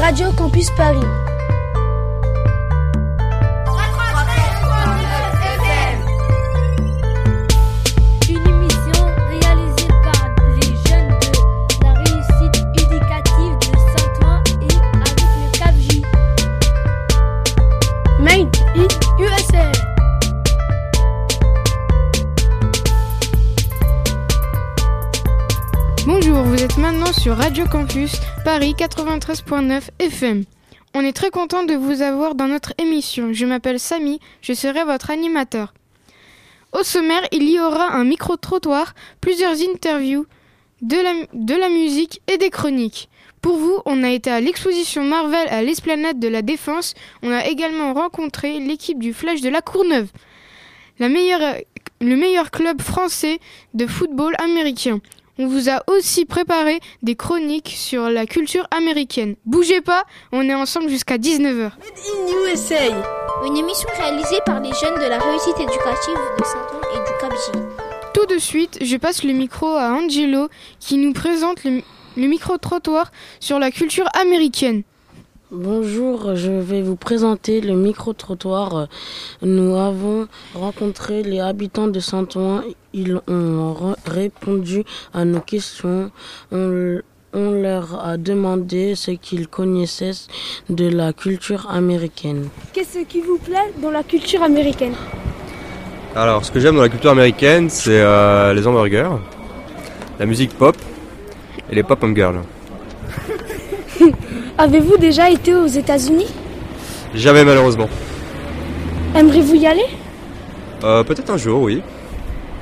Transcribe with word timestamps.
Radio 0.00 0.30
Campus 0.32 0.70
Paris. 0.76 1.29
Sur 27.12 27.36
Radio 27.36 27.64
Campus 27.66 28.12
Paris 28.44 28.74
93.9 28.78 29.88
FM. 29.98 30.44
On 30.94 31.04
est 31.04 31.12
très 31.12 31.30
content 31.30 31.64
de 31.64 31.74
vous 31.74 32.02
avoir 32.02 32.36
dans 32.36 32.46
notre 32.46 32.72
émission. 32.78 33.32
Je 33.32 33.46
m'appelle 33.46 33.80
Samy, 33.80 34.20
je 34.42 34.52
serai 34.52 34.84
votre 34.84 35.10
animateur. 35.10 35.74
Au 36.72 36.84
sommaire, 36.84 37.22
il 37.32 37.50
y 37.50 37.58
aura 37.58 37.94
un 37.94 38.04
micro-trottoir, 38.04 38.94
plusieurs 39.20 39.60
interviews, 39.60 40.26
de 40.82 41.56
la, 41.56 41.68
musique 41.68 42.20
et 42.28 42.38
des 42.38 42.50
chroniques. 42.50 43.08
Pour 43.42 43.56
vous, 43.56 43.80
on 43.86 44.04
a 44.04 44.10
été 44.10 44.30
à 44.30 44.40
l'exposition 44.40 45.02
Marvel 45.02 45.48
à 45.48 45.62
l'esplanade 45.62 46.20
de 46.20 46.28
la 46.28 46.42
Défense. 46.42 46.94
On 47.22 47.32
a 47.32 47.46
également 47.46 47.92
rencontré 47.92 48.60
l'équipe 48.60 49.00
du 49.00 49.12
Flash 49.12 49.40
de 49.40 49.48
la 49.48 49.62
Courneuve, 49.62 50.08
le 51.00 51.08
meilleur 51.08 52.50
club 52.50 52.80
français 52.80 53.40
de 53.74 53.86
football 53.86 54.34
américain. 54.38 55.00
On 55.42 55.46
vous 55.46 55.70
a 55.70 55.82
aussi 55.86 56.26
préparé 56.26 56.80
des 57.02 57.16
chroniques 57.16 57.72
sur 57.74 58.10
la 58.10 58.26
culture 58.26 58.66
américaine. 58.70 59.36
Bougez 59.46 59.80
pas, 59.80 60.04
on 60.32 60.46
est 60.46 60.54
ensemble 60.54 60.90
jusqu'à 60.90 61.16
19h. 61.16 61.62
Made 61.62 61.72
in 61.80 62.52
USA. 62.52 62.76
Une 63.46 63.56
émission 63.56 63.88
réalisée 63.96 64.40
par 64.44 64.60
les 64.60 64.68
jeunes 64.74 64.96
de 64.96 65.08
la 65.08 65.18
réussite 65.18 65.58
éducative 65.58 66.18
de 66.38 66.44
Saint-Ouen 66.44 66.80
et 66.94 66.98
du 66.98 67.18
CAPJ. 67.18 67.58
Tout 68.12 68.26
de 68.26 68.36
suite, 68.36 68.80
je 68.82 68.98
passe 68.98 69.24
le 69.24 69.32
micro 69.32 69.68
à 69.68 69.92
Angelo 69.92 70.50
qui 70.78 70.98
nous 70.98 71.14
présente 71.14 71.64
le, 71.64 71.80
le 72.18 72.26
micro-trottoir 72.26 73.10
sur 73.40 73.58
la 73.58 73.70
culture 73.70 74.10
américaine. 74.20 74.82
Bonjour, 75.52 76.36
je 76.36 76.52
vais 76.52 76.80
vous 76.80 76.94
présenter 76.94 77.60
le 77.60 77.74
micro-trottoir. 77.74 78.86
Nous 79.42 79.74
avons 79.74 80.28
rencontré 80.54 81.24
les 81.24 81.40
habitants 81.40 81.88
de 81.88 81.98
Saint-Ouen. 81.98 82.62
Ils 82.92 83.20
ont 83.26 83.96
répondu 84.06 84.84
à 85.12 85.24
nos 85.24 85.40
questions. 85.40 86.12
On, 86.52 87.00
on 87.32 87.50
leur 87.50 87.98
a 87.98 88.16
demandé 88.16 88.94
ce 88.94 89.10
qu'ils 89.10 89.48
connaissaient 89.48 90.12
de 90.68 90.88
la 90.88 91.12
culture 91.12 91.68
américaine. 91.68 92.48
Qu'est-ce 92.72 93.00
qui 93.00 93.20
vous 93.20 93.38
plaît 93.38 93.72
dans 93.82 93.90
la 93.90 94.04
culture 94.04 94.44
américaine? 94.44 94.94
Alors, 96.14 96.44
ce 96.44 96.52
que 96.52 96.60
j'aime 96.60 96.76
dans 96.76 96.82
la 96.82 96.88
culture 96.88 97.10
américaine, 97.10 97.68
c'est 97.70 98.00
euh, 98.00 98.54
les 98.54 98.64
hamburgers, 98.68 99.18
la 100.16 100.26
musique 100.26 100.56
pop 100.56 100.76
et 101.68 101.74
les 101.74 101.82
pop-up 101.82 102.14
girls. 102.14 102.42
Avez-vous 104.60 104.98
déjà 104.98 105.30
été 105.30 105.54
aux 105.54 105.66
États-Unis? 105.66 106.26
Jamais 107.14 107.46
malheureusement. 107.46 107.88
Aimeriez-vous 109.16 109.54
y 109.54 109.66
aller? 109.66 109.86
Euh, 110.84 111.02
Peut-être 111.02 111.30
un 111.30 111.38
jour, 111.38 111.62
oui. 111.62 111.80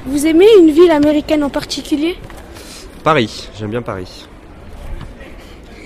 Vous 0.06 0.24
aimez 0.24 0.46
une 0.60 0.70
ville 0.70 0.92
américaine 0.92 1.42
en 1.42 1.50
particulier? 1.50 2.16
Paris, 3.02 3.48
j'aime 3.58 3.70
bien 3.70 3.82
Paris. 3.82 4.28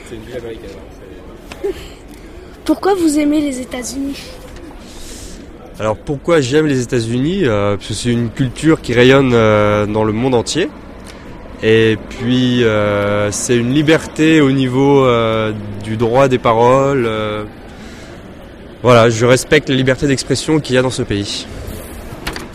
C'est 0.07 0.17
une 0.17 0.23
ville 0.25 0.37
américaine. 0.37 0.71
Pourquoi 2.67 2.93
vous 2.93 3.19
aimez 3.19 3.41
les 3.41 3.61
États-Unis? 3.63 4.23
Alors 5.81 5.97
pourquoi 5.97 6.43
j'aime 6.43 6.67
les 6.67 6.83
États-Unis? 6.83 7.47
Euh, 7.47 7.77
Parce 7.77 7.89
que 7.89 7.95
c'est 7.95 8.11
une 8.13 8.29
culture 8.29 8.83
qui 8.83 8.93
rayonne 8.93 9.33
euh, 9.33 9.87
dans 9.87 10.05
le 10.05 10.13
monde 10.13 10.35
entier. 10.35 10.69
Et 11.65 11.97
puis 12.09 12.65
euh, 12.65 13.31
c'est 13.31 13.57
une 13.57 13.73
liberté 13.73 14.41
au 14.41 14.51
niveau 14.51 15.05
euh, 15.05 15.53
du 15.85 15.97
droit 15.97 16.27
des 16.29 16.39
paroles. 16.39 17.05
euh. 17.07 17.45
Voilà, 18.83 19.09
je 19.11 19.25
respecte 19.27 19.69
la 19.69 19.77
liberté 19.77 20.09
d'expression 20.09 20.59
qu'il 20.59 20.75
y 20.75 20.79
a 20.79 20.83
dans 20.83 20.91
ce 20.91 21.03
pays. 21.03 21.47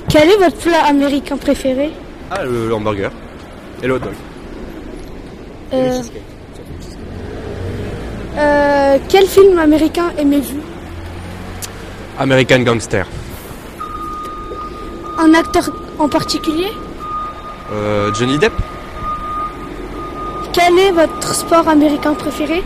Quel 0.09 0.29
est 0.29 0.37
votre 0.37 0.57
plat 0.57 0.83
américain 0.85 1.37
préféré? 1.37 1.91
Ah, 2.29 2.43
le, 2.43 2.67
le 2.67 2.73
hamburger 2.75 3.11
et 3.81 3.87
le 3.87 3.93
hot 3.93 3.99
dog. 3.99 4.13
Quel 9.09 9.25
film 9.25 9.57
américain 9.57 10.11
aimez-vous? 10.17 10.59
American 12.19 12.59
Gangster. 12.59 13.05
Un 15.17 15.33
acteur 15.33 15.69
en 15.97 16.09
particulier? 16.09 16.67
Johnny 18.13 18.37
Depp, 18.37 18.53
Quel 20.57 20.79
est 20.79 20.91
votre 20.91 21.35
sport 21.35 21.67
américain 21.67 22.15
préféré? 22.15 22.63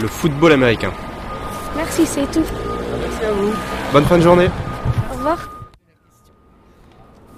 Le 0.00 0.08
football 0.08 0.52
américain. 0.52 0.92
Merci, 1.76 2.04
c'est 2.04 2.28
tout. 2.30 2.42
Merci 3.00 3.24
à 3.24 3.32
vous. 3.32 3.52
Bonne 3.92 4.04
fin 4.04 4.18
de 4.18 4.22
journée. 4.22 4.48
Au 5.12 5.14
revoir. 5.16 5.48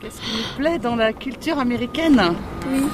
Qu'est-ce 0.01 0.21
qui 0.23 0.31
nous 0.37 0.57
plaît 0.65 0.79
dans 0.79 0.97
la 0.97 1.13
culture 1.13 1.59
américaine? 1.59 2.35
Oui. 2.73 2.85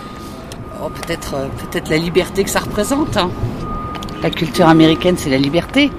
Oh, 0.83 0.89
peut-être, 0.91 1.35
euh, 1.35 1.47
peut-être 1.71 1.89
la 1.89 1.99
liberté 1.99 2.43
que 2.43 2.51
ça 2.51 2.59
représente. 2.61 3.17
hein. 3.17 3.31
La 4.23 4.31
culture 4.31 4.69
américaine, 4.69 5.15
c'est 5.17 5.31
la 5.31 5.39
liberté. 5.39 5.93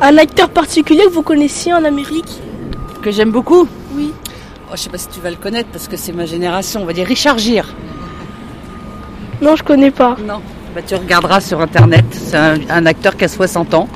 Un 0.00 0.18
acteur 0.18 0.48
particulier 0.50 1.04
que 1.04 1.10
vous 1.12 1.22
connaissiez 1.22 1.72
en 1.72 1.84
Amérique? 1.84 2.40
Que 3.00 3.12
j'aime 3.12 3.30
beaucoup? 3.30 3.68
Oui. 3.94 4.12
Oh, 4.68 4.72
je 4.74 4.80
sais 4.80 4.90
pas 4.90 4.98
si 4.98 5.06
tu 5.06 5.20
vas 5.20 5.30
le 5.30 5.36
connaître 5.36 5.68
parce 5.70 5.86
que 5.86 5.96
c'est 5.96 6.12
ma 6.12 6.26
génération. 6.26 6.82
On 6.82 6.84
va 6.84 6.92
dire 6.92 7.06
Richard 7.06 7.38
Gere. 7.38 7.68
Non, 9.42 9.56
je 9.56 9.62
connais 9.62 9.90
pas. 9.90 10.16
Non. 10.24 10.40
Bah, 10.74 10.80
tu 10.86 10.94
regarderas 10.94 11.40
sur 11.40 11.60
internet. 11.60 12.04
C'est 12.12 12.36
un, 12.36 12.54
un 12.70 12.86
acteur 12.86 13.16
qui 13.16 13.24
a 13.24 13.28
60 13.28 13.74
ans 13.74 13.88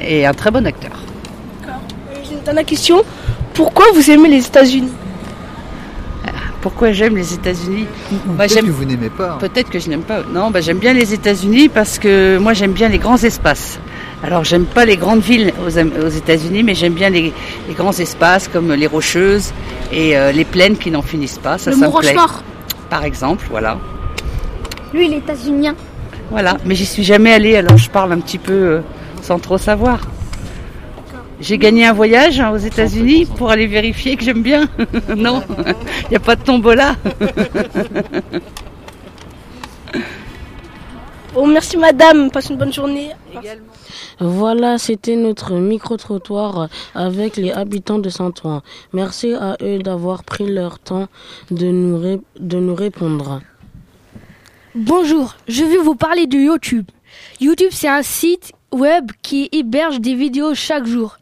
et 0.00 0.24
un 0.26 0.32
très 0.32 0.50
bon 0.50 0.64
acteur. 0.66 0.92
J'ai 2.24 2.34
une 2.34 2.40
dernière 2.40 2.64
question. 2.64 3.02
Pourquoi 3.52 3.86
vous 3.94 4.10
aimez 4.10 4.28
les 4.28 4.46
États-Unis? 4.46 4.92
Pourquoi 6.62 6.92
j'aime 6.92 7.16
les 7.16 7.32
États-Unis? 7.32 7.86
Bah, 8.26 8.44
Peut-être 8.46 8.66
que 8.66 8.70
vous 8.70 8.84
n'aimez 8.84 9.08
pas. 9.08 9.30
hein. 9.32 9.36
Peut-être 9.40 9.70
que 9.70 9.78
je 9.78 9.88
n'aime 9.88 10.02
pas. 10.02 10.20
Non, 10.30 10.50
bah, 10.50 10.60
j'aime 10.60 10.76
bien 10.78 10.92
les 10.92 11.14
États-Unis 11.14 11.70
parce 11.70 11.98
que 11.98 12.36
moi 12.38 12.52
j'aime 12.52 12.72
bien 12.72 12.88
les 12.90 12.98
grands 12.98 13.16
espaces. 13.16 13.78
Alors 14.22 14.44
j'aime 14.44 14.66
pas 14.66 14.84
les 14.84 14.98
grandes 14.98 15.22
villes 15.22 15.54
aux, 15.66 15.70
États-Unis, 16.10 16.62
mais 16.62 16.74
j'aime 16.74 16.92
bien 16.92 17.08
les, 17.08 17.32
les 17.66 17.74
grands 17.74 17.92
espaces 17.98 18.46
comme 18.48 18.72
les 18.74 18.86
Rocheuses 18.86 19.52
et 19.90 20.18
euh, 20.18 20.32
les 20.32 20.44
plaines 20.44 20.76
qui 20.76 20.90
n'en 20.90 21.00
finissent 21.00 21.38
pas. 21.38 21.56
Ça, 21.56 21.70
Le 21.70 21.76
ça 21.76 21.88
Mont 21.88 21.96
me 21.96 22.00
plaît. 22.02 22.14
Par 22.90 23.04
exemple, 23.04 23.46
voilà. 23.50 23.78
Lui, 24.92 25.06
il 25.06 25.14
est 25.14 25.18
états-unien. 25.18 25.74
Voilà. 26.30 26.56
Mais 26.64 26.74
j'y 26.74 26.86
suis 26.86 27.04
jamais 27.04 27.32
allée, 27.32 27.56
alors 27.56 27.76
je 27.76 27.90
parle 27.90 28.12
un 28.12 28.20
petit 28.20 28.38
peu 28.38 28.52
euh, 28.52 28.80
sans 29.22 29.38
trop 29.38 29.58
savoir. 29.58 30.00
J'ai 31.40 31.56
gagné 31.58 31.86
un 31.86 31.92
voyage 31.94 32.38
hein, 32.38 32.50
aux 32.52 32.58
États-Unis 32.58 33.26
pour 33.36 33.50
aller 33.50 33.66
vérifier 33.66 34.16
que 34.16 34.22
j'aime 34.24 34.42
bien. 34.42 34.68
non, 35.16 35.42
il 36.04 36.10
n'y 36.10 36.16
a 36.16 36.20
pas 36.20 36.36
de 36.36 36.42
tombola. 36.42 36.96
Bon, 41.32 41.46
merci 41.46 41.76
madame. 41.76 42.30
Passe 42.32 42.50
une 42.50 42.56
bonne 42.56 42.72
journée. 42.72 43.10
Voilà, 44.18 44.78
c'était 44.78 45.14
notre 45.14 45.52
micro-trottoir 45.54 46.68
avec 46.94 47.36
les 47.36 47.52
habitants 47.52 48.00
de 48.00 48.08
Saint-Ouen. 48.10 48.62
Merci 48.92 49.34
à 49.34 49.56
eux 49.62 49.78
d'avoir 49.78 50.24
pris 50.24 50.52
leur 50.52 50.80
temps 50.80 51.06
de 51.52 51.66
nous, 51.66 51.98
ré- 52.00 52.20
de 52.38 52.58
nous 52.58 52.74
répondre. 52.74 53.40
Bonjour, 54.74 55.34
je 55.48 55.64
vais 55.64 55.78
vous 55.78 55.96
parler 55.96 56.26
de 56.26 56.38
YouTube. 56.38 56.86
YouTube, 57.40 57.70
c'est 57.72 57.88
un 57.88 58.02
site 58.02 58.52
web 58.72 59.10
qui 59.22 59.48
héberge 59.52 60.00
des 60.00 60.14
vidéos 60.14 60.54
chaque 60.54 60.86
jour. 60.86 61.16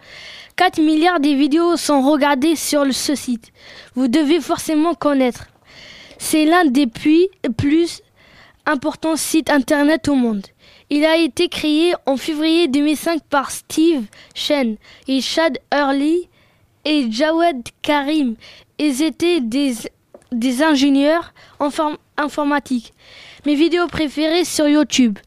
4 0.57 0.81
milliards 0.83 1.21
de 1.21 1.29
vidéos 1.31 1.77
sont 1.77 2.03
regardées 2.03 2.57
sur 2.57 2.93
ce 2.93 3.15
site. 3.15 3.53
Vous 3.95 4.09
devez 4.09 4.41
forcément 4.41 4.95
connaître. 4.95 5.47
C'est 6.19 6.45
l'un 6.45 6.65
des 6.67 6.87
plus, 6.87 7.29
importants 8.67 9.17
sites 9.17 9.49
internet 9.51 10.09
au 10.09 10.15
monde. 10.15 10.47
Il 10.91 11.05
a 11.07 11.17
été 11.17 11.49
créé 11.49 11.95
en 12.05 12.17
février 12.19 12.69
2005 12.69 13.23
par 13.31 13.51
Steve 13.51 14.05
Chen 14.35 14.77
et 15.07 15.21
Chad 15.23 15.59
Hurley 15.73 16.29
et 16.85 17.11
Jawed 17.11 17.63
Karim. 17.81 18.35
Ils 18.79 19.03
étaient 19.03 19.41
des, 19.41 19.75
ingénieurs 20.63 21.33
inform- 21.61 21.97
informatiques. 22.19 22.93
Mes 23.47 23.55
vidéos 23.55 23.87
préférées 23.87 24.45
sur 24.45 24.67
YouTube 24.69 25.19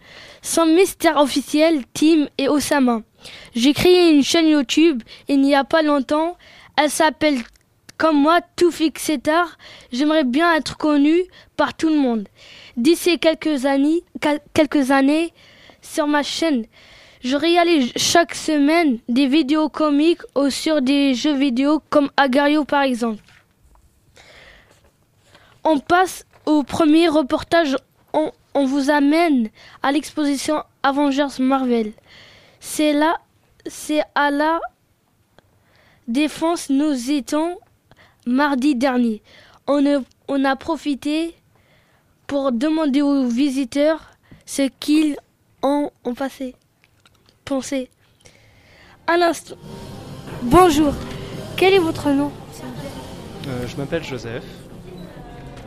sont 0.42 0.66
Mystère 0.66 1.18
officiel, 1.18 1.84
Tim 1.94 2.28
et 2.38 2.50
Osama. 2.50 3.02
J'ai 3.56 3.74
créé 3.74 4.10
une 4.10 4.24
chaîne 4.24 4.48
YouTube 4.48 5.02
il 5.28 5.42
n'y 5.42 5.56
a 5.56 5.64
pas 5.64 5.82
longtemps. 5.82 6.38
Elle 6.76 6.90
s'appelle 6.90 7.38
comme 7.98 8.20
moi, 8.20 8.40
Toufik 8.56 8.98
Setar, 8.98 9.58
j'aimerais 9.92 10.24
bien 10.24 10.56
être 10.56 10.76
connu 10.76 11.22
par 11.56 11.76
tout 11.76 11.88
le 11.88 11.98
monde. 11.98 12.28
D'ici 12.76 13.20
quelques 13.20 13.66
années, 13.66 14.04
quelques 14.54 14.90
années, 14.90 15.34
sur 15.84 16.08
ma 16.08 16.24
chaîne, 16.24 16.66
je 17.24 17.36
réalise 17.36 17.92
chaque 17.96 18.34
semaine 18.34 18.98
des 19.08 19.28
vidéos 19.28 19.70
comiques 19.70 20.24
ou 20.36 20.50
sur 20.50 20.82
des 20.82 21.14
jeux 21.14 21.36
vidéo 21.36 21.80
comme 21.92 22.10
Agario 22.18 22.66
par 22.66 22.82
exemple. 22.82 23.22
On 25.64 25.78
passe 25.78 26.26
au 26.48 26.64
premier 26.64 27.08
reportage. 27.08 27.76
On, 28.14 28.32
on 28.54 28.66
vous 28.66 28.90
amène 28.90 29.50
à 29.84 29.92
l'exposition 29.92 30.64
Avengers 30.84 31.40
Marvel. 31.40 31.94
C'est 32.60 32.94
là, 32.94 33.18
c'est 33.66 34.04
à 34.16 34.32
la 34.32 34.60
défense 36.08 36.70
nous 36.70 37.12
étions 37.12 37.58
mardi 38.26 38.76
dernier. 38.76 39.22
On 39.68 39.86
a, 39.86 40.02
on 40.28 40.44
a 40.46 40.56
profité 40.56 41.36
pour 42.28 42.52
demander 42.52 43.02
aux 43.02 43.28
visiteurs 43.28 44.12
ce 44.46 44.64
qu'ils 44.80 45.16
ont, 45.64 45.92
ont 46.04 46.14
passé, 46.14 46.56
pensé. 47.46 47.90
À 49.08 49.18
l'instant. 49.18 49.56
Bonjour. 50.44 50.94
Quel 51.58 51.74
est 51.74 51.80
votre 51.80 52.10
nom? 52.10 52.32
Euh, 53.48 53.68
je 53.68 53.76
m'appelle 53.76 54.04
Joseph. 54.04 54.44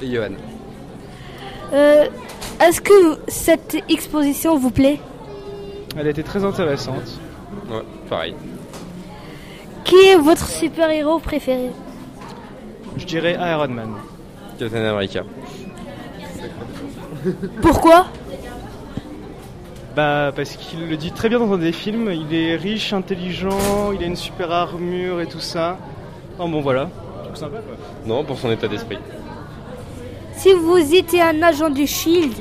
Et 0.01 0.11
Johan. 0.11 0.35
Euh, 1.73 2.07
Est-ce 2.61 2.81
que 2.81 3.19
cette 3.29 3.77
exposition 3.89 4.57
vous 4.57 4.71
plaît? 4.71 5.01
Elle 5.97 6.07
était 6.09 6.23
très 6.23 6.45
intéressante. 6.45 7.19
Ouais, 7.71 7.83
pareil. 8.09 8.35
Qui 9.85 9.97
est 9.97 10.17
votre 10.17 10.49
super-héros 10.49 11.19
préféré? 11.19 11.71
Je 12.97 13.05
dirais 13.05 13.37
Iron 13.39 13.69
Man. 13.69 13.91
Captain 14.59 14.85
America. 14.85 15.23
Pourquoi? 17.61 18.07
Bah 19.97 20.33
parce 20.35 20.57
qu'il 20.57 20.89
le 20.89 20.97
dit 20.97 21.13
très 21.13 21.29
bien 21.29 21.39
dans 21.39 21.53
un 21.53 21.59
des 21.59 21.73
films, 21.73 22.11
il 22.11 22.35
est 22.35 22.57
riche, 22.57 22.93
intelligent, 22.93 23.93
il 23.93 24.03
a 24.03 24.07
une 24.07 24.17
super 24.17 24.51
armure 24.51 25.21
et 25.21 25.27
tout 25.27 25.41
ça. 25.41 25.79
Oh 26.39 26.49
bon 26.49 26.61
voilà. 26.61 26.91
Sympa 27.35 27.59
quoi. 27.59 27.77
Non, 28.05 28.25
pour 28.25 28.39
son 28.39 28.51
état 28.51 28.69
d'esprit. 28.69 28.99
Si 30.37 30.53
vous 30.53 30.95
étiez 30.95 31.23
un 31.23 31.43
agent 31.43 31.71
du 31.71 31.87
Shield, 31.87 32.35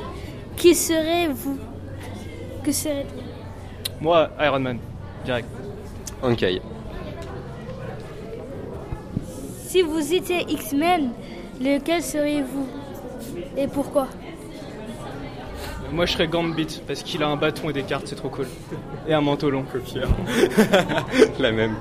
qui 0.57 0.75
serait-vous 0.75 1.57
Que 2.63 2.71
serait 2.71 3.05
Moi, 4.01 4.29
Iron 4.39 4.59
Man, 4.59 4.79
direct. 5.25 5.47
Ankai. 6.21 6.61
Si 9.67 9.81
vous 9.81 10.13
étiez 10.13 10.45
X-Men, 10.49 11.11
lequel 11.59 12.03
seriez-vous? 12.03 12.67
Et 13.57 13.67
pourquoi? 13.67 14.07
Moi 15.91 16.05
je 16.07 16.13
serais 16.13 16.27
Gambit 16.27 16.81
parce 16.87 17.03
qu'il 17.03 17.21
a 17.21 17.27
un 17.27 17.35
bâton 17.35 17.69
et 17.69 17.73
des 17.73 17.83
cartes, 17.83 18.07
c'est 18.07 18.15
trop 18.15 18.29
cool. 18.29 18.47
Et 19.07 19.13
un 19.13 19.21
manteau 19.21 19.49
long. 19.49 19.63
La 21.39 21.51
même. 21.51 21.75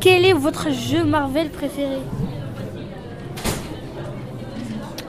Quel 0.00 0.24
est 0.24 0.32
votre 0.32 0.70
jeu 0.70 1.04
Marvel 1.04 1.50
préféré? 1.50 1.98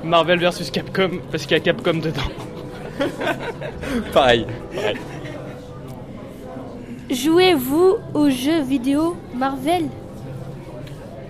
Marvel 0.09 0.39
versus 0.39 0.71
Capcom 0.71 1.11
parce 1.31 1.43
qu'il 1.43 1.51
y 1.53 1.59
a 1.59 1.59
Capcom 1.63 1.93
dedans. 1.99 2.21
Pareil. 4.13 4.45
Jouez-vous 7.09 7.97
aux 8.13 8.29
jeux 8.29 8.61
vidéo 8.61 9.15
Marvel? 9.35 9.85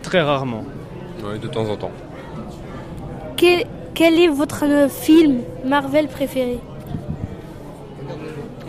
Très 0.02 0.22
rarement. 0.22 0.64
Ouais, 1.24 1.38
de 1.38 1.48
temps 1.48 1.70
en 1.70 1.76
temps. 1.76 1.92
quel, 3.36 3.66
quel 3.94 4.18
est 4.20 4.28
votre 4.30 4.64
film 4.90 5.42
Marvel 5.66 6.08
préféré? 6.08 6.60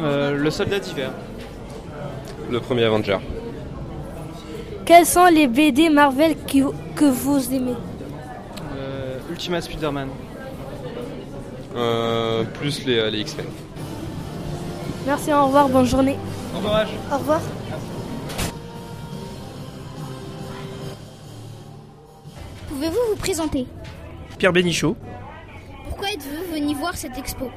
Euh, 0.01 0.35
le 0.37 0.51
soldat 0.51 0.79
d'hiver. 0.81 1.11
Le 2.51 2.59
premier 2.61 2.85
Avenger. 2.85 3.19
Quels 4.85 5.07
sont 5.07 5.27
les 5.27 5.47
BD 5.47 5.89
Marvel 5.89 6.35
qui- 6.47 6.65
que 6.97 7.05
vous 7.05 7.55
aimez? 7.55 7.75
Euh, 9.41 9.43
Ultimate 9.43 9.63
Spider-Man. 9.63 10.09
Euh, 11.77 12.45
plus 12.45 12.85
les, 12.85 13.11
les 13.11 13.21
X-Men. 13.21 13.47
Merci, 15.07 15.33
au 15.33 15.47
revoir, 15.47 15.69
bonne 15.69 15.87
journée. 15.87 16.17
Bon 16.53 16.61
courage. 16.61 16.89
Au 17.11 17.17
revoir. 17.17 17.41
Pouvez-vous 22.69 22.99
vous 23.11 23.17
présenter? 23.17 23.67
Pierre 24.39 24.53
Bénichou, 24.53 24.97
Pourquoi 25.89 26.09
êtes-vous 26.13 26.55
venu 26.55 26.75
voir 26.75 26.97
cette 26.97 27.17
expo? 27.19 27.51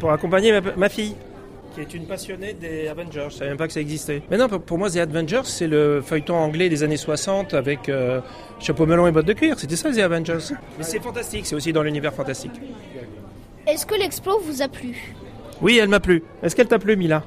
Pour 0.00 0.10
accompagner 0.12 0.60
ma, 0.60 0.72
ma 0.76 0.88
fille, 0.88 1.14
qui 1.74 1.80
est 1.80 1.94
une 1.94 2.06
passionnée 2.06 2.52
des 2.54 2.88
Avengers. 2.88 3.26
Je 3.30 3.34
savais 3.34 3.50
même 3.50 3.58
pas 3.58 3.66
que 3.66 3.72
ça 3.72 3.80
existait. 3.80 4.22
Mais 4.30 4.36
non, 4.36 4.48
pour, 4.48 4.78
moi, 4.78 4.90
The 4.90 4.96
Avengers, 4.98 5.42
c'est 5.44 5.66
le 5.66 6.00
feuilleton 6.00 6.36
anglais 6.36 6.68
des 6.68 6.82
années 6.82 6.96
60 6.96 7.54
avec 7.54 7.88
euh, 7.88 8.20
chapeau 8.60 8.86
melon 8.86 9.06
et 9.06 9.12
bottes 9.12 9.26
de 9.26 9.32
cuir. 9.32 9.58
C'était 9.58 9.76
ça, 9.76 9.90
The 9.90 9.98
Avengers. 9.98 10.38
Mais 10.78 10.84
c'est 10.84 11.00
fantastique, 11.02 11.46
c'est 11.46 11.54
aussi 11.54 11.72
dans 11.72 11.82
l'univers 11.82 12.12
fantastique. 12.14 12.52
Est-ce 13.66 13.86
que 13.86 13.94
l'expo 13.94 14.38
vous 14.44 14.62
a 14.62 14.68
plu? 14.68 15.14
Oui, 15.62 15.78
elle 15.80 15.88
m'a 15.88 16.00
plu. 16.00 16.22
Est-ce 16.42 16.54
qu'elle 16.54 16.68
t'a 16.68 16.78
plu, 16.78 16.96
Mila? 16.96 17.22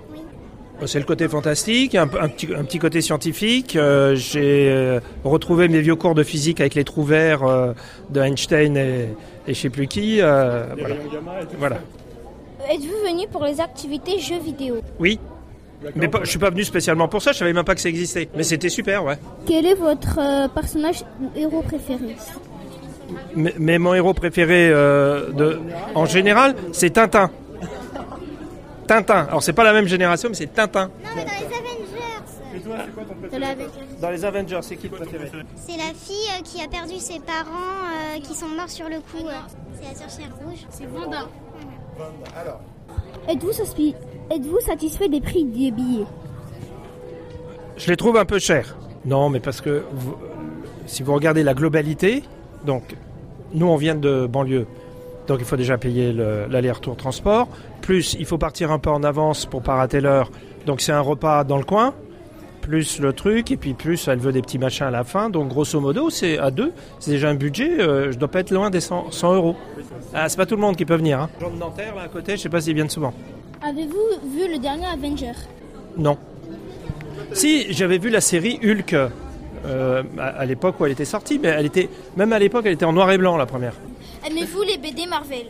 C'est 0.86 1.00
le 1.00 1.06
côté 1.06 1.28
fantastique, 1.28 1.96
un, 1.96 2.04
un 2.04 2.28
petit, 2.30 2.50
un 2.56 2.64
petit 2.64 2.78
côté 2.78 3.02
scientifique. 3.02 3.76
Euh, 3.76 4.14
J'ai 4.16 4.70
euh, 4.70 5.00
retrouvé 5.24 5.68
mes 5.70 5.82
vieux 5.82 5.96
cours 5.96 6.14
de 6.14 6.22
physique 6.22 6.62
avec 6.62 6.76
les 6.76 6.84
trous 6.84 7.04
verts 7.04 7.44
euh, 7.44 7.74
de 8.12 8.22
Einstein 8.22 8.78
et, 8.78 9.08
et 9.48 9.54
je 9.56 9.60
sais 9.60 9.72
plus 9.72 9.88
qui. 9.88 10.22
euh, 10.22 10.66
voilà. 10.78 10.96
voilà. 11.58 11.78
Êtes-vous 12.70 13.08
venu 13.08 13.28
pour 13.28 13.44
les 13.46 13.60
activités 13.62 14.20
jeux 14.20 14.40
vidéo 14.40 14.78
Oui. 15.00 15.20
Mais 15.96 16.08
pas- 16.08 16.22
je 16.24 16.30
suis 16.30 16.40
pas 16.40 16.50
venu 16.50 16.64
spécialement 16.64 17.08
pour 17.08 17.22
ça, 17.22 17.32
je 17.34 17.38
savais 17.38 17.54
même 17.54 17.64
pas 17.64 17.76
que 17.76 17.82
ça 17.82 17.90
existait. 17.90 18.30
Mais 18.36 18.44
c'était 18.44 18.70
super, 18.70 19.04
ouais. 19.06 19.18
Quel 19.46 19.66
est 19.66 19.76
votre 19.76 20.18
euh, 20.20 20.48
personnage 20.48 21.04
ou 21.22 21.30
héros 21.38 21.62
préféré 21.62 22.16
Mais, 23.36 23.54
mais 23.60 23.78
mon 23.78 23.94
héros 23.94 24.14
préféré 24.16 24.70
euh, 24.72 25.32
de, 25.32 25.60
en 25.94 26.06
général, 26.06 26.56
c'est 26.74 26.90
Tintin. 26.90 27.30
Tintin. 28.88 29.28
Alors 29.30 29.44
c'est 29.44 29.54
pas 29.54 29.64
la 29.64 29.74
même 29.74 29.88
génération, 29.88 30.30
mais 30.30 30.36
c'est 30.36 30.48
Tintin. 30.54 30.86
Non, 30.88 30.92
mais 31.16 31.26
dans 31.26 31.32
les 31.32 31.46
Avengers, 31.56 33.32
De 33.32 33.38
la- 33.38 33.56
Dans 34.02 34.10
les 34.10 34.26
Avengers, 34.26 34.60
c'est 34.64 34.78
qui 34.78 34.88
le 34.90 34.96
préféré 34.98 35.30
c'est 35.56 35.78
la 35.78 35.94
fille 35.94 36.16
euh, 36.38 36.42
qui 36.44 36.62
a 36.64 36.68
perdu 36.68 36.98
ses 36.98 37.20
parents, 37.20 38.16
euh, 38.16 38.20
qui 38.22 38.34
sont 38.34 38.48
morts 38.48 38.70
sur 38.70 38.88
le 38.90 38.96
coup. 38.98 39.26
euh. 39.28 39.32
C'est 39.80 39.90
la 39.90 39.96
sorcière 39.96 40.30
rouge. 40.44 40.66
C'est 40.72 40.86
Vanda. 40.88 41.28
Êtes-vous 44.32 44.60
satisfait 44.62 45.10
des 45.10 45.22
prix 45.22 45.46
des 45.46 45.72
billets? 45.72 46.06
Je 47.78 47.90
les 47.90 47.98
trouve 47.98 48.18
un 48.18 48.26
peu 48.26 48.40
chers. 48.40 48.76
Non, 49.06 49.30
mais 49.30 49.40
parce 49.40 49.62
que 49.62 49.84
vous- 49.94 50.18
si 50.86 51.04
vous 51.04 51.14
regardez 51.14 51.44
la 51.44 51.54
globalité, 51.54 52.24
donc 52.66 52.84
nous 53.54 53.68
on 53.68 53.76
vient 53.76 53.96
de 53.96 54.28
banlieue, 54.28 54.66
donc 55.28 55.40
il 55.40 55.46
faut 55.46 55.56
déjà 55.56 55.78
payer 55.78 56.12
le- 56.12 56.46
l'aller-retour 56.50 56.96
transport, 56.98 57.48
plus 57.82 58.16
il 58.20 58.26
faut 58.26 58.38
partir 58.38 58.72
un 58.72 58.80
peu 58.80 58.90
en 58.90 59.04
avance 59.04 59.46
pour 59.46 59.62
pas 59.62 59.76
rater 59.76 60.02
l'heure, 60.02 60.30
donc 60.66 60.82
c'est 60.82 60.92
un 60.92 61.02
repas 61.02 61.44
dans 61.44 61.58
le 61.58 61.64
coin, 61.64 61.94
plus 62.62 63.00
le 63.00 63.14
truc, 63.14 63.52
et 63.52 63.58
puis 63.58 63.74
plus 63.74 64.08
elle 64.08 64.20
veut 64.20 64.32
des 64.32 64.42
petits 64.42 64.58
machins 64.60 64.88
à 64.88 64.92
la 64.92 65.04
fin, 65.04 65.30
donc 65.30 65.48
grosso 65.50 65.80
modo 65.80 66.10
c'est 66.10 66.38
à 66.38 66.52
deux, 66.52 66.74
c'est 67.00 67.12
déjà 67.12 67.30
un 67.30 67.36
budget, 67.36 67.80
euh, 67.80 68.12
je 68.12 68.18
dois 68.18 68.28
pas 68.28 68.40
être 68.42 68.52
loin 68.52 68.70
des 68.70 68.80
100, 68.82 69.12
100 69.12 69.36
euros. 69.36 69.56
Ah, 70.14 70.28
c'est 70.30 70.38
pas 70.38 70.46
tout 70.46 70.56
le 70.56 70.62
monde 70.62 70.76
qui 70.76 70.86
peut 70.86 70.96
venir. 70.96 71.20
Hein. 71.22 71.30
Jean 71.40 71.50
de 71.52 71.58
Nanterre 71.58 71.96
là 71.96 72.04
à 72.04 72.08
côté, 72.08 72.38
je 72.38 72.42
sais 72.42 72.50
pas 72.50 72.60
s'ils 72.62 72.74
viennent 72.76 72.90
souvent. 72.90 73.14
Avez-vous 73.62 74.30
vu 74.36 74.52
le 74.52 74.60
dernier 74.60 74.86
Avenger? 74.86 75.34
Non. 75.98 76.18
Si, 77.34 77.72
j'avais 77.74 77.98
vu 77.98 78.10
la 78.10 78.22
série 78.22 78.60
Hulk 78.64 78.94
euh, 79.66 80.04
à, 80.20 80.24
à 80.28 80.46
l'époque 80.46 80.80
où 80.80 80.86
elle 80.86 80.92
était 80.92 81.06
sortie, 81.06 81.40
mais 81.40 81.50
elle 81.50 81.66
était, 81.66 81.90
même 82.16 82.32
à 82.34 82.40
l'époque, 82.40 82.64
elle 82.66 82.74
était 82.74 82.86
en 82.86 82.94
noir 82.94 83.12
et 83.12 83.18
blanc 83.18 83.36
la 83.38 83.46
première. 83.46 83.74
Aimez-vous 84.26 84.62
les 84.64 84.78
BD 84.78 85.06
Marvel? 85.08 85.48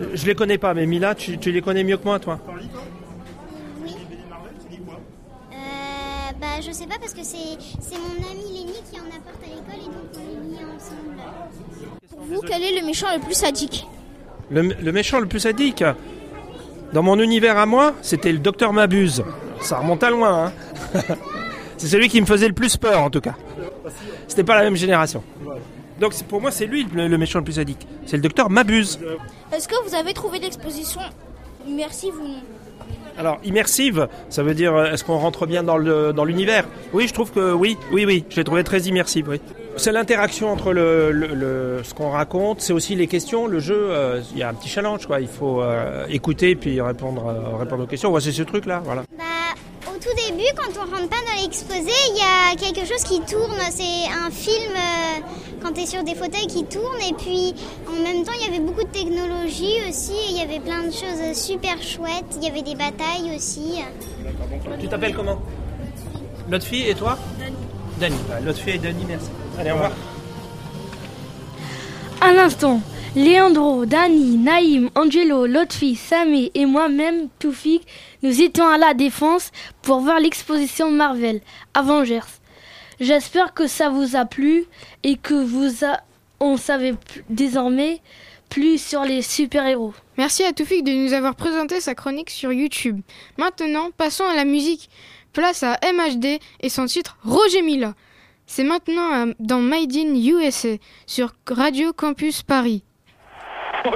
Euh, 0.00 0.04
Je 0.14 0.26
les 0.26 0.34
connais 0.34 0.58
pas, 0.58 0.72
mais 0.74 0.86
Mila, 0.86 1.14
tu, 1.14 1.38
tu 1.38 1.50
les 1.52 1.60
connais 1.60 1.84
mieux 1.84 1.96
que 1.96 2.04
moi, 2.04 2.18
toi 2.18 2.38
Euh, 5.52 6.32
bah, 6.58 6.64
je 6.66 6.72
sais 6.72 6.86
pas 6.86 6.98
parce 6.98 7.14
que 7.14 7.22
c'est 7.22 7.56
c'est 7.80 7.98
mon 7.98 8.30
ami 8.30 8.42
Lenny 8.52 8.72
qui 8.90 8.98
en 8.98 9.04
apporte 9.04 9.42
à 9.42 9.46
l'école 9.46 9.80
et 9.80 9.86
donc 9.86 9.94
on 10.14 10.18
les 10.18 10.56
lit 10.56 10.64
ensemble. 10.64 11.22
Pour 12.10 12.20
vous, 12.20 12.40
quel 12.40 12.62
est 12.62 12.80
le 12.80 12.86
méchant 12.86 13.06
le 13.14 13.20
plus 13.20 13.34
sadique 13.34 13.86
le, 14.50 14.62
le 14.62 14.92
méchant 14.92 15.20
le 15.20 15.26
plus 15.26 15.40
sadique, 15.40 15.84
dans 16.92 17.02
mon 17.02 17.18
univers 17.20 17.58
à 17.58 17.66
moi, 17.66 17.94
c'était 18.02 18.32
le 18.32 18.38
docteur 18.38 18.72
Mabuse. 18.72 19.22
Ça 19.60 19.78
remonte 19.78 20.02
à 20.02 20.10
loin, 20.10 20.46
hein 20.94 21.00
C'est 21.76 21.86
celui 21.86 22.08
qui 22.08 22.20
me 22.20 22.26
faisait 22.26 22.48
le 22.48 22.54
plus 22.54 22.76
peur, 22.76 23.02
en 23.02 23.10
tout 23.10 23.20
cas. 23.20 23.34
C'était 24.26 24.44
pas 24.44 24.56
la 24.56 24.62
même 24.62 24.74
génération. 24.74 25.22
Donc 26.00 26.14
pour 26.24 26.40
moi, 26.40 26.50
c'est 26.50 26.66
lui 26.66 26.86
le, 26.92 27.06
le 27.08 27.18
méchant 27.18 27.38
le 27.40 27.44
plus 27.44 27.54
sadique. 27.54 27.86
C'est 28.06 28.16
le 28.16 28.22
docteur 28.22 28.50
Mabuse. 28.50 28.98
Est-ce 29.52 29.68
que 29.68 29.76
vous 29.86 29.94
avez 29.94 30.12
trouvé 30.12 30.38
l'exposition 30.40 31.02
immersive 31.68 32.14
ou 32.20 32.26
non 32.26 32.42
Alors, 33.18 33.38
immersive, 33.44 34.06
ça 34.28 34.42
veut 34.44 34.54
dire 34.54 34.74
euh, 34.76 34.92
est-ce 34.92 35.02
qu'on 35.04 35.18
rentre 35.18 35.44
bien 35.46 35.62
dans 35.64 35.76
le 35.76 36.12
dans 36.12 36.24
l'univers? 36.24 36.64
Oui, 36.92 37.08
je 37.08 37.12
trouve 37.12 37.32
que 37.32 37.52
oui, 37.52 37.76
oui, 37.92 38.04
oui. 38.06 38.24
Je 38.30 38.36
l'ai 38.36 38.44
trouvé 38.44 38.62
très 38.64 38.80
immersive, 38.82 39.28
oui. 39.28 39.40
C'est 39.76 39.92
l'interaction 39.92 40.50
entre 40.50 40.72
le, 40.72 41.10
le- 41.12 41.80
ce 41.84 41.94
qu'on 41.94 42.10
raconte, 42.10 42.60
c'est 42.60 42.72
aussi 42.72 42.94
les 42.96 43.06
questions, 43.06 43.46
le 43.46 43.58
jeu. 43.60 43.76
euh, 43.90 44.20
Il 44.32 44.38
y 44.38 44.42
a 44.42 44.48
un 44.48 44.54
petit 44.54 44.68
challenge, 44.68 45.06
quoi. 45.06 45.20
Il 45.20 45.28
faut 45.28 45.62
euh, 45.62 46.04
écouter 46.08 46.54
puis 46.54 46.80
répondre 46.80 47.22
répondre 47.58 47.84
aux 47.84 47.86
questions. 47.86 48.10
Ouais, 48.12 48.20
c'est 48.20 48.32
ce 48.32 48.42
truc-là, 48.42 48.82
voilà. 48.84 49.02
Bah, 49.16 49.24
au 49.98 50.00
tout 50.00 50.14
début, 50.28 50.48
quand 50.56 50.80
on 50.80 50.90
rentre 50.90 51.08
pas 51.08 51.16
dans 51.16 51.42
l'exposé, 51.42 51.90
il 52.10 52.16
y 52.16 52.20
a 52.20 52.56
quelque 52.56 52.86
chose 52.86 53.02
qui 53.04 53.20
tourne. 53.20 53.58
C'est 53.70 54.06
un 54.12 54.30
film 54.30 54.72
euh, 54.74 55.20
quand 55.62 55.72
tu 55.72 55.80
es 55.80 55.86
sur 55.86 56.02
des 56.04 56.14
fauteuils 56.14 56.46
qui 56.46 56.64
tournent. 56.64 57.00
Et 57.08 57.14
puis, 57.14 57.54
en 57.88 58.02
même 58.02 58.24
temps, 58.24 58.32
il 58.40 58.46
y 58.46 58.48
avait 58.48 58.64
beaucoup 58.64 58.82
de 58.82 58.88
technologie 58.88 59.74
aussi. 59.88 60.12
et 60.12 60.30
Il 60.30 60.36
y 60.38 60.42
avait 60.42 60.60
plein 60.60 60.82
de 60.84 60.92
choses 60.92 61.36
super 61.36 61.82
chouettes. 61.82 62.36
Il 62.36 62.44
y 62.44 62.50
avait 62.50 62.62
des 62.62 62.74
batailles 62.74 63.34
aussi. 63.36 63.82
Tu 64.80 64.88
t'appelles 64.88 65.14
comment? 65.14 65.38
L'autre 66.50 66.64
fille 66.66 66.88
et 66.88 66.94
toi? 66.94 67.18
Dani. 67.38 67.56
Dani. 67.98 68.16
Ouais, 68.30 68.40
L'autre 68.44 68.58
fille 68.60 68.74
et 68.74 68.78
Dani, 68.78 69.04
merci. 69.06 69.28
Allez, 69.58 69.70
au 69.70 69.74
revoir. 69.74 69.92
À 72.20 72.32
l'instant, 72.32 72.80
Leandro, 73.16 73.86
Dani, 73.86 74.36
Naïm, 74.36 74.90
Angelo, 74.94 75.46
Lotfi, 75.46 75.96
Sami 75.96 76.50
et 76.54 76.66
moi-même, 76.66 77.28
Toufik, 77.38 77.86
nous 78.22 78.42
étions 78.42 78.68
à 78.68 78.76
la 78.76 78.92
Défense 78.92 79.50
pour 79.80 80.00
voir 80.00 80.20
l'exposition 80.20 80.90
Marvel, 80.90 81.40
Avengers. 81.72 82.20
J'espère 83.00 83.54
que 83.54 83.66
ça 83.66 83.88
vous 83.88 84.14
a 84.14 84.26
plu 84.26 84.66
et 85.04 85.16
que 85.16 85.34
vous 85.34 85.86
a... 85.86 86.00
on 86.38 86.58
savait 86.58 86.94
désormais 87.30 88.02
plus 88.50 88.80
sur 88.80 89.04
les 89.04 89.22
super-héros. 89.22 89.94
Merci 90.18 90.44
à 90.44 90.52
Toufik 90.52 90.84
de 90.84 90.92
nous 90.92 91.14
avoir 91.14 91.34
présenté 91.34 91.80
sa 91.80 91.94
chronique 91.94 92.30
sur 92.30 92.52
YouTube. 92.52 93.00
Maintenant, 93.38 93.90
passons 93.96 94.24
à 94.24 94.36
la 94.36 94.44
musique. 94.44 94.90
Place 95.32 95.62
à 95.62 95.78
MHD 95.82 96.40
et 96.60 96.68
son 96.68 96.86
titre 96.86 97.16
Roger 97.24 97.62
Mila. 97.62 97.94
C'est 98.46 98.64
maintenant 98.64 99.14
euh, 99.14 99.32
dans 99.38 99.60
Made 99.60 99.94
in 99.94 100.14
USA 100.14 100.76
sur 101.06 101.34
Radio 101.46 101.92
Campus 101.92 102.42
Paris. 102.42 102.82
On 103.90 103.92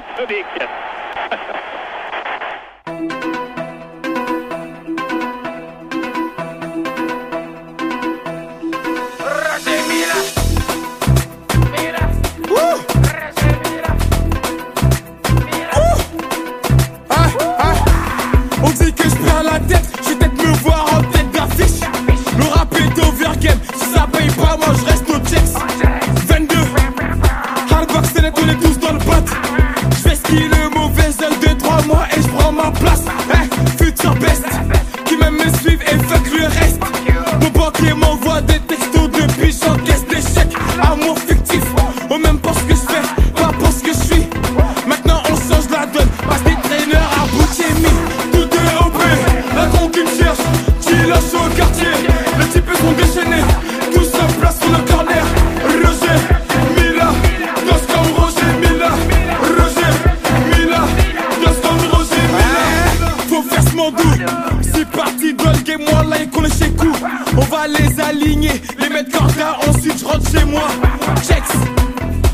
dit 18.70 18.92
que 18.94 19.02
je 19.02 19.16
perds 19.16 19.42
la 19.42 19.58
tête, 19.60 19.84
je 20.02 20.08
vais 20.10 20.16
peut-être 20.16 20.46
me 20.46 20.54
voir 20.62 20.94
en 20.94 21.02
tête 21.02 21.21
Je 30.32 30.61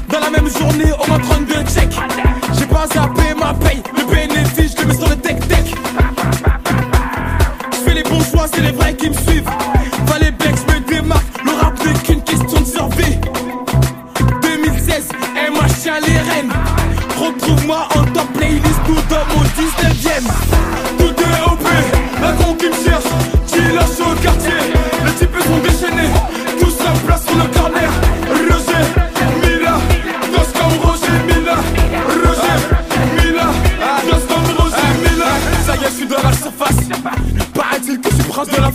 Dans 0.09 0.21
la 0.21 0.31
même 0.31 0.49
journée, 0.51 0.93
on 0.99 1.13
m'a 1.13 1.19
32 1.19 1.55
checks. 1.65 1.99
J'ai 2.59 2.67
pas 2.67 2.87
zappé 2.93 3.35
ma 3.39 3.55
paye, 3.55 3.83
le 3.97 4.05
bénéfice, 4.05 4.75
je 4.77 4.83
le 4.83 4.89
mets 4.89 4.95
sur 4.95 5.09
le 5.09 5.17
tech-tech. 5.17 5.75
Je 7.73 7.77
fais 7.77 7.95
les 7.95 8.03
bons 8.03 8.25
choix, 8.25 8.47
c'est 8.53 8.61
les 8.63 8.73
vrais 8.73 8.95
qui 8.95 9.09
me 9.11 9.15
suivent. 9.15 9.51
Bien 10.39 10.53
que 10.53 10.59
je 10.59 10.75
me 10.75 10.81
démarque, 10.87 11.45
le 11.45 11.53
rap 11.53 11.75
n'est 11.85 11.99
qu'une 12.01 12.23
question 12.23 12.61
de 12.61 12.67
survie. 12.67 13.19
2016, 14.43 15.09
MH 15.35 15.89
à 15.91 16.01
les 16.01 16.19
reines. 16.19 16.53
Retrouve-moi 17.19 17.89
en 17.97 18.05
top 18.13 18.29
playlist 18.35 18.81
ou 18.89 18.95
dans 19.09 19.25
mon 19.35 19.43
19ème. 19.45 20.29
Tout 20.99 21.15
est 21.23 21.51
OP, 21.51 21.67
la 22.21 22.33
con 22.33 22.55
qui 22.55 22.67
me 22.67 22.75
cherche, 22.85 23.11
qui 23.47 23.59
lâche 23.75 24.01
au 24.01 24.15
quartier. 24.23 24.53
Les 25.05 25.13
types 25.13 25.43
sont 25.43 25.59
déchaînés, 25.59 26.11
Je 38.41 38.51
de 38.55 38.61
la. 38.61 38.71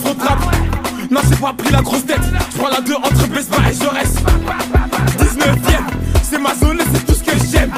Non, 1.09 1.21
j'ai 1.29 1.35
pas 1.37 1.53
pris 1.53 1.71
la 1.71 1.81
grosse 1.81 2.05
tête. 2.05 2.19
Je 2.51 2.57
prends 2.57 2.67
la 2.67 2.81
deux 2.81 2.95
entre 2.95 3.27
Besba 3.29 3.57
et 3.69 3.73
Jaurès. 3.73 4.13
19ème, 5.19 5.85
c'est 6.21 6.37
ma 6.37 6.53
zone 6.55 6.81
et 6.81 6.83
c'est 6.93 7.05
tout 7.05 7.13
ce 7.13 7.23
que 7.23 7.31
j'aime. 7.49 7.71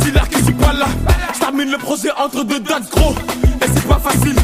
Dit 0.00 0.10
l'air 0.10 0.28
que 0.28 0.38
je 0.38 0.44
suis 0.44 0.54
pas 0.54 0.72
là. 0.72 0.86
Je 1.34 1.38
termine 1.38 1.70
le 1.70 1.78
projet 1.78 2.08
entre 2.18 2.42
deux 2.42 2.58
dates, 2.58 2.90
gros. 2.90 3.14
Et 3.60 3.66
c'est 3.72 3.86
pas 3.86 4.00
facile. 4.00 4.34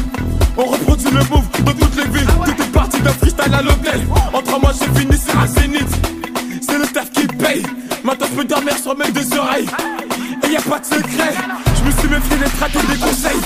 On 0.55 0.63
reproduit 0.63 1.11
le 1.11 1.19
move 1.29 1.43
dans 1.65 1.73
toutes 1.73 1.95
les 1.97 2.09
villes. 2.09 2.29
Tout 2.45 2.63
est 2.63 2.71
parti 2.71 3.01
d'un 3.01 3.11
freestyle 3.11 3.53
à 3.53 3.61
l'hôtel. 3.61 4.07
En 4.31 4.41
trois 4.41 4.59
mois, 4.59 4.71
j'ai 4.71 4.99
fini 4.99 5.17
sur 5.17 5.37
un 5.37 5.47
zénith. 5.47 5.89
C'est 6.61 6.77
le 6.77 6.87
taf 6.87 7.11
qui 7.11 7.27
paye. 7.27 7.63
Maintenant, 8.05 8.27
je 8.31 8.35
peux 8.37 8.45
dormir 8.45 8.77
sur 8.77 8.97
mes 8.97 9.11
deux 9.11 9.37
oreilles. 9.37 9.67
Et 10.47 10.53
y 10.53 10.55
a 10.55 10.61
pas 10.61 10.79
de 10.79 10.85
secret. 10.85 11.33
Je 11.79 11.83
me 11.83 11.91
suis 11.91 12.07
méfié 12.07 12.37
des 12.37 12.49
traites 12.57 12.75
et 12.75 12.93
des 12.93 12.99
conseils. 12.99 13.41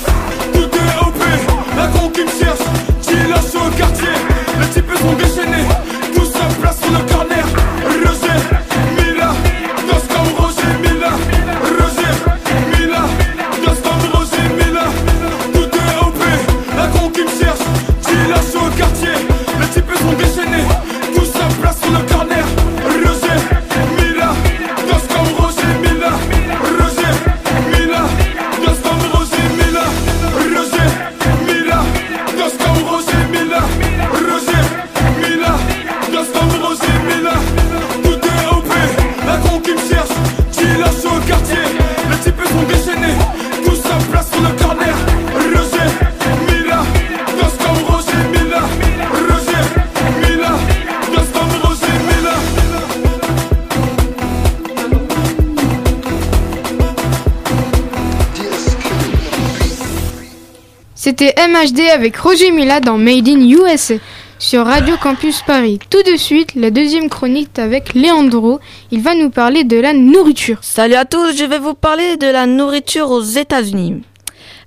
MHD 61.31 61.89
avec 61.93 62.17
Roger 62.17 62.51
Mila 62.51 62.81
dans 62.81 62.97
Made 62.97 63.29
in 63.29 63.47
USA 63.47 63.95
sur 64.39 64.65
Radio 64.65 64.97
Campus 64.97 65.41
Paris. 65.41 65.79
Tout 65.89 66.03
de 66.03 66.17
suite, 66.17 66.53
la 66.55 66.69
deuxième 66.69 67.07
chronique 67.07 67.57
avec 67.57 67.93
Leandro. 67.93 68.59
Il 68.91 69.01
va 69.01 69.15
nous 69.15 69.29
parler 69.29 69.63
de 69.63 69.77
la 69.77 69.93
nourriture. 69.93 70.57
Salut 70.61 70.95
à 70.95 71.05
tous, 71.05 71.37
je 71.37 71.45
vais 71.45 71.59
vous 71.59 71.75
parler 71.75 72.17
de 72.17 72.27
la 72.27 72.45
nourriture 72.45 73.09
aux 73.09 73.21
États-Unis. 73.21 74.01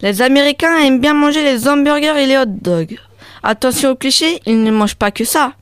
Les 0.00 0.22
Américains 0.22 0.78
aiment 0.78 1.00
bien 1.00 1.12
manger 1.12 1.42
les 1.44 1.68
hamburgers 1.68 2.16
et 2.16 2.26
les 2.26 2.38
hot 2.38 2.46
dogs. 2.46 2.96
Attention 3.42 3.90
au 3.90 3.94
cliché, 3.94 4.40
ils 4.46 4.62
ne 4.62 4.70
mangent 4.70 4.96
pas 4.96 5.10
que 5.10 5.24
ça. 5.24 5.52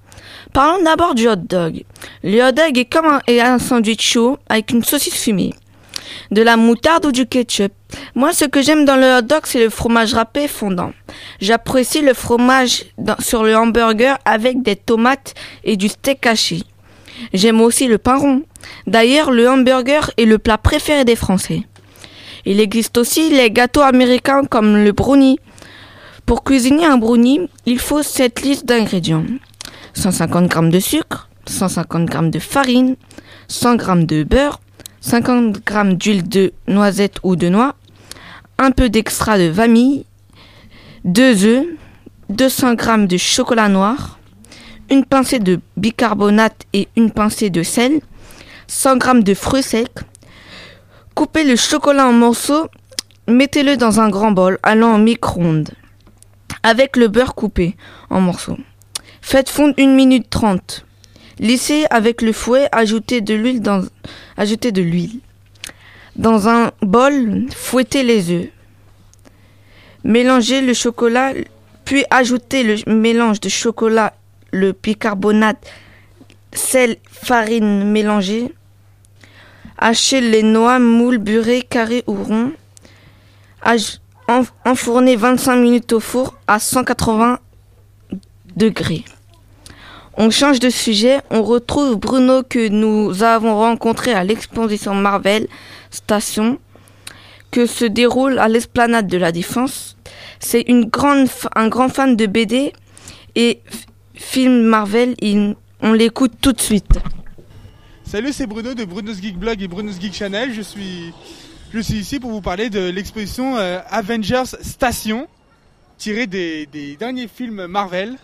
Parlons 0.52 0.84
d'abord 0.84 1.16
du 1.16 1.28
hot 1.28 1.34
dog. 1.36 1.82
Le 2.22 2.40
hot 2.40 2.52
dog 2.52 2.78
est 2.78 2.84
comme 2.84 3.06
un, 3.06 3.20
un 3.26 3.58
sandwich 3.58 4.12
chaud 4.12 4.38
avec 4.48 4.70
une 4.70 4.84
saucisse 4.84 5.20
fumée. 5.20 5.54
De 6.30 6.42
la 6.42 6.56
moutarde 6.56 7.06
ou 7.06 7.12
du 7.12 7.26
ketchup. 7.26 7.72
Moi, 8.14 8.32
ce 8.32 8.44
que 8.44 8.62
j'aime 8.62 8.84
dans 8.84 8.96
le 8.96 9.18
hot 9.18 9.22
dog, 9.22 9.42
c'est 9.44 9.62
le 9.62 9.70
fromage 9.70 10.14
râpé 10.14 10.48
fondant. 10.48 10.92
J'apprécie 11.40 12.00
le 12.00 12.14
fromage 12.14 12.84
sur 13.20 13.42
le 13.44 13.56
hamburger 13.56 14.18
avec 14.24 14.62
des 14.62 14.76
tomates 14.76 15.34
et 15.64 15.76
du 15.76 15.88
steak 15.88 16.26
haché. 16.26 16.62
J'aime 17.32 17.60
aussi 17.60 17.86
le 17.86 17.98
pain 17.98 18.16
rond. 18.16 18.42
D'ailleurs, 18.86 19.30
le 19.30 19.48
hamburger 19.48 20.10
est 20.16 20.24
le 20.24 20.38
plat 20.38 20.58
préféré 20.58 21.04
des 21.04 21.16
Français. 21.16 21.62
Il 22.44 22.60
existe 22.60 22.98
aussi 22.98 23.30
les 23.30 23.50
gâteaux 23.50 23.82
américains 23.82 24.44
comme 24.44 24.76
le 24.84 24.92
brownie. 24.92 25.38
Pour 26.26 26.44
cuisiner 26.44 26.86
un 26.86 26.98
brownie, 26.98 27.48
il 27.66 27.78
faut 27.78 28.02
cette 28.02 28.42
liste 28.42 28.66
d'ingrédients. 28.66 29.24
150 29.94 30.52
g 30.52 30.70
de 30.70 30.80
sucre, 30.80 31.28
150 31.46 32.12
g 32.12 32.30
de 32.30 32.38
farine, 32.38 32.96
100 33.48 33.78
g 33.78 34.04
de 34.04 34.24
beurre, 34.24 34.60
50 35.04 35.58
g 35.68 35.94
d'huile 35.96 36.26
de 36.26 36.52
noisette 36.66 37.18
ou 37.22 37.36
de 37.36 37.50
noix, 37.50 37.74
un 38.56 38.70
peu 38.70 38.88
d'extra 38.88 39.36
de 39.36 39.44
vanille, 39.44 40.06
2 41.04 41.44
œufs, 41.44 41.66
200 42.30 42.76
g 42.78 43.06
de 43.06 43.16
chocolat 43.18 43.68
noir, 43.68 44.18
une 44.90 45.04
pincée 45.04 45.40
de 45.40 45.60
bicarbonate 45.76 46.64
et 46.72 46.88
une 46.96 47.10
pincée 47.10 47.50
de 47.50 47.62
sel, 47.62 48.00
100 48.66 48.98
g 48.98 49.22
de 49.22 49.34
fruits 49.34 49.62
secs. 49.62 50.00
Coupez 51.14 51.44
le 51.44 51.56
chocolat 51.56 52.06
en 52.06 52.12
morceaux, 52.12 52.68
mettez-le 53.28 53.76
dans 53.76 54.00
un 54.00 54.08
grand 54.08 54.32
bol 54.32 54.58
allant 54.62 54.94
au 54.94 54.98
micro-ondes 54.98 55.68
avec 56.62 56.96
le 56.96 57.08
beurre 57.08 57.34
coupé 57.34 57.76
en 58.08 58.22
morceaux. 58.22 58.56
Faites 59.20 59.50
fondre 59.50 59.74
1 59.78 59.94
minute 59.94 60.30
30. 60.30 60.86
Lissez 61.38 61.86
avec 61.90 62.22
le 62.22 62.32
fouet, 62.32 62.68
ajoutez 62.72 63.20
de 63.20 63.34
l'huile 63.34 63.60
dans 66.16 66.48
un 66.48 66.70
bol, 66.80 67.46
fouettez 67.54 68.02
les 68.04 68.30
œufs. 68.30 68.48
Mélangez 70.04 70.60
le 70.60 70.74
chocolat, 70.74 71.32
puis 71.84 72.04
ajoutez 72.10 72.62
le 72.62 72.76
mélange 72.92 73.40
de 73.40 73.48
chocolat, 73.48 74.14
le 74.52 74.72
bicarbonate, 74.72 75.66
sel, 76.52 76.96
farine 77.10 77.90
mélangée. 77.90 78.52
Hachez 79.76 80.20
les 80.20 80.42
noix, 80.42 80.78
moules, 80.78 81.18
beurrées, 81.18 81.62
carrés 81.62 82.04
ou 82.06 82.14
ronds. 82.14 82.52
Enfournez 84.64 85.16
25 85.16 85.56
minutes 85.56 85.92
au 85.92 86.00
four 86.00 86.36
à 86.46 86.60
180 86.60 87.40
degrés. 88.56 89.04
On 90.16 90.30
change 90.30 90.60
de 90.60 90.70
sujet, 90.70 91.20
on 91.30 91.42
retrouve 91.42 91.96
Bruno 91.96 92.42
que 92.42 92.68
nous 92.68 93.22
avons 93.22 93.56
rencontré 93.58 94.12
à 94.12 94.22
l'exposition 94.22 94.94
Marvel 94.94 95.48
Station 95.90 96.58
que 97.50 97.66
se 97.66 97.84
déroule 97.84 98.38
à 98.38 98.48
l'esplanade 98.48 99.06
de 99.08 99.16
la 99.18 99.32
Défense. 99.32 99.96
C'est 100.40 100.62
une 100.62 100.84
grande, 100.86 101.28
un 101.56 101.68
grand 101.68 101.88
fan 101.88 102.16
de 102.16 102.26
BD 102.26 102.72
et 103.34 103.60
film 104.14 104.62
Marvel. 104.62 105.14
Il- 105.20 105.56
on 105.80 105.92
l'écoute 105.92 106.32
tout 106.40 106.52
de 106.52 106.60
suite. 106.60 106.88
Salut, 108.04 108.32
c'est 108.32 108.46
Bruno 108.46 108.74
de 108.74 108.84
Bruno's 108.84 109.20
Geek 109.20 109.36
Blog 109.38 109.60
et 109.62 109.68
Bruno's 109.68 110.00
Geek 110.00 110.14
Channel. 110.14 110.52
Je 110.52 110.62
suis, 110.62 111.12
je 111.72 111.78
suis 111.80 111.94
ici 111.96 112.20
pour 112.20 112.30
vous 112.30 112.40
parler 112.40 112.70
de 112.70 112.88
l'exposition 112.90 113.56
euh, 113.56 113.80
Avengers 113.88 114.44
Station, 114.62 115.26
tirée 115.98 116.26
des, 116.28 116.66
des 116.66 116.96
derniers 116.96 117.28
films 117.28 117.66
Marvel. 117.66 118.16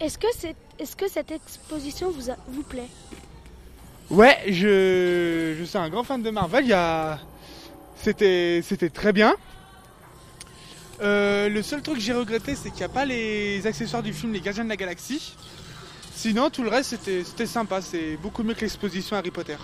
Est-ce 0.00 0.18
que, 0.18 0.26
c'est, 0.38 0.54
est-ce 0.78 0.96
que 0.96 1.08
cette 1.08 1.30
exposition 1.30 2.10
vous, 2.10 2.30
a- 2.30 2.36
vous 2.48 2.62
plaît? 2.62 2.88
Ouais, 4.10 4.38
je, 4.48 5.54
je 5.58 5.64
suis 5.64 5.78
un 5.78 5.88
grand 5.88 6.04
fan 6.04 6.22
de 6.22 6.30
Marvel. 6.30 6.64
Il 6.64 6.70
y 6.70 6.72
a, 6.72 7.18
c'était, 7.96 8.60
c'était 8.62 8.90
très 8.90 9.12
bien. 9.12 9.34
Euh, 11.02 11.48
le 11.48 11.62
seul 11.62 11.82
truc 11.82 11.96
que 11.96 12.00
j'ai 12.00 12.12
regretté, 12.14 12.54
c'est 12.54 12.70
qu'il 12.70 12.78
n'y 12.78 12.84
a 12.84 12.88
pas 12.88 13.04
les 13.04 13.66
accessoires 13.66 14.02
du 14.02 14.12
film 14.12 14.32
Les 14.32 14.40
Gardiens 14.40 14.64
de 14.64 14.68
la 14.68 14.76
Galaxie. 14.76 15.34
Sinon, 16.14 16.48
tout 16.50 16.62
le 16.62 16.70
reste, 16.70 16.90
c'était, 16.90 17.24
c'était 17.24 17.46
sympa. 17.46 17.82
C'est 17.82 18.16
beaucoup 18.16 18.42
mieux 18.42 18.54
que 18.54 18.62
l'exposition 18.62 19.16
Harry 19.16 19.30
Potter. 19.30 19.56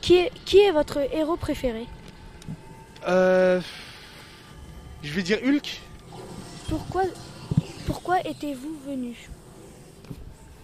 qui 0.00 0.16
est, 0.16 0.32
qui 0.46 0.58
est 0.60 0.70
votre 0.70 0.98
héros 1.12 1.36
préféré? 1.36 1.86
Euh, 3.06 3.60
je 5.02 5.12
vais 5.12 5.22
dire 5.22 5.38
Hulk. 5.44 5.80
Pourquoi, 6.68 7.02
pourquoi 7.86 8.20
étiez-vous 8.26 8.78
venu? 8.86 9.28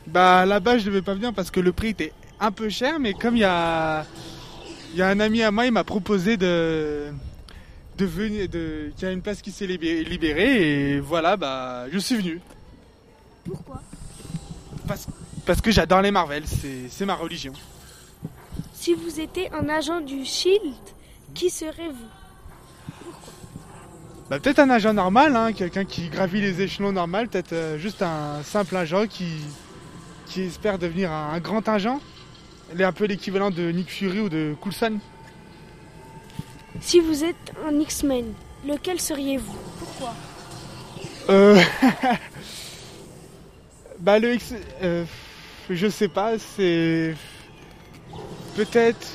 Bah 0.07 0.45
là-bas 0.47 0.79
je 0.79 0.85
devais 0.87 1.03
pas 1.03 1.15
venir 1.15 1.33
parce 1.33 1.51
que 1.51 1.61
le 1.61 1.73
prix 1.73 1.89
était 1.89 2.13
un 2.41 2.53
peu 2.53 2.69
cher, 2.69 3.01
mais 3.01 3.15
comme 3.15 3.37
il 3.37 3.41
y 3.41 3.45
a, 3.45 4.05
il 4.93 4.99
y 4.99 5.03
a 5.03 5.09
un 5.09 5.19
ami 5.19 5.43
à 5.43 5.51
moi, 5.51 5.67
il 5.67 5.73
m'a 5.73 5.85
proposé 5.85 6.37
de, 6.37 7.07
de 7.97 8.05
venir, 8.05 8.49
de, 8.49 8.93
qu'il 8.97 9.07
y 9.07 9.11
a 9.11 9.13
une 9.13 9.23
place 9.23 9.41
qui 9.41 9.51
s'est 9.51 9.67
libé- 9.67 10.05
libérée 10.05 10.91
et 10.97 11.01
voilà, 11.01 11.37
bah 11.37 11.87
je 11.91 11.99
suis 11.99 12.17
venu. 12.17 12.41
Pourquoi? 13.45 13.83
Parce, 14.87 15.07
parce 15.47 15.61
que 15.61 15.71
j'adore 15.71 16.03
les 16.03 16.11
Marvel, 16.11 16.45
c'est, 16.47 16.89
c'est 16.91 17.07
ma 17.07 17.15
religion. 17.15 17.53
Si 18.75 18.93
vous 18.93 19.19
étiez 19.21 19.51
un 19.53 19.69
agent 19.71 20.01
du 20.03 20.25
SHIELD, 20.25 20.75
qui 21.33 21.49
serez-vous? 21.49 22.09
Bah 24.29 24.39
peut-être 24.39 24.59
un 24.59 24.71
agent 24.71 24.93
normal, 24.93 25.37
hein, 25.37 25.53
quelqu'un 25.53 25.85
qui 25.85 26.09
gravit 26.09 26.41
les 26.41 26.61
échelons 26.61 26.93
normal, 26.93 27.29
peut-être 27.29 27.53
euh, 27.53 27.79
juste 27.79 28.03
un 28.03 28.43
simple 28.43 28.77
agent 28.77 29.07
qui, 29.07 29.27
qui 30.27 30.43
espère 30.43 30.79
devenir 30.79 31.13
un, 31.13 31.33
un 31.33 31.41
grand 31.41 31.69
agent. 31.69 32.01
Il 32.73 32.81
est 32.81 32.85
un 32.85 32.93
peu 32.93 33.05
l'équivalent 33.05 33.51
de 33.51 33.71
Nick 33.71 33.91
Fury 33.91 34.21
ou 34.21 34.29
de 34.29 34.55
Coulson. 34.61 34.99
Si 36.81 37.01
vous 37.01 37.25
êtes 37.25 37.53
un 37.67 37.79
X-Men, 37.79 38.33
lequel 38.67 39.01
seriez-vous? 39.01 39.57
Pourquoi? 39.79 40.15
Euh... 41.29 41.61
bah 44.01 44.19
le 44.19 44.35
X... 44.35 44.55
euh, 44.83 45.05
je 45.71 45.89
sais 45.89 46.09
pas, 46.09 46.39
c'est... 46.39 47.15
Peut-être 48.57 49.07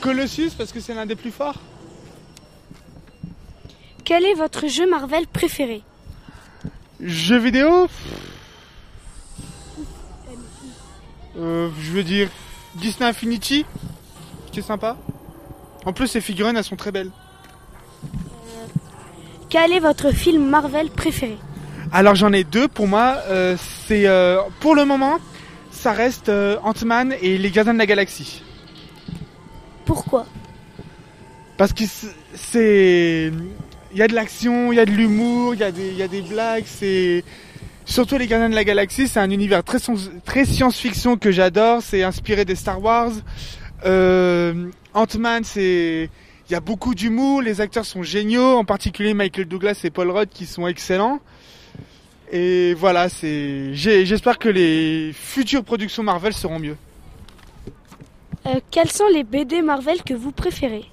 Colossus 0.00 0.50
parce 0.56 0.72
que 0.72 0.80
c'est 0.80 0.94
l'un 0.94 1.06
des 1.06 1.16
plus 1.16 1.32
forts. 1.32 1.60
Quel 4.04 4.24
est 4.24 4.34
votre 4.34 4.68
jeu 4.68 4.88
Marvel 4.88 5.26
préféré? 5.26 5.82
Jeux 7.00 7.38
vidéo? 7.38 7.88
Euh, 11.38 11.68
Je 11.80 11.92
veux 11.92 12.02
dire 12.02 12.28
Disney 12.74 13.08
Infinity, 13.08 13.64
qui 14.52 14.60
est 14.60 14.62
sympa. 14.62 14.96
En 15.84 15.92
plus 15.92 16.06
ces 16.08 16.20
figurines 16.20 16.56
elles 16.56 16.64
sont 16.64 16.76
très 16.76 16.92
belles. 16.92 17.10
Quel 19.48 19.72
est 19.72 19.80
votre 19.80 20.10
film 20.10 20.46
Marvel 20.48 20.90
préféré 20.90 21.38
Alors 21.92 22.14
j'en 22.14 22.32
ai 22.32 22.44
deux 22.44 22.68
pour 22.68 22.86
moi. 22.86 23.16
euh, 23.28 23.56
c'est 23.86 24.06
euh, 24.06 24.40
pour 24.60 24.74
le 24.74 24.84
moment, 24.84 25.18
ça 25.70 25.92
reste 25.92 26.28
euh, 26.28 26.58
Ant-Man 26.62 27.14
et 27.22 27.38
les 27.38 27.50
Gardiens 27.50 27.72
de 27.74 27.78
la 27.78 27.86
Galaxie. 27.86 28.42
Pourquoi 29.86 30.26
Parce 31.56 31.72
que 31.72 31.84
c'est-. 32.34 33.32
Il 33.92 33.96
y 33.96 34.02
a 34.02 34.08
de 34.08 34.14
l'action, 34.14 34.70
il 34.70 34.76
y 34.76 34.80
a 34.80 34.84
de 34.84 34.90
l'humour, 34.90 35.54
y, 35.54 35.64
il 35.78 35.96
y 35.96 36.02
a 36.02 36.08
des 36.08 36.20
blagues, 36.20 36.64
c'est. 36.66 37.24
Surtout 37.88 38.18
les 38.18 38.26
Gardiens 38.26 38.50
de 38.50 38.54
la 38.54 38.64
Galaxie, 38.64 39.08
c'est 39.08 39.18
un 39.18 39.30
univers 39.30 39.64
très, 39.64 39.78
science- 39.78 40.10
très 40.26 40.44
science-fiction 40.44 41.16
que 41.16 41.32
j'adore, 41.32 41.80
c'est 41.82 42.02
inspiré 42.02 42.44
des 42.44 42.54
Star 42.54 42.82
Wars. 42.82 43.12
Euh, 43.86 44.68
Ant-Man, 44.92 45.42
c'est. 45.44 46.10
Il 46.48 46.52
y 46.52 46.54
a 46.54 46.60
beaucoup 46.60 46.94
d'humour, 46.94 47.40
les 47.42 47.60
acteurs 47.62 47.84
sont 47.86 48.02
géniaux, 48.02 48.56
en 48.56 48.64
particulier 48.64 49.12
Michael 49.14 49.46
Douglas 49.46 49.80
et 49.84 49.90
Paul 49.90 50.10
Rudd 50.10 50.28
qui 50.30 50.44
sont 50.46 50.66
excellents. 50.66 51.20
Et 52.30 52.74
voilà, 52.74 53.08
c'est. 53.08 53.72
J'espère 53.74 54.38
que 54.38 54.48
les 54.50 55.12
futures 55.14 55.64
productions 55.64 56.02
Marvel 56.02 56.34
seront 56.34 56.58
mieux. 56.58 56.76
Euh, 58.46 58.60
Quels 58.70 58.90
sont 58.90 59.08
les 59.12 59.24
BD 59.24 59.62
Marvel 59.62 60.02
que 60.02 60.12
vous 60.14 60.32
préférez? 60.32 60.84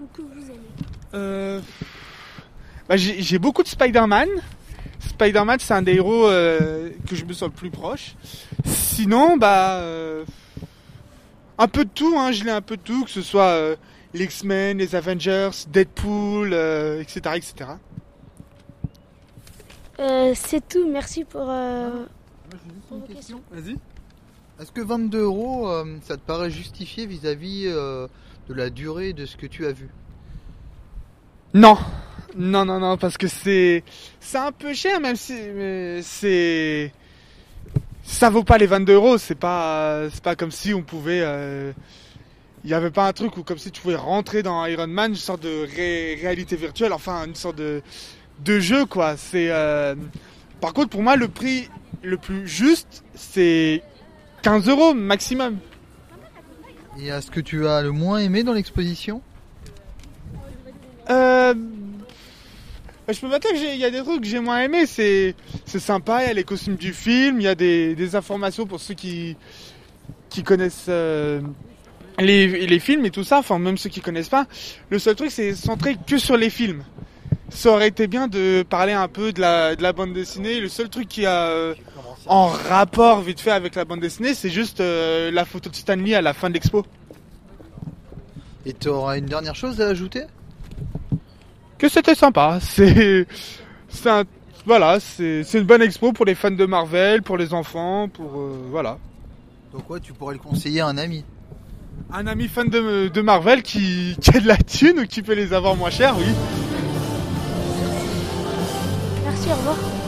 Ou 0.00 0.06
que 0.16 0.22
vous 0.22 0.46
aimez 0.46 0.58
Euh, 1.14 1.60
bah, 2.88 2.96
j'ai 2.96 3.20
j'ai 3.22 3.38
beaucoup 3.40 3.62
de 3.64 3.68
Spider-Man. 3.68 4.28
Spider-Man, 5.00 5.58
c'est 5.60 5.74
un 5.74 5.82
des 5.82 5.94
héros 5.94 6.26
euh, 6.26 6.90
que 7.08 7.16
je 7.16 7.24
me 7.24 7.32
sens 7.32 7.48
le 7.48 7.54
plus 7.54 7.70
proche. 7.70 8.14
Sinon, 8.64 9.36
bah. 9.36 9.78
euh, 9.80 10.24
un 11.60 11.68
peu 11.68 11.84
de 11.84 11.90
tout, 11.90 12.14
hein, 12.16 12.32
je 12.32 12.42
l'ai 12.44 12.50
un 12.50 12.62
peu 12.62 12.78
de 12.78 12.82
tout, 12.82 13.04
que 13.04 13.10
ce 13.10 13.20
soit 13.20 13.48
euh, 13.48 13.76
les 14.14 14.24
X-Men, 14.24 14.78
les 14.78 14.94
Avengers, 14.94 15.50
Deadpool, 15.68 16.54
euh, 16.54 17.02
etc., 17.02 17.20
etc. 17.36 17.70
Euh, 19.98 20.32
C'est 20.34 20.66
tout, 20.66 20.88
merci 20.88 21.24
pour, 21.24 21.46
euh, 21.50 22.06
questions. 23.12 23.42
Vas-y. 23.50 23.76
Est-ce 24.58 24.72
que 24.72 24.80
22 24.80 25.20
euros, 25.20 25.68
euh, 25.68 25.98
ça 26.02 26.16
te 26.16 26.22
paraît 26.22 26.50
justifié 26.50 27.04
vis-à-vis 27.04 27.64
euh, 27.66 28.08
de 28.48 28.54
la 28.54 28.70
durée 28.70 29.12
de 29.12 29.26
ce 29.26 29.36
que 29.36 29.46
tu 29.46 29.66
as 29.66 29.72
vu? 29.72 29.90
Non, 31.52 31.76
non, 32.36 32.64
non, 32.64 32.78
non, 32.80 32.96
parce 32.96 33.16
que 33.18 33.28
c'est 33.28 33.82
c'est 34.20 34.38
un 34.38 34.52
peu 34.52 34.72
cher, 34.74 35.00
même 35.00 35.16
si 35.16 35.34
c'est 36.02 36.92
ça 38.02 38.30
vaut 38.30 38.44
pas 38.44 38.58
les 38.58 38.66
22 38.66 38.94
euros. 38.94 39.18
C'est 39.18 39.34
pas 39.34 40.08
c'est 40.12 40.22
pas 40.22 40.36
comme 40.36 40.50
si 40.50 40.72
on 40.74 40.82
pouvait 40.82 41.20
euh, 41.22 41.72
il 42.64 42.68
n'y 42.68 42.74
avait 42.74 42.90
pas 42.90 43.08
un 43.08 43.12
truc 43.12 43.36
où 43.36 43.42
comme 43.42 43.58
si 43.58 43.70
tu 43.70 43.80
pouvais 43.80 43.96
rentrer 43.96 44.42
dans 44.42 44.64
Iron 44.66 44.86
Man, 44.86 45.10
une 45.12 45.16
sorte 45.16 45.42
de 45.42 45.66
ré- 45.76 46.18
réalité 46.20 46.56
virtuelle, 46.56 46.92
enfin 46.92 47.24
une 47.26 47.34
sorte 47.34 47.56
de, 47.56 47.82
de 48.44 48.60
jeu 48.60 48.84
quoi. 48.86 49.16
C'est 49.16 49.48
euh, 49.50 49.94
par 50.60 50.72
contre 50.72 50.90
pour 50.90 51.02
moi 51.02 51.16
le 51.16 51.28
prix 51.28 51.68
le 52.02 52.16
plus 52.16 52.46
juste 52.46 53.02
c'est 53.14 53.82
15 54.42 54.68
euros 54.68 54.94
maximum. 54.94 55.58
Et 56.98 57.06
est-ce 57.08 57.30
que 57.30 57.40
tu 57.40 57.66
as 57.66 57.82
le 57.82 57.92
moins 57.92 58.18
aimé 58.18 58.42
dans 58.42 58.52
l'exposition? 58.52 59.22
Euh, 61.08 61.54
je 63.12 63.20
peux 63.20 63.28
dire 63.28 63.38
qu'il 63.40 63.76
y 63.76 63.84
a 63.84 63.90
des 63.90 64.02
trucs 64.02 64.22
que 64.22 64.26
j'ai 64.26 64.40
moins 64.40 64.60
aimé. 64.60 64.86
C'est 64.86 65.34
c'est 65.66 65.80
sympa. 65.80 66.22
Il 66.22 66.28
y 66.28 66.30
a 66.30 66.34
les 66.34 66.44
costumes 66.44 66.76
du 66.76 66.92
film. 66.92 67.40
Il 67.40 67.44
y 67.44 67.48
a 67.48 67.54
des, 67.54 67.94
des 67.94 68.16
informations 68.16 68.66
pour 68.66 68.80
ceux 68.80 68.94
qui 68.94 69.36
qui 70.28 70.42
connaissent 70.42 70.86
euh, 70.88 71.40
les, 72.18 72.66
les 72.66 72.78
films 72.78 73.04
et 73.06 73.10
tout 73.10 73.24
ça. 73.24 73.38
Enfin 73.38 73.58
même 73.58 73.78
ceux 73.78 73.90
qui 73.90 74.00
connaissent 74.00 74.28
pas. 74.28 74.46
Le 74.90 74.98
seul 74.98 75.14
truc 75.14 75.30
c'est 75.30 75.54
centré 75.54 75.96
que 76.06 76.18
sur 76.18 76.36
les 76.36 76.50
films. 76.50 76.84
Ça 77.48 77.70
aurait 77.70 77.88
été 77.88 78.06
bien 78.06 78.28
de 78.28 78.64
parler 78.68 78.92
un 78.92 79.08
peu 79.08 79.32
de 79.32 79.40
la 79.40 79.74
de 79.74 79.82
la 79.82 79.92
bande 79.92 80.12
dessinée. 80.12 80.60
Le 80.60 80.68
seul 80.68 80.88
truc 80.88 81.08
qui 81.08 81.26
a 81.26 81.48
euh, 81.48 81.74
en 82.26 82.46
rapport 82.46 83.22
vite 83.22 83.40
fait 83.40 83.50
avec 83.50 83.74
la 83.74 83.84
bande 83.84 84.00
dessinée, 84.00 84.34
c'est 84.34 84.50
juste 84.50 84.80
euh, 84.80 85.30
la 85.30 85.44
photo 85.44 85.70
de 85.70 85.74
Stanley 85.74 86.14
à 86.14 86.22
la 86.22 86.32
fin 86.32 86.48
de 86.48 86.54
l'expo. 86.54 86.84
Et 88.66 88.74
tu 88.74 88.88
auras 88.88 89.16
une 89.18 89.26
dernière 89.26 89.54
chose 89.54 89.80
à 89.80 89.88
ajouter? 89.88 90.24
Que 91.80 91.88
c'était 91.88 92.14
sympa. 92.14 92.58
C'est, 92.62 93.26
c'est 93.88 94.08
un, 94.08 94.24
voilà, 94.66 95.00
c'est, 95.00 95.42
c'est 95.42 95.58
une 95.58 95.64
bonne 95.64 95.82
expo 95.82 96.12
pour 96.12 96.24
les 96.26 96.34
fans 96.34 96.50
de 96.50 96.66
Marvel, 96.66 97.22
pour 97.22 97.36
les 97.36 97.54
enfants, 97.54 98.08
pour 98.08 98.38
euh, 98.38 98.66
voilà. 98.70 98.98
Donc 99.72 99.88
ouais, 99.90 99.98
tu 100.00 100.12
pourrais 100.12 100.34
le 100.34 100.40
conseiller 100.40 100.80
à 100.80 100.86
un 100.86 100.98
ami. 100.98 101.24
Un 102.12 102.26
ami 102.26 102.46
fan 102.46 102.68
de, 102.68 103.08
de 103.08 103.20
Marvel 103.20 103.62
qui, 103.62 104.16
qui 104.20 104.36
a 104.36 104.40
de 104.40 104.46
la 104.46 104.56
thune 104.56 105.00
ou 105.00 105.06
qui 105.06 105.22
peut 105.22 105.34
les 105.34 105.52
avoir 105.52 105.74
moins 105.74 105.90
cher, 105.90 106.14
oui. 106.18 106.26
Merci, 109.24 109.48
au 109.48 109.54
revoir. 109.54 109.99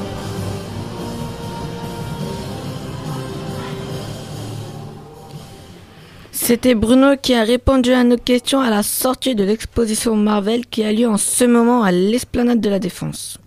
C'était 6.44 6.74
Bruno 6.74 7.16
qui 7.16 7.35
a 7.35 7.44
répondu 7.44 7.92
à 7.92 8.02
nos 8.02 8.16
questions 8.16 8.61
à 8.61 8.68
la 8.68 8.83
sortie 8.83 9.37
de 9.37 9.44
l'exposition 9.44 10.16
Marvel 10.16 10.66
qui 10.66 10.83
a 10.83 10.92
lieu 10.92 11.09
en 11.09 11.16
ce 11.16 11.44
moment 11.44 11.85
à 11.85 11.92
l'esplanade 11.92 12.61
de 12.61 12.68
la 12.68 12.81
Défense. 12.81 13.38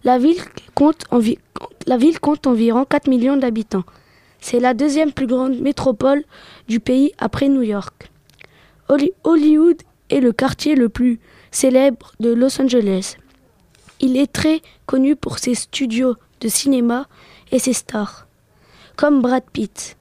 La 0.05 0.19
ville 0.19 0.41
compte, 0.75 1.05
la 1.87 1.97
ville 1.97 2.21
compte 2.21 2.47
environ 2.47 2.85
4 2.85 3.09
millions 3.09 3.37
d'habitants. 3.37 3.85
C'est 4.41 4.61
la 4.61 4.75
deuxième 4.75 5.13
plus 5.13 5.27
grande 5.27 5.59
métropole 5.59 6.23
du 6.69 6.79
pays 6.81 7.13
après 7.19 7.49
New 7.49 7.63
York. 7.63 8.11
Holly- 8.89 9.13
Hollywood 9.25 9.83
est 10.11 10.21
le 10.21 10.33
quartier 10.33 10.77
le 10.77 10.89
plus 10.89 11.19
célèbre 11.51 12.13
de 12.21 12.31
Los 12.33 12.61
Angeles. 12.61 13.17
Il 14.01 14.17
est 14.17 14.33
très 14.33 14.63
connu 14.87 15.17
pour 15.17 15.39
ses 15.39 15.55
studios 15.55 16.15
de 16.41 16.49
cinéma 16.49 17.07
et 17.51 17.59
ses 17.59 17.73
stars, 17.73 18.29
comme 18.97 19.21
Brad 19.21 19.43
Pitt. 19.53 19.97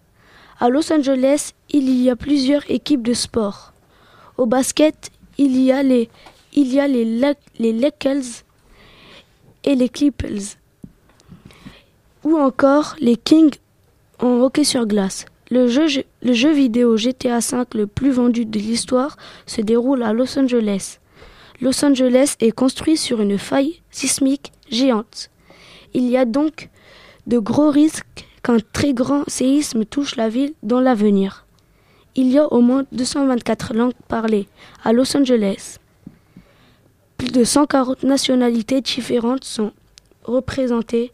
À 0.60 0.70
Los 0.70 0.91
Angeles, 0.91 1.52
il 1.70 2.02
y 2.02 2.10
a 2.10 2.15
plusieurs 2.15 2.63
équipes 2.72 3.04
de 3.04 3.13
sport. 3.13 3.74
Au 4.38 4.48
basket, 4.48 5.12
il 5.38 5.62
y 5.62 5.72
a 5.72 5.84
les, 5.84 6.10
il 6.54 6.76
Lakers 7.60 8.43
et 9.63 9.76
les 9.76 9.89
Clippers, 9.89 10.58
ou 12.24 12.38
encore 12.38 12.96
les 13.00 13.17
Kings 13.17 13.54
en 14.20 14.41
hockey 14.41 14.63
sur 14.63 14.88
glace. 14.88 15.26
Le 15.52 15.67
jeu 15.67 16.52
vidéo 16.52 16.98
GTA 16.98 17.38
V 17.38 17.63
le 17.76 17.86
plus 17.86 18.10
vendu 18.10 18.46
de 18.46 18.58
l'histoire 18.58 19.15
se 19.46 19.62
déroule 19.62 20.02
à 20.02 20.12
Los 20.12 20.39
Angeles. 20.39 20.98
Los 21.62 21.86
Angeles 21.86 22.36
est 22.39 22.52
construit 22.52 22.98
sur 22.98 23.22
une 23.22 23.38
faille 23.38 23.82
sismique 23.91 24.52
géante. 24.72 25.30
Il 25.93 26.10
y 26.10 26.17
a 26.17 26.26
donc 26.26 26.70
de 27.28 27.38
gros 27.38 27.70
risques 27.70 28.26
qu'un 28.43 28.58
très 28.73 28.93
grand 28.93 29.23
séisme 29.28 29.86
touche 29.86 30.15
la 30.15 30.30
ville 30.30 30.54
dans 30.63 30.80
l'avenir. 30.80 31.45
Il 32.15 32.30
y 32.32 32.38
a 32.39 32.45
au 32.52 32.62
moins 32.62 32.86
224 32.91 33.73
langues 33.73 33.93
parlées 34.08 34.47
à 34.84 34.93
Los 34.93 35.15
Angeles. 35.15 35.78
Plus 37.17 37.32
de 37.32 37.43
140 37.43 38.04
nationalités 38.04 38.82
différentes 38.82 39.43
sont 39.43 39.71
représentées. 40.23 41.12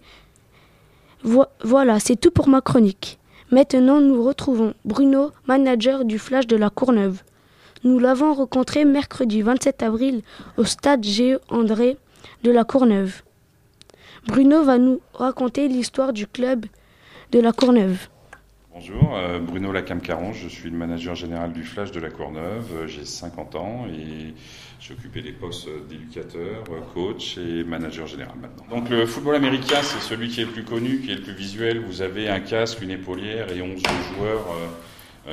Vo- 1.23 1.45
voilà, 1.63 1.99
c'est 1.99 2.15
tout 2.19 2.31
pour 2.31 2.47
ma 2.47 2.61
chronique. 2.61 3.19
Maintenant, 3.51 4.01
nous 4.01 4.23
retrouvons 4.23 4.73
Bruno, 4.85 5.31
manager 5.47 6.05
du 6.05 6.19
Flash 6.19 6.47
de 6.47 6.55
la 6.55 6.69
Courneuve. 6.69 7.21
Nous 7.83 7.99
l'avons 7.99 8.33
rencontré 8.33 8.85
mercredi 8.85 9.41
27 9.41 9.83
avril 9.83 10.21
au 10.57 10.63
stade 10.63 11.03
Géo 11.03 11.39
André 11.49 11.97
de 12.43 12.51
la 12.51 12.63
Courneuve. 12.63 13.21
Bruno 14.27 14.63
va 14.63 14.77
nous 14.77 15.01
raconter 15.13 15.67
l'histoire 15.67 16.13
du 16.13 16.27
club 16.27 16.65
de 17.33 17.39
la 17.39 17.51
Courneuve. 17.51 17.97
Bonjour, 18.71 19.15
euh, 19.15 19.39
Bruno 19.39 19.71
Lacam-Caron, 19.71 20.33
je 20.33 20.47
suis 20.47 20.69
le 20.69 20.77
manager 20.77 21.15
général 21.15 21.51
du 21.51 21.63
Flash 21.63 21.91
de 21.91 21.99
la 21.99 22.11
Courneuve, 22.11 22.65
Euh, 22.75 22.87
j'ai 22.87 23.05
50 23.05 23.55
ans 23.55 23.87
et 23.87 24.35
j'ai 24.79 24.93
occupé 24.93 25.21
les 25.21 25.31
postes 25.31 25.67
d'éducateur, 25.89 26.63
euh, 26.69 26.81
coach 26.93 27.39
et 27.39 27.63
manager 27.63 28.05
général 28.05 28.35
maintenant. 28.39 28.65
Donc 28.69 28.87
le 28.89 29.07
football 29.07 29.33
américain, 29.33 29.79
c'est 29.81 29.99
celui 29.99 30.29
qui 30.29 30.41
est 30.41 30.45
le 30.45 30.51
plus 30.51 30.63
connu, 30.63 30.99
qui 30.99 31.11
est 31.11 31.15
le 31.15 31.23
plus 31.23 31.33
visuel. 31.33 31.79
Vous 31.79 32.03
avez 32.03 32.29
un 32.29 32.39
casque, 32.39 32.83
une 32.83 32.91
épaulière 32.91 33.51
et 33.51 33.63
11 33.63 33.81
joueurs 34.15 34.45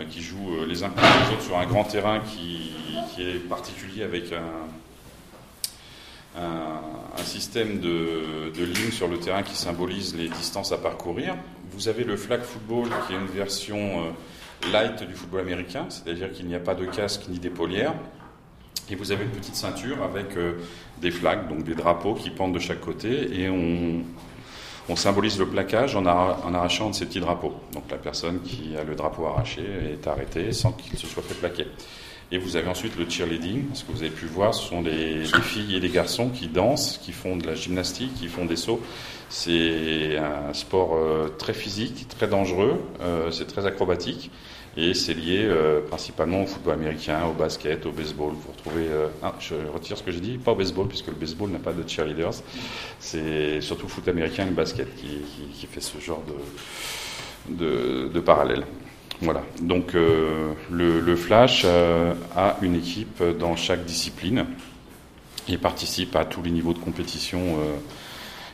qui 0.08 0.22
jouent 0.22 0.64
les 0.66 0.82
uns 0.84 0.88
contre 0.88 1.02
les 1.02 1.34
autres 1.34 1.42
sur 1.42 1.58
un 1.58 1.66
grand 1.66 1.84
terrain 1.84 2.20
qui, 2.20 2.72
est 3.18 3.46
particulier 3.48 4.04
avec 4.04 4.32
un, 4.32 4.68
un, 6.40 7.24
système 7.24 7.80
de 7.80 8.64
lignes 8.64 8.92
sur 8.92 9.08
le 9.08 9.18
terrain 9.18 9.42
qui 9.42 9.56
symbolise 9.56 10.14
les 10.16 10.28
distances 10.28 10.72
à 10.72 10.78
parcourir. 10.78 11.36
Vous 11.81 11.88
avez 11.88 12.05
le 12.05 12.19
flag 12.19 12.43
football 12.43 12.88
qui 13.07 13.14
est 13.14 13.16
une 13.16 13.27
version 13.27 13.79
euh, 13.79 14.71
light 14.71 15.03
du 15.09 15.14
football 15.14 15.40
américain, 15.40 15.87
c'est-à-dire 15.88 16.31
qu'il 16.31 16.47
n'y 16.47 16.55
a 16.55 16.59
pas 16.59 16.75
de 16.75 16.85
casque 16.85 17.23
ni 17.31 17.38
d'épaulière. 17.38 17.95
Et 18.90 18.97
vous 18.97 19.12
avez 19.12 19.25
une 19.25 19.31
petite 19.31 19.55
ceinture 19.55 20.03
avec 20.03 20.37
euh, 20.37 20.59
des 21.01 21.11
flags, 21.11 21.49
donc 21.49 21.62
des 21.64 21.75
drapeaux 21.75 22.12
qui 22.12 22.29
pendent 22.29 22.53
de 22.53 22.59
chaque 22.59 22.81
côté, 22.83 23.40
et 23.40 23.49
on, 23.49 24.03
on 24.90 24.95
symbolise 24.97 25.38
le 25.38 25.47
plaquage 25.47 25.97
en, 25.97 26.05
arra- 26.05 26.38
en 26.45 26.53
arrachant 26.53 26.90
de 26.90 26.95
ces 26.95 27.07
petits 27.07 27.21
drapeaux. 27.21 27.55
Donc 27.73 27.85
la 27.90 27.97
personne 27.97 28.43
qui 28.43 28.77
a 28.79 28.85
le 28.85 28.95
drapeau 28.95 29.25
arraché 29.25 29.62
est 29.62 30.07
arrêtée 30.07 30.53
sans 30.53 30.73
qu'il 30.73 30.99
se 30.99 31.07
soit 31.07 31.23
fait 31.23 31.33
plaquer. 31.33 31.66
Et 32.33 32.38
vous 32.38 32.55
avez 32.57 32.69
ensuite 32.69 32.97
le 32.97 33.09
cheerleading. 33.11 33.64
Ce 33.75 33.83
que 33.83 33.90
vous 33.90 34.03
avez 34.03 34.11
pu 34.11 34.27
voir, 34.27 34.55
ce 34.55 34.69
sont 34.69 34.83
des, 34.83 35.25
filles 35.43 35.75
et 35.75 35.81
des 35.81 35.88
garçons 35.88 36.29
qui 36.29 36.47
dansent, 36.47 36.99
qui 37.03 37.11
font 37.12 37.37
de 37.37 37.45
la 37.47 37.55
gymnastique, 37.55 38.14
qui 38.14 38.29
font 38.29 38.45
des 38.45 38.55
sauts. 38.57 38.81
C'est 39.29 40.16
un 40.16 40.53
sport 40.55 40.95
euh, 40.95 41.29
très 41.38 41.53
physique, 41.53 42.07
très 42.09 42.29
dangereux, 42.29 42.81
euh, 43.01 43.31
c'est 43.33 43.47
très 43.47 43.66
acrobatique. 43.66 44.31
Et 44.77 44.95
c'est 44.95 45.14
lié 45.14 45.40
euh, 45.43 45.81
principalement 45.81 46.43
au 46.45 46.47
football 46.47 46.75
américain, 46.75 47.25
au 47.27 47.33
basket, 47.33 47.85
au 47.87 47.90
baseball. 47.90 48.33
Vous 48.35 48.53
retrouvez. 48.53 48.87
ah, 49.25 49.35
je 49.40 49.57
retire 49.75 49.99
ce 49.99 50.05
que 50.05 50.12
j'ai 50.12 50.21
dit, 50.21 50.38
pas 50.38 50.53
au 50.53 50.57
baseball, 50.57 50.87
puisque 50.87 51.09
le 51.09 51.14
baseball 51.14 51.51
n'a 51.51 51.59
pas 51.59 51.73
de 51.73 51.87
cheerleaders. 51.88 52.35
C'est 53.01 53.61
surtout 53.61 53.87
le 53.87 53.88
foot 53.93 54.07
américain 54.07 54.45
et 54.45 54.51
le 54.51 54.55
basket 54.55 54.95
qui, 54.95 55.09
qui- 55.59 55.66
fait 55.66 55.81
ce 55.81 55.99
genre 55.99 56.23
de, 57.49 58.09
de 58.09 58.21
parallèle. 58.21 58.64
Voilà. 59.22 59.42
Donc 59.61 59.94
euh, 59.94 60.52
le, 60.70 61.16
Flash 61.16 61.62
euh, 61.66 62.14
a 62.37 62.56
une 62.62 62.74
équipe 62.74 63.22
dans 63.38 63.54
chaque 63.54 63.85
discipline 63.85 64.46
et 65.48 65.59
participe 65.59 66.16
à 66.16 66.24
tous 66.24 66.42
les 66.42 66.50
niveaux 66.50 66.72
de 66.72 66.78
compétition 66.78 67.40
euh, 67.40 67.76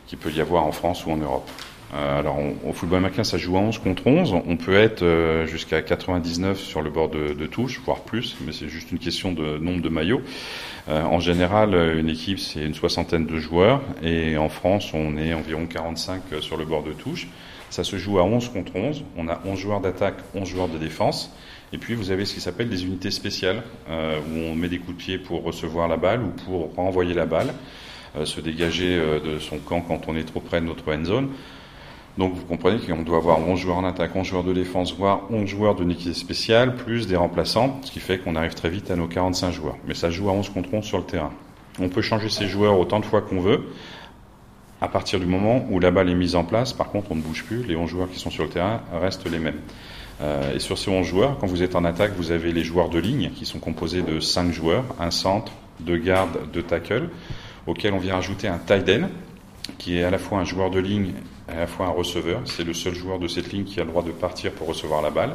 qu'il 0.07 0.19
peut 0.19 0.31
y 0.31 0.41
avoir 0.41 0.65
en 0.65 0.73
France 0.73 1.07
ou 1.07 1.13
en 1.13 1.17
Europe. 1.17 1.49
Euh, 1.95 2.19
alors, 2.19 2.37
au 2.65 2.73
football 2.73 2.99
américain, 2.99 3.23
ça 3.23 3.39
joue 3.39 3.57
à 3.57 3.61
11 3.61 3.79
contre 3.79 4.09
11. 4.09 4.35
On 4.45 4.57
peut 4.57 4.75
être 4.75 5.05
jusqu'à 5.47 5.83
99 5.83 6.59
sur 6.59 6.83
le 6.83 6.91
bord 6.91 7.11
de, 7.11 7.33
de 7.33 7.47
touche, 7.47 7.81
voire 7.85 8.01
plus, 8.01 8.37
mais 8.45 8.51
c'est 8.51 8.69
juste 8.69 8.91
une 8.91 8.99
question 8.99 9.31
de 9.31 9.59
nombre 9.59 9.83
de 9.83 9.89
maillots. 9.89 10.23
En 10.89 11.21
général, 11.21 11.75
une 11.97 12.09
équipe, 12.09 12.39
c'est 12.39 12.65
une 12.65 12.75
soixantaine 12.75 13.27
de 13.27 13.39
joueurs, 13.39 13.83
et 14.03 14.37
en 14.37 14.49
France, 14.49 14.93
on 14.95 15.17
est 15.17 15.33
environ 15.33 15.67
45 15.67 16.23
sur 16.41 16.57
le 16.57 16.65
bord 16.65 16.83
de 16.83 16.93
touche. 16.93 17.29
Ça 17.77 17.85
se 17.85 17.99
joue 17.99 18.19
à 18.19 18.25
11 18.25 18.49
contre 18.55 18.75
11. 18.75 19.05
On 19.19 19.29
a 19.29 19.39
11 19.45 19.59
joueurs 19.59 19.81
d'attaque, 19.83 20.15
11 20.35 20.49
joueurs 20.49 20.69
de 20.69 20.79
défense. 20.79 21.31
Et 21.75 21.77
puis 21.77 21.95
vous 21.95 22.11
avez 22.11 22.25
ce 22.25 22.33
qui 22.33 22.41
s'appelle 22.41 22.71
des 22.71 22.87
unités 22.87 23.11
spéciales, 23.11 23.63
euh, 23.91 24.19
où 24.19 24.39
on 24.51 24.55
met 24.55 24.69
des 24.69 24.79
coups 24.79 24.97
de 24.97 25.03
pied 25.03 25.19
pour 25.19 25.43
recevoir 25.43 25.87
la 25.87 25.99
balle 25.99 26.23
ou 26.23 26.29
pour 26.47 26.75
renvoyer 26.75 27.13
la 27.13 27.27
balle, 27.27 27.53
euh, 28.17 28.25
se 28.25 28.41
dégager 28.41 28.97
euh, 28.97 29.21
de 29.21 29.39
son 29.39 29.59
camp 29.59 29.83
quand 29.83 30.09
on 30.09 30.17
est 30.17 30.25
trop 30.25 30.41
près 30.41 30.63
de 30.63 30.65
notre 30.65 30.91
end 30.91 31.05
zone. 31.05 31.29
Donc 32.17 32.33
vous 32.33 32.47
comprenez 32.47 32.79
qu'on 32.79 33.03
doit 33.03 33.19
avoir 33.19 33.47
11 33.47 33.61
joueurs 33.61 33.77
en 33.77 33.85
attaque, 33.85 34.17
11 34.17 34.27
joueurs 34.27 34.45
de 34.45 34.55
défense, 34.55 34.97
voire 34.97 35.31
11 35.31 35.47
joueurs 35.47 35.75
de 35.75 35.83
unité 35.83 36.15
spéciale, 36.15 36.77
plus 36.77 37.07
des 37.07 37.17
remplaçants, 37.17 37.79
ce 37.83 37.91
qui 37.91 38.01
fait 38.01 38.17
qu'on 38.17 38.37
arrive 38.37 38.55
très 38.55 38.71
vite 38.71 38.91
à 38.91 38.97
nos 38.97 39.07
45 39.07 39.53
joueurs. 39.53 39.77
Mais 39.87 39.93
ça 39.93 40.09
joue 40.09 40.31
à 40.31 40.33
11 40.33 40.49
contre 40.49 40.73
11 40.73 40.83
sur 40.83 40.97
le 40.97 41.05
terrain. 41.05 41.33
On 41.79 41.91
peut 41.91 42.01
changer 42.01 42.31
ces 42.31 42.47
joueurs 42.47 42.79
autant 42.79 43.01
de 43.01 43.05
fois 43.05 43.21
qu'on 43.21 43.41
veut, 43.41 43.67
à 44.81 44.89
partir 44.89 45.19
du 45.19 45.27
moment 45.27 45.67
où 45.71 45.81
la 45.81 45.91
balle 45.91 46.11
est 46.11 46.15
mise 46.15 46.37
en 46.37 46.45
place. 46.45 46.73
Par 46.73 46.91
contre, 46.91 47.13
on 47.13 47.15
ne 47.15 47.23
bouge 47.23 47.45
plus, 47.45 47.65
les 47.65 47.77
11 47.77 47.89
joueurs 47.89 48.11
qui 48.11 48.19
sont 48.19 48.31
sur 48.31 48.45
le 48.45 48.51
terrain 48.51 48.83
restent 48.93 49.31
les 49.31 49.39
mêmes. 49.39 49.61
Euh, 50.21 50.55
et 50.55 50.59
sur 50.59 50.79
ces 50.79 50.91
11 50.91 51.07
joueurs, 51.07 51.39
quand 51.39 51.47
vous 51.47 51.63
êtes 51.63 51.77
en 51.77 51.85
attaque, 51.85 52.13
vous 52.17 52.31
avez 52.31 52.53
les 52.53 52.65
joueurs 52.65 52.89
de 52.89 52.99
ligne 52.99 53.31
qui 53.35 53.45
sont 53.45 53.59
composés 53.59 54.03
de 54.03 54.21
5 54.21 54.53
joueurs, 54.53 54.85
un 54.99 55.11
centre, 55.11 55.53
deux 55.81 55.99
gardes, 55.99 56.51
deux 56.53 56.63
tackles, 56.63 57.11
auxquels 57.67 57.93
on 57.93 57.99
vient 57.99 58.17
ajouter 58.17 58.49
un 58.49 58.59
tight 58.59 58.89
end, 58.89 59.09
qui 59.79 59.99
est 59.99 60.05
à 60.05 60.11
la 60.11 60.19
fois 60.19 60.39
un 60.39 60.45
joueur 60.45 60.71
de 60.71 60.79
ligne 60.79 61.13
et 61.49 61.53
à 61.53 61.61
la 61.61 61.67
fois 61.67 61.87
un 61.87 61.91
receveur. 61.91 62.41
C'est 62.45 62.65
le 62.65 62.73
seul 62.73 62.95
joueur 62.95 63.19
de 63.19 63.29
cette 63.29 63.53
ligne 63.53 63.65
qui 63.65 63.81
a 63.81 63.85
le 63.85 63.91
droit 63.91 64.03
de 64.03 64.13
partir 64.13 64.53
pour 64.53 64.69
recevoir 64.69 65.03
la 65.03 65.11
balle. 65.11 65.35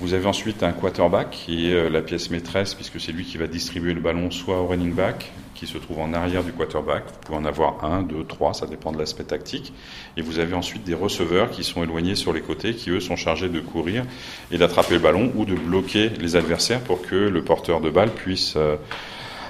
Vous 0.00 0.12
avez 0.12 0.26
ensuite 0.26 0.64
un 0.64 0.72
quarterback 0.72 1.30
qui 1.30 1.70
est 1.70 1.74
euh, 1.74 1.88
la 1.88 2.02
pièce 2.02 2.30
maîtresse 2.30 2.74
puisque 2.74 3.00
c'est 3.00 3.12
lui 3.12 3.24
qui 3.24 3.38
va 3.38 3.46
distribuer 3.46 3.94
le 3.94 4.00
ballon 4.00 4.30
soit 4.32 4.60
au 4.60 4.66
running 4.66 4.92
back 4.92 5.32
qui 5.54 5.68
se 5.68 5.78
trouve 5.78 6.00
en 6.00 6.12
arrière 6.12 6.42
du 6.42 6.52
quarterback. 6.52 7.04
Vous 7.06 7.18
pouvez 7.26 7.38
en 7.38 7.44
avoir 7.44 7.84
un, 7.84 8.02
deux, 8.02 8.24
trois, 8.24 8.54
ça 8.54 8.66
dépend 8.66 8.90
de 8.90 8.98
l'aspect 8.98 9.22
tactique. 9.22 9.72
Et 10.16 10.22
vous 10.22 10.40
avez 10.40 10.54
ensuite 10.54 10.82
des 10.82 10.94
receveurs 10.94 11.48
qui 11.50 11.62
sont 11.62 11.84
éloignés 11.84 12.16
sur 12.16 12.32
les 12.32 12.40
côtés 12.40 12.74
qui 12.74 12.90
eux 12.90 12.98
sont 12.98 13.14
chargés 13.14 13.48
de 13.48 13.60
courir 13.60 14.04
et 14.50 14.58
d'attraper 14.58 14.94
le 14.94 15.00
ballon 15.00 15.32
ou 15.36 15.44
de 15.44 15.54
bloquer 15.54 16.08
les 16.08 16.34
adversaires 16.34 16.80
pour 16.80 17.00
que 17.00 17.14
le 17.14 17.44
porteur 17.44 17.80
de 17.80 17.88
balle 17.88 18.10
puisse 18.10 18.54
euh, 18.56 18.74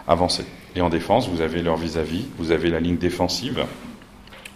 avancer. 0.07 0.45
Et 0.77 0.83
en 0.83 0.91
défense, 0.91 1.27
vous 1.29 1.41
avez 1.41 1.63
leur 1.63 1.77
vis-à-vis, 1.77 2.27
vous 2.37 2.51
avez 2.51 2.69
la 2.69 2.81
ligne 2.81 2.99
défensive 2.99 3.65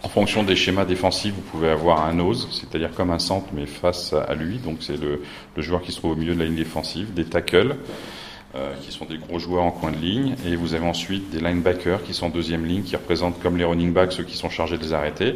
en 0.01 0.07
fonction 0.07 0.43
des 0.43 0.55
schémas 0.55 0.85
défensifs, 0.85 1.33
vous 1.33 1.41
pouvez 1.41 1.69
avoir 1.69 2.05
un 2.05 2.13
nose, 2.13 2.47
c'est-à-dire 2.51 2.91
comme 2.93 3.11
un 3.11 3.19
centre, 3.19 3.47
mais 3.53 3.65
face 3.65 4.13
à 4.13 4.33
lui. 4.33 4.57
Donc 4.57 4.77
c'est 4.79 4.97
le, 4.97 5.21
joueur 5.57 5.81
qui 5.81 5.91
se 5.91 5.97
trouve 5.97 6.11
au 6.11 6.15
milieu 6.15 6.33
de 6.33 6.39
la 6.39 6.45
ligne 6.45 6.55
défensive, 6.55 7.13
des 7.13 7.25
tackles, 7.25 7.75
euh, 8.55 8.73
qui 8.81 8.91
sont 8.91 9.05
des 9.05 9.17
gros 9.17 9.39
joueurs 9.39 9.63
en 9.63 9.71
coin 9.71 9.91
de 9.91 9.97
ligne, 9.97 10.35
et 10.45 10.55
vous 10.55 10.73
avez 10.73 10.87
ensuite 10.87 11.29
des 11.31 11.39
linebackers 11.39 12.03
qui 12.03 12.13
sont 12.13 12.27
en 12.27 12.29
deuxième 12.29 12.65
ligne, 12.65 12.83
qui 12.83 12.95
représentent 12.95 13.41
comme 13.41 13.57
les 13.57 13.65
running 13.65 13.91
backs 13.91 14.13
ceux 14.13 14.23
qui 14.23 14.37
sont 14.37 14.49
chargés 14.49 14.77
de 14.77 14.83
les 14.83 14.93
arrêter. 14.93 15.35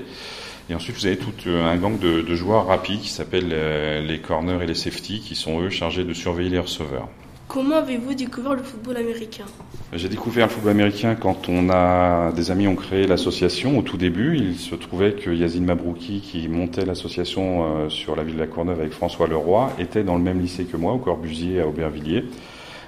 Et 0.69 0.75
ensuite, 0.75 0.95
vous 0.95 1.05
avez 1.05 1.17
tout 1.17 1.33
euh, 1.47 1.65
un 1.65 1.75
gang 1.75 1.99
de, 1.99 2.21
de 2.21 2.35
joueurs 2.35 2.67
rapides 2.67 3.01
qui 3.01 3.09
s'appellent 3.09 3.51
euh, 3.51 4.01
les 4.01 4.19
corners 4.19 4.63
et 4.63 4.65
les 4.65 4.75
safety, 4.75 5.19
qui 5.19 5.35
sont 5.35 5.59
eux 5.61 5.69
chargés 5.69 6.05
de 6.05 6.13
surveiller 6.13 6.49
les 6.49 6.59
receveurs. 6.59 7.09
Comment 7.53 7.75
avez-vous 7.75 8.15
découvert 8.15 8.55
le 8.55 8.63
football 8.63 8.97
américain? 8.97 9.45
J'ai 9.93 10.09
découvert 10.09 10.47
le 10.47 10.51
football 10.51 10.71
américain 10.71 11.13
quand 11.13 11.49
on 11.49 11.69
a 11.69 12.31
des 12.31 12.49
amis 12.49 12.67
ont 12.67 12.75
créé 12.75 13.05
l'association. 13.05 13.77
Au 13.77 13.83
tout 13.83 13.95
début, 13.95 14.35
il 14.35 14.57
se 14.57 14.73
trouvait 14.73 15.13
que 15.13 15.29
Yazine 15.29 15.63
Mabrouki, 15.63 16.21
qui 16.21 16.47
montait 16.47 16.83
l'association 16.83 17.63
euh, 17.63 17.89
sur 17.89 18.15
la 18.15 18.23
ville 18.23 18.37
de 18.37 18.39
la 18.39 18.47
Courneuve 18.47 18.79
avec 18.79 18.91
François 18.91 19.27
Leroy, 19.27 19.71
était 19.77 20.03
dans 20.03 20.17
le 20.17 20.23
même 20.23 20.41
lycée 20.41 20.65
que 20.65 20.77
moi, 20.77 20.93
au 20.93 20.97
Corbusier 20.97 21.61
à 21.61 21.67
Aubervilliers. 21.67 22.25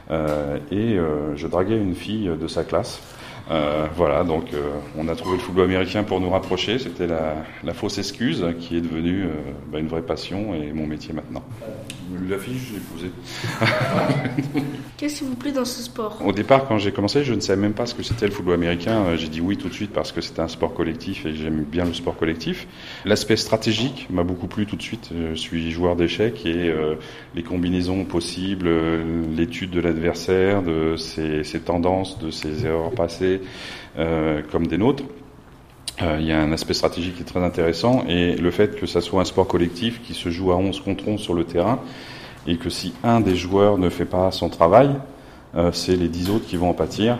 Euh, 0.09 0.57
et 0.71 0.97
euh, 0.97 1.35
je 1.35 1.45
draguais 1.45 1.77
une 1.77 1.93
fille 1.93 2.31
de 2.35 2.47
sa 2.47 2.63
classe. 2.63 3.03
Voilà, 3.95 4.23
donc 4.23 4.45
on 4.97 5.07
a 5.07 5.15
trouvé 5.15 5.37
le 5.37 5.43
football 5.43 5.65
américain 5.65 6.01
pour 6.01 6.19
nous 6.19 6.31
rapprocher. 6.31 6.79
C'était 6.79 7.05
la, 7.05 7.73
fausse 7.75 7.99
excuse 7.99 8.43
qui 8.59 8.77
est 8.77 8.81
devenue 8.81 9.27
bah, 9.71 9.77
une 9.77 9.87
vraie 9.87 10.01
passion 10.01 10.55
et 10.55 10.73
mon 10.73 10.87
métier 10.87 11.13
maintenant. 11.13 11.43
La 12.29 12.37
fille, 12.37 12.57
je 12.57 12.73
l'ai 12.73 12.77
épousée. 12.77 13.11
Qu'est-ce 14.97 15.19
qui 15.19 15.23
vous 15.25 15.35
plaît 15.35 15.51
dans 15.51 15.65
ce 15.65 15.81
sport? 15.81 16.21
Au 16.23 16.31
départ, 16.31 16.67
quand 16.67 16.77
j'ai 16.77 16.91
commencé, 16.91 17.23
je 17.23 17.33
ne 17.33 17.39
savais 17.39 17.61
même 17.61 17.73
pas 17.73 17.85
ce 17.85 17.95
que 17.95 18.03
c'était 18.03 18.25
le 18.25 18.31
football 18.31 18.55
américain. 18.55 19.15
J'ai 19.15 19.27
dit 19.27 19.41
oui 19.41 19.57
tout 19.57 19.69
de 19.69 19.73
suite 19.73 19.91
parce 19.91 20.11
que 20.11 20.21
c'était 20.21 20.41
un 20.41 20.47
sport 20.47 20.73
collectif 20.73 21.25
et 21.25 21.35
j'aime 21.35 21.63
bien 21.63 21.85
le 21.85 21.93
sport 21.93 22.15
collectif. 22.15 22.67
L'aspect 23.05 23.37
stratégique 23.37 24.07
m'a 24.09 24.23
beaucoup 24.23 24.47
plu 24.47 24.65
tout 24.65 24.75
de 24.75 24.81
suite. 24.81 25.09
Je 25.11 25.35
suis 25.35 25.71
joueur 25.71 25.95
d'échecs 25.95 26.45
et 26.45 26.73
les 27.33 27.43
combinaisons 27.43 28.05
possibles, 28.05 28.69
l'étude 29.35 29.71
de 29.71 29.79
l'adversaire, 29.79 30.61
de 30.61 30.95
ses, 30.97 31.43
ses 31.43 31.59
tendances, 31.59 32.19
de 32.19 32.31
ses 32.31 32.65
erreurs 32.65 32.91
passées 32.91 33.41
euh, 33.97 34.41
comme 34.51 34.67
des 34.67 34.77
nôtres. 34.77 35.03
Euh, 36.01 36.17
il 36.19 36.25
y 36.25 36.33
a 36.33 36.41
un 36.41 36.51
aspect 36.51 36.73
stratégique 36.73 37.15
qui 37.15 37.21
est 37.21 37.25
très 37.25 37.43
intéressant 37.43 38.03
et 38.07 38.35
le 38.35 38.51
fait 38.51 38.75
que 38.75 38.85
ça 38.85 38.99
soit 38.99 39.21
un 39.21 39.25
sport 39.25 39.47
collectif 39.47 40.01
qui 40.01 40.13
se 40.13 40.29
joue 40.29 40.51
à 40.51 40.57
11 40.57 40.81
contre 40.81 41.07
11 41.07 41.21
sur 41.21 41.33
le 41.33 41.45
terrain 41.45 41.79
et 42.47 42.57
que 42.57 42.69
si 42.69 42.93
un 43.03 43.21
des 43.21 43.35
joueurs 43.35 43.77
ne 43.77 43.89
fait 43.89 44.05
pas 44.05 44.29
son 44.31 44.49
travail, 44.49 44.89
euh, 45.55 45.71
c'est 45.71 45.95
les 45.95 46.09
10 46.09 46.31
autres 46.31 46.45
qui 46.47 46.57
vont 46.57 46.69
en 46.69 46.73
pâtir. 46.73 47.19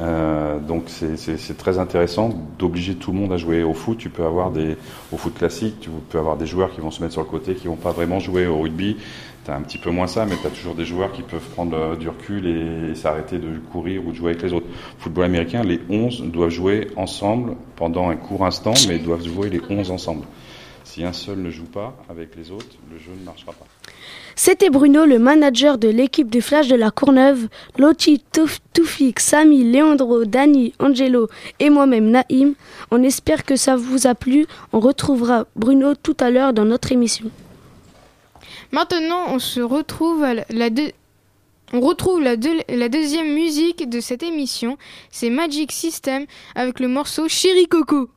Euh, 0.00 0.58
donc 0.58 0.84
c'est 0.88 1.56
très 1.56 1.78
intéressant 1.78 2.30
d'obliger 2.58 2.96
tout 2.96 3.12
le 3.12 3.18
monde 3.18 3.32
à 3.32 3.36
jouer 3.36 3.62
au 3.62 3.74
foot. 3.74 3.98
Tu 3.98 4.08
peux 4.08 4.24
avoir 4.24 4.50
des 4.50 4.76
au 5.12 5.16
foot 5.18 5.34
classique, 5.34 5.76
tu 5.80 5.90
peux 6.08 6.18
avoir 6.18 6.36
des 6.36 6.46
joueurs 6.46 6.72
qui 6.72 6.80
vont 6.80 6.90
se 6.90 7.02
mettre 7.02 7.12
sur 7.12 7.22
le 7.22 7.28
côté, 7.28 7.54
qui 7.54 7.68
vont 7.68 7.76
pas 7.76 7.92
vraiment 7.92 8.20
jouer 8.20 8.46
au 8.46 8.58
rugby. 8.58 8.96
Tu 9.44 9.50
as 9.50 9.56
un 9.56 9.62
petit 9.62 9.78
peu 9.78 9.90
moins 9.90 10.06
ça, 10.06 10.24
mais 10.24 10.36
tu 10.40 10.46
as 10.46 10.50
toujours 10.50 10.74
des 10.74 10.84
joueurs 10.84 11.12
qui 11.12 11.22
peuvent 11.22 11.48
prendre 11.50 11.76
euh, 11.76 11.96
du 11.96 12.08
recul 12.08 12.46
et, 12.46 12.92
et 12.92 12.94
s'arrêter 12.94 13.38
de 13.38 13.58
courir 13.70 14.06
ou 14.06 14.10
de 14.10 14.16
jouer 14.16 14.30
avec 14.30 14.42
les 14.42 14.52
autres. 14.52 14.66
Football 14.98 15.24
américain, 15.24 15.62
les 15.62 15.80
11 15.90 16.22
doivent 16.24 16.50
jouer 16.50 16.88
ensemble 16.96 17.56
pendant 17.76 18.08
un 18.08 18.16
court 18.16 18.46
instant, 18.46 18.74
mais 18.88 18.98
doivent 18.98 19.24
jouer 19.26 19.50
les 19.50 19.60
11 19.68 19.90
ensemble. 19.90 20.24
Si 20.84 21.04
un 21.04 21.12
seul 21.12 21.38
ne 21.38 21.50
joue 21.50 21.64
pas 21.64 21.96
avec 22.08 22.36
les 22.36 22.50
autres, 22.50 22.76
le 22.92 22.98
jeu 22.98 23.10
ne 23.18 23.24
marchera 23.24 23.52
pas. 23.52 23.66
C'était 24.36 24.70
Bruno, 24.70 25.06
le 25.06 25.18
manager 25.18 25.78
de 25.78 25.88
l'équipe 25.88 26.30
du 26.30 26.40
Flash 26.40 26.68
de 26.68 26.76
la 26.76 26.90
Courneuve. 26.90 27.48
Loti, 27.78 28.22
Toufik, 28.72 29.20
Samy, 29.20 29.64
Leandro, 29.70 30.24
Dani, 30.24 30.72
Angelo 30.78 31.28
et 31.60 31.70
moi-même 31.70 32.10
Naïm. 32.10 32.54
On 32.90 33.02
espère 33.02 33.44
que 33.44 33.56
ça 33.56 33.76
vous 33.76 34.06
a 34.06 34.14
plu. 34.14 34.46
On 34.72 34.80
retrouvera 34.80 35.46
Bruno 35.56 35.94
tout 35.94 36.16
à 36.20 36.30
l'heure 36.30 36.52
dans 36.52 36.64
notre 36.64 36.92
émission. 36.92 37.30
Maintenant, 38.74 39.26
on 39.28 39.38
se 39.38 39.60
retrouve 39.60 40.24
à 40.24 40.34
la 40.50 40.68
deux... 40.68 40.90
On 41.72 41.78
retrouve 41.78 42.20
la, 42.20 42.34
deux... 42.34 42.58
la, 42.68 42.88
deuxième 42.88 43.32
musique 43.32 43.88
de 43.88 44.00
cette 44.00 44.24
émission, 44.24 44.78
c'est 45.12 45.30
Magic 45.30 45.70
System 45.70 46.26
avec 46.56 46.80
le 46.80 46.88
morceau 46.88 47.28
Chéri 47.28 47.68
Coco. 47.68 48.10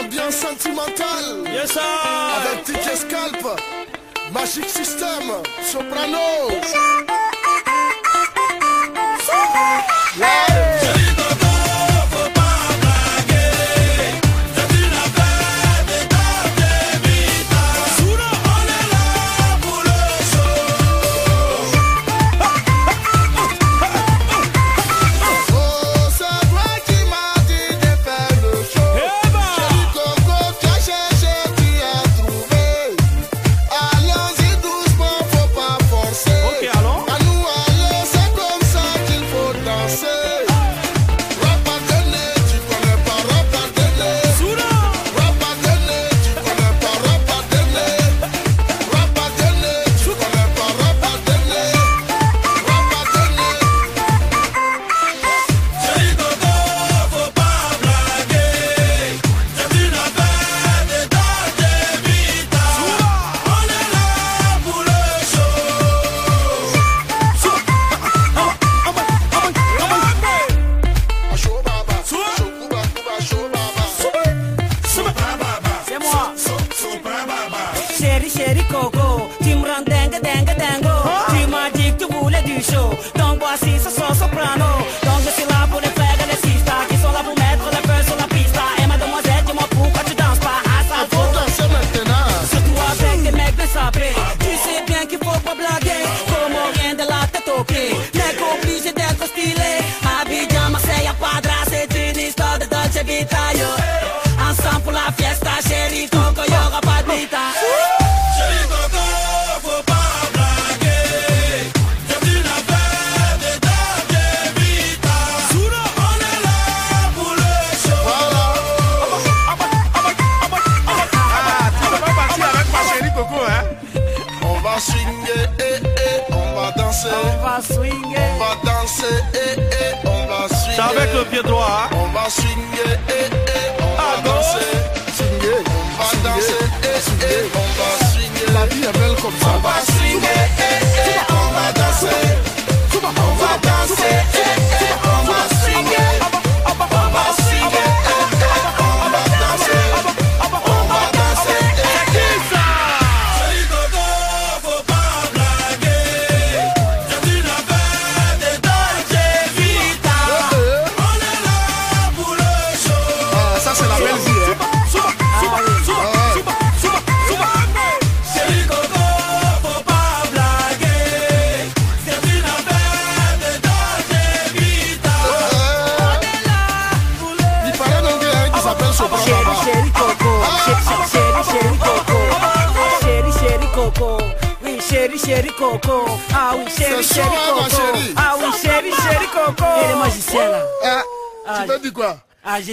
Ambiance 0.00 0.34
sentimentale. 0.34 1.44
Yes, 1.52 1.72
sir. 1.72 1.82
Avec 2.38 2.96
Scalp. 2.96 3.89
Magic 4.32 4.68
System. 4.68 5.42
Soprano. 5.62 6.50
Yeah. 10.18 10.59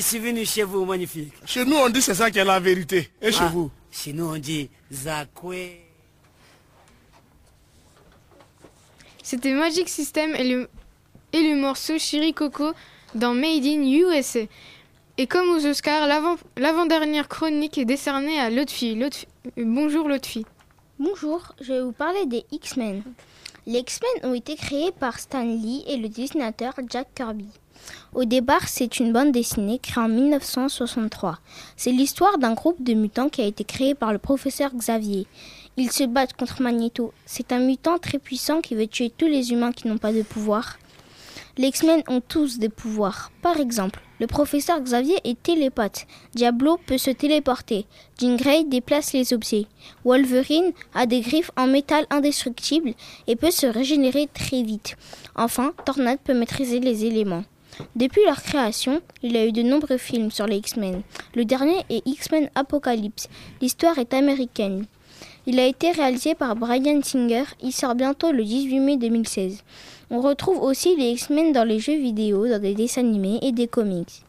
Je 0.01 0.05
suis 0.05 0.19
venu 0.19 0.45
chez 0.45 0.63
vous, 0.63 0.85
magnifique. 0.85 1.33
Chez 1.45 1.65
nous, 1.65 1.75
on 1.75 1.89
dit 1.89 2.01
c'est 2.01 2.13
ça 2.13 2.29
qui 2.31 2.39
est 2.39 2.43
la 2.45 2.59
vérité. 2.59 3.09
Et 3.21 3.31
chez 3.31 3.39
Ah, 3.43 3.47
vous? 3.47 3.71
Chez 3.91 4.13
nous, 4.13 4.25
on 4.25 4.37
dit 4.37 4.69
Zakwe. 4.91 5.55
C'était 9.23 9.53
Magic 9.53 9.89
System 9.89 10.35
et 10.35 10.43
le, 10.47 10.69
et 11.33 11.41
le 11.41 11.55
morceau 11.59 11.97
Chiri 11.97 12.33
Coco 12.33 12.71
dans 13.15 13.33
Made 13.33 13.65
in 13.65 13.81
USA. 13.83 14.41
Et 15.17 15.25
comme 15.27 15.49
aux 15.49 15.65
Oscars, 15.65 16.07
l'avant- 16.07 16.37
l'avant-dernière 16.57 17.27
chronique 17.27 17.77
est 17.77 17.85
décernée 17.85 18.39
à 18.39 18.49
Lotfi. 18.49 18.97
Bonjour 19.57 20.07
Lotfi. 20.07 20.45
Bonjour, 20.99 21.53
je 21.59 21.73
vais 21.73 21.81
vous 21.81 21.91
parler 21.91 22.25
des 22.27 22.45
X-Men. 22.51 23.01
Les 23.65 23.79
X-Men 23.79 24.29
ont 24.31 24.33
été 24.35 24.55
créés 24.55 24.91
par 24.91 25.19
Stan 25.19 25.43
Lee 25.43 25.83
et 25.87 25.97
le 25.97 26.07
dessinateur 26.07 26.73
Jack 26.89 27.07
Kirby. 27.15 27.47
Au 28.13 28.25
départ, 28.25 28.67
c'est 28.67 28.99
une 28.99 29.13
bande 29.13 29.31
dessinée 29.31 29.79
créée 29.79 30.03
en 30.03 30.09
1963. 30.09 31.39
C'est 31.75 31.91
l'histoire 31.91 32.37
d'un 32.37 32.53
groupe 32.53 32.81
de 32.81 32.93
mutants 32.93 33.29
qui 33.29 33.41
a 33.41 33.45
été 33.45 33.63
créé 33.63 33.95
par 33.95 34.13
le 34.13 34.19
professeur 34.19 34.73
Xavier. 34.73 35.27
Ils 35.77 35.91
se 35.91 36.03
battent 36.03 36.33
contre 36.33 36.61
Magneto. 36.61 37.13
C'est 37.25 37.51
un 37.51 37.59
mutant 37.59 37.99
très 37.99 38.17
puissant 38.17 38.61
qui 38.61 38.75
veut 38.75 38.87
tuer 38.87 39.11
tous 39.15 39.27
les 39.27 39.51
humains 39.51 39.71
qui 39.71 39.87
n'ont 39.87 39.99
pas 39.99 40.13
de 40.13 40.23
pouvoir. 40.23 40.77
Les 41.57 41.67
X-Men 41.69 42.03
ont 42.07 42.21
tous 42.21 42.59
des 42.59 42.69
pouvoirs. 42.69 43.31
Par 43.41 43.59
exemple, 43.59 43.99
le 44.19 44.27
professeur 44.27 44.79
Xavier 44.79 45.19
est 45.23 45.41
télépathe. 45.41 46.05
Diablo 46.35 46.79
peut 46.85 46.99
se 46.99 47.09
téléporter. 47.09 47.85
Jean 48.19 48.35
Grey 48.35 48.63
déplace 48.63 49.13
les 49.13 49.33
objets. 49.33 49.65
Wolverine 50.05 50.71
a 50.93 51.07
des 51.07 51.21
griffes 51.21 51.51
en 51.57 51.65
métal 51.65 52.05
indestructible 52.11 52.93
et 53.25 53.35
peut 53.35 53.51
se 53.51 53.65
régénérer 53.65 54.27
très 54.31 54.61
vite. 54.61 54.97
Enfin, 55.35 55.73
Tornade 55.85 56.19
peut 56.23 56.33
maîtriser 56.33 56.79
les 56.79 57.05
éléments. 57.05 57.43
Depuis 57.95 58.21
leur 58.25 58.41
création, 58.41 59.01
il 59.23 59.33
y 59.33 59.37
a 59.37 59.45
eu 59.45 59.51
de 59.51 59.61
nombreux 59.61 59.97
films 59.97 60.31
sur 60.31 60.47
les 60.47 60.57
X-Men. 60.57 61.01
Le 61.35 61.45
dernier 61.45 61.79
est 61.89 62.05
X-Men 62.05 62.49
Apocalypse. 62.55 63.29
L'histoire 63.61 63.97
est 63.97 64.13
américaine. 64.13 64.85
Il 65.45 65.59
a 65.59 65.65
été 65.65 65.91
réalisé 65.91 66.35
par 66.35 66.55
Brian 66.55 67.01
Singer. 67.01 67.45
Il 67.61 67.71
sort 67.71 67.95
bientôt 67.95 68.31
le 68.31 68.43
18 68.43 68.79
mai 68.79 68.97
2016. 68.97 69.63
On 70.09 70.21
retrouve 70.21 70.61
aussi 70.61 70.95
les 70.95 71.11
X-Men 71.11 71.51
dans 71.51 71.63
les 71.63 71.79
jeux 71.79 71.97
vidéo, 71.97 72.47
dans 72.47 72.61
des 72.61 72.73
dessins 72.73 73.01
animés 73.01 73.39
et 73.41 73.51
des 73.51 73.67
comics. 73.67 74.23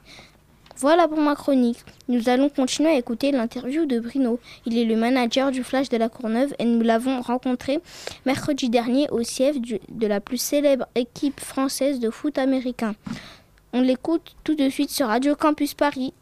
Voilà 0.81 1.09
pour 1.09 1.19
ma 1.19 1.35
chronique. 1.35 1.79
Nous 2.09 2.29
allons 2.29 2.49
continuer 2.49 2.91
à 2.91 2.99
écouter 2.99 3.33
l'interview 3.33 3.85
de 3.85 3.99
Bruno. 3.99 4.39
Il 4.65 4.79
est 4.79 4.85
le 4.85 4.95
manager 4.95 5.51
du 5.51 5.65
Flash 5.65 5.89
de 5.89 5.97
la 5.97 6.09
Courneuve 6.09 6.55
et 6.61 6.65
nous 6.65 6.83
l'avons 6.83 7.21
rencontré 7.21 7.81
mercredi 8.25 8.69
dernier 8.69 9.11
au 9.11 9.25
siège 9.25 9.57
de 9.57 10.07
la 10.07 10.21
plus 10.21 10.39
célèbre 10.39 10.87
équipe 10.95 11.41
française 11.41 11.99
de 11.99 12.11
foot 12.11 12.39
américain. 12.39 12.95
On 13.73 13.83
l'écoute 13.83 14.35
tout 14.45 14.55
de 14.55 14.69
suite 14.71 14.91
sur 14.91 15.09
Radio 15.09 15.35
Campus 15.35 15.75
Paris. 15.75 16.13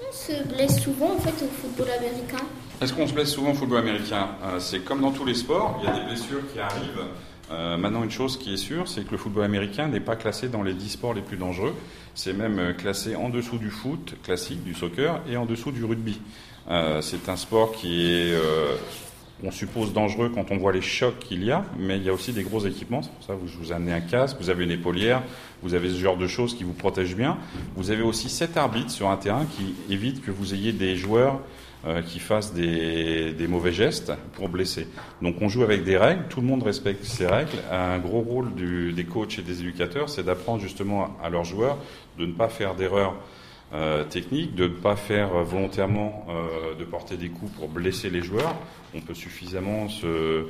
On 0.00 0.12
se 0.12 0.42
blesse 0.48 0.80
souvent 0.82 1.12
en 1.14 1.18
fait 1.18 1.44
au 1.44 1.48
football 1.48 1.88
américain. 1.90 2.44
Est-ce 2.80 2.92
qu'on 2.92 3.06
se 3.06 3.12
blesse 3.12 3.30
souvent 3.32 3.50
au 3.52 3.54
football 3.54 3.78
américain? 3.78 4.30
Euh, 4.42 4.58
C'est 4.58 4.80
comme 4.80 5.00
dans 5.00 5.12
tous 5.12 5.24
les 5.24 5.34
sports, 5.34 5.78
il 5.82 5.86
y 5.86 5.92
a 5.92 5.98
des 5.98 6.04
blessures 6.06 6.40
qui 6.52 6.58
arrivent. 6.58 7.04
Euh, 7.50 7.76
maintenant, 7.76 8.02
une 8.02 8.10
chose 8.10 8.38
qui 8.38 8.54
est 8.54 8.58
sûre, 8.58 8.88
c'est 8.88 9.04
que 9.04 9.10
le 9.12 9.18
football 9.18 9.44
américain 9.44 9.86
n'est 9.88 10.00
pas 10.00 10.16
classé 10.16 10.48
dans 10.48 10.62
les 10.62 10.72
10 10.72 10.88
sports 10.88 11.14
les 11.14 11.20
plus 11.20 11.36
dangereux. 11.36 11.74
C'est 12.14 12.32
même 12.32 12.58
euh, 12.58 12.72
classé 12.72 13.14
en 13.16 13.28
dessous 13.28 13.58
du 13.58 13.70
foot 13.70 14.14
classique, 14.24 14.64
du 14.64 14.74
soccer, 14.74 15.20
et 15.28 15.36
en 15.36 15.44
dessous 15.44 15.70
du 15.70 15.84
rugby. 15.84 16.20
Euh, 16.70 17.02
c'est 17.02 17.28
un 17.28 17.36
sport 17.36 17.72
qui 17.72 18.06
est, 18.06 18.32
euh, 18.32 18.76
on 19.42 19.50
suppose, 19.50 19.92
dangereux 19.92 20.30
quand 20.32 20.50
on 20.50 20.56
voit 20.56 20.72
les 20.72 20.80
chocs 20.80 21.18
qu'il 21.18 21.44
y 21.44 21.50
a, 21.50 21.64
mais 21.78 21.96
il 21.96 22.04
y 22.04 22.08
a 22.08 22.12
aussi 22.12 22.32
des 22.32 22.44
gros 22.44 22.64
équipements. 22.64 23.02
C'est 23.02 23.12
pour 23.12 23.24
ça 23.24 23.34
que 23.34 23.38
vous 23.40 23.72
ai 23.72 23.74
amené 23.74 23.92
un 23.92 24.00
casque, 24.00 24.36
vous 24.40 24.50
avez 24.50 24.64
une 24.64 24.70
épaulière, 24.70 25.22
vous 25.62 25.74
avez 25.74 25.90
ce 25.90 25.98
genre 25.98 26.16
de 26.16 26.26
choses 26.26 26.56
qui 26.56 26.64
vous 26.64 26.72
protègent 26.72 27.16
bien. 27.16 27.36
Vous 27.76 27.90
avez 27.90 28.02
aussi 28.02 28.28
sept 28.28 28.56
arbitres 28.56 28.90
sur 28.90 29.10
un 29.10 29.16
terrain 29.16 29.46
qui 29.56 29.74
évitent 29.92 30.24
que 30.24 30.30
vous 30.30 30.54
ayez 30.54 30.72
des 30.72 30.96
joueurs 30.96 31.40
euh, 31.86 32.00
qui 32.00 32.18
fassent 32.18 32.54
des, 32.54 33.34
mauvais 33.46 33.72
gestes 33.72 34.12
pour 34.32 34.48
blesser. 34.48 34.88
Donc 35.20 35.36
on 35.42 35.50
joue 35.50 35.62
avec 35.62 35.84
des 35.84 35.98
règles, 35.98 36.22
tout 36.30 36.40
le 36.40 36.46
monde 36.46 36.62
respecte 36.62 37.04
ces 37.04 37.26
règles. 37.26 37.58
Un 37.70 37.98
gros 37.98 38.20
rôle 38.20 38.54
des 38.54 39.04
coachs 39.04 39.38
et 39.38 39.42
des 39.42 39.60
éducateurs, 39.60 40.08
c'est 40.08 40.22
d'apprendre 40.22 40.62
justement 40.62 41.14
à 41.22 41.28
leurs 41.28 41.44
joueurs 41.44 41.76
de 42.18 42.24
ne 42.24 42.32
pas 42.32 42.48
faire 42.48 42.74
d'erreurs 42.74 43.14
euh, 43.74 44.04
techniques, 44.04 44.54
de 44.54 44.68
ne 44.68 44.68
pas 44.68 44.94
faire 44.94 45.42
volontairement 45.42 46.26
euh, 46.28 46.76
de 46.76 46.84
porter 46.84 47.16
des 47.16 47.28
coups 47.28 47.50
pour 47.56 47.68
blesser 47.68 48.08
les 48.08 48.22
joueurs. 48.22 48.54
On 48.94 49.00
peut 49.00 49.14
suffisamment 49.14 49.88
se 49.88 50.06
euh, 50.06 50.46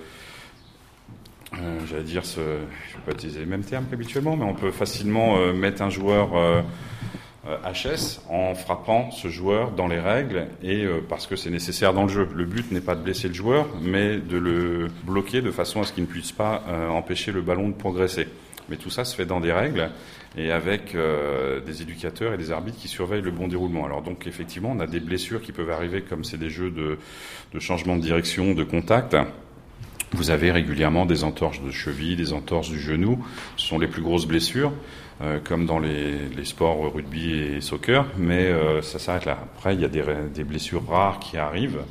j'allais 1.87 2.03
dire, 2.03 2.27
ce, 2.27 2.41
je 2.41 2.43
ne 2.43 2.99
vais 2.99 3.05
pas 3.07 3.13
utiliser 3.13 3.41
les 3.41 3.47
mêmes 3.47 3.65
termes 3.65 3.87
qu'habituellement, 3.89 4.37
mais 4.37 4.45
on 4.45 4.53
peut 4.53 4.73
facilement 4.73 5.39
mettre 5.55 5.81
un 5.81 5.89
joueur 5.89 6.33
HS 7.47 8.21
en 8.29 8.55
frappant 8.55 9.11
ce 9.11 9.29
joueur 9.29 9.71
dans 9.71 9.87
les 9.87 10.01
règles 10.01 10.49
et 10.63 10.85
parce 11.09 11.27
que 11.27 11.37
c'est 11.37 11.51
nécessaire 11.51 11.95
dans 11.95 12.03
le 12.03 12.09
jeu. 12.09 12.29
Le 12.35 12.45
but 12.45 12.73
n'est 12.73 12.81
pas 12.81 12.97
de 12.97 13.03
blesser 13.03 13.29
le 13.29 13.35
joueur, 13.35 13.69
mais 13.81 14.17
de 14.19 14.37
le 14.37 14.89
bloquer 15.05 15.43
de 15.43 15.53
façon 15.53 15.81
à 15.81 15.85
ce 15.85 15.93
qu'il 15.93 16.03
ne 16.03 16.09
puisse 16.09 16.33
pas 16.33 16.65
empêcher 16.91 17.31
le 17.31 17.41
ballon 17.41 17.69
de 17.69 17.75
progresser. 17.75 18.27
Mais 18.69 18.77
tout 18.77 18.91
ça 18.91 19.05
se 19.05 19.15
fait 19.15 19.27
dans 19.27 19.41
des 19.41 19.53
règles 19.53 19.91
et 20.37 20.51
avec 20.51 20.95
euh, 20.95 21.61
des 21.61 21.83
éducateurs 21.83 22.33
et 22.33 22.39
des 22.39 22.51
arbitres 22.51 22.79
qui 22.79 22.89
surveillent 22.89 23.23
le 23.23 23.31
bon 23.31 23.49
déroulement. 23.49 23.85
Alors 23.85 24.03
donc 24.03 24.27
effectivement, 24.27 24.73
on 24.73 24.81
a 24.81 24.87
des 24.87 25.01
blessures 25.01 25.41
qui 25.41 25.53
peuvent 25.53 25.71
arriver 25.71 26.03
comme 26.03 26.25
c'est 26.25 26.39
des 26.39 26.51
jeux 26.51 26.71
de, 26.71 26.99
de 27.53 27.61
changement 27.61 27.97
de 27.97 28.03
direction, 28.03 28.55
de 28.55 28.65
contact. 28.65 29.17
Vous 30.13 30.31
avez 30.31 30.53
régulièrement 30.53 31.07
des 31.07 31.25
entorses 31.25 31.61
de 31.61 31.71
cheville, 31.71 32.17
des 32.17 32.33
entorses 32.33 32.71
du 32.71 32.79
genou. 32.79 33.25
Ce 33.57 33.67
sont 33.67 33.79
les 33.79 33.89
plus 33.89 34.03
grosses 34.03 34.27
blessures, 34.27 34.73
euh, 35.23 35.41
comme 35.43 35.67
dans 35.67 35.81
les, 35.81 36.29
les 36.37 36.45
sports 36.45 36.93
rugby 36.93 37.33
et 37.33 37.61
soccer, 37.61 38.07
mais 38.17 38.47
euh, 38.47 38.81
ça 38.81 38.99
s'arrête 38.99 39.25
là. 39.25 39.39
Après, 39.57 39.75
il 39.75 39.81
y 39.81 39.85
a 39.85 39.89
des, 39.89 40.05
des 40.33 40.45
blessures 40.45 40.87
rares 40.89 41.19
qui 41.19 41.37
arrivent, 41.37 41.83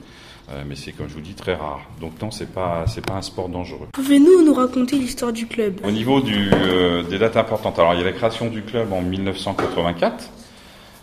euh, 0.51 0.63
mais 0.67 0.75
c'est 0.75 0.91
comme 0.91 1.07
je 1.07 1.13
vous 1.13 1.21
dis 1.21 1.35
très 1.35 1.55
rare. 1.55 1.81
Donc 2.01 2.21
non, 2.21 2.29
c'est 2.29 2.51
pas 2.51 2.85
c'est 2.87 3.05
pas 3.05 3.13
un 3.13 3.21
sport 3.21 3.49
dangereux. 3.49 3.87
Pouvez-nous 3.93 4.43
nous 4.43 4.53
raconter 4.53 4.97
l'histoire 4.97 5.31
du 5.31 5.47
club? 5.47 5.79
Au 5.85 5.91
niveau 5.91 6.19
du, 6.19 6.51
euh, 6.53 7.03
des 7.03 7.17
dates 7.17 7.37
importantes, 7.37 7.79
alors 7.79 7.93
il 7.93 7.99
y 7.99 8.01
a 8.01 8.05
la 8.05 8.11
création 8.11 8.49
du 8.49 8.61
club 8.61 8.91
en 8.91 9.01
1984. 9.01 10.29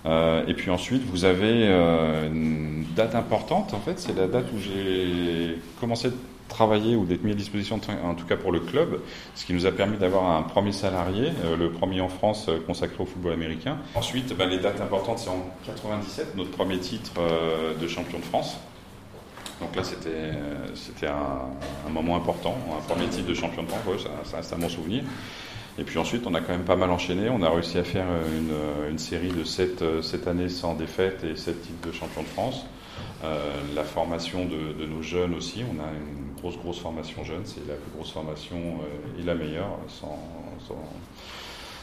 euh, 0.07 0.47
et 0.47 0.55
puis 0.55 0.70
ensuite, 0.70 1.03
vous 1.05 1.24
avez 1.24 1.66
une 1.66 2.84
date 2.95 3.14
importante, 3.14 3.72
en 3.72 3.80
fait, 3.80 3.99
c'est 3.99 4.16
la 4.16 4.26
date 4.26 4.47
où 4.55 4.59
j'ai 4.59 5.59
commencé 5.80 6.09
de 6.09 6.16
travailler 6.49 6.97
ou 6.97 7.05
d'être 7.07 7.22
mis 7.22 7.30
à 7.30 7.34
disposition, 7.34 7.80
en 8.05 8.14
tout 8.14 8.26
cas 8.26 8.36
pour 8.36 8.51
le 8.51 8.61
club, 8.61 9.01
ce 9.36 9.47
qui 9.47 9.55
nous 9.55 9.66
a 9.66 9.70
permis 9.70 9.99
d'avoir 9.99 10.36
un 10.36 10.43
premier 10.43 10.72
salarié, 10.72 11.30
le 11.59 11.70
premier 11.70 12.01
en 12.01 12.09
France 12.09 12.51
consacré 12.66 12.97
au 12.99 13.07
football 13.07 13.32
américain. 13.32 13.78
Ensuite, 13.95 14.36
ben, 14.36 14.49
les 14.49 14.59
dates 14.59 14.80
importantes, 14.80 15.20
c'est 15.20 15.30
en 15.30 15.47
97, 15.64 16.36
notre 16.36 16.51
premier 16.51 16.78
titre 16.78 17.12
de 17.80 17.88
champion 17.88 18.18
de 18.18 18.24
France. 18.24 18.59
Donc 19.61 19.77
là, 19.77 19.85
c'était 19.85 20.09
euh, 20.09 20.75
c'était 20.75 21.09
un, 21.09 21.51
un 21.87 21.91
moment 21.91 22.17
important, 22.17 22.57
un 22.77 22.83
premier 22.93 23.09
titre 23.09 23.29
de 23.29 23.35
champion 23.35 23.63
de 23.63 23.69
France, 23.69 23.83
ouais, 23.87 24.11
ça, 24.25 24.37
reste 24.39 24.53
un 24.53 24.59
bon 24.59 24.69
souvenir. 24.69 25.05
Et 25.79 25.85
puis 25.85 25.99
ensuite, 25.99 26.27
on 26.27 26.35
a 26.35 26.41
quand 26.41 26.53
même 26.53 26.65
pas 26.65 26.77
mal 26.77 26.91
enchaîné. 26.91 27.29
On 27.31 27.43
a 27.43 27.51
réussi 27.51 27.79
à 27.79 27.85
faire 27.85 28.07
une, 28.37 28.91
une 28.91 28.99
série 28.99 29.31
de 29.31 29.45
7, 29.45 30.27
années 30.27 30.49
sans 30.49 30.75
défaite 30.75 31.25
et 31.25 31.37
7 31.37 31.63
titres 31.63 31.89
de 31.89 31.93
champion 31.93 32.23
de 32.23 32.27
France. 32.27 32.65
Euh, 33.23 33.61
la 33.75 33.85
formation 33.85 34.47
de, 34.47 34.73
de, 34.73 34.87
nos 34.87 35.03
jeunes 35.03 35.35
aussi. 35.35 35.63
On 35.63 35.79
a 35.83 35.89
une 35.93 36.35
grosse, 36.41 36.57
grosse 36.57 36.81
formation 36.81 37.23
jeune. 37.23 37.43
C'est 37.45 37.67
la 37.69 37.75
plus 37.75 37.91
grosse 37.95 38.13
formation 38.13 38.57
euh, 38.57 39.21
et 39.21 39.23
la 39.23 39.35
meilleure, 39.35 39.77
sans, 39.89 40.19
sans, 40.67 40.83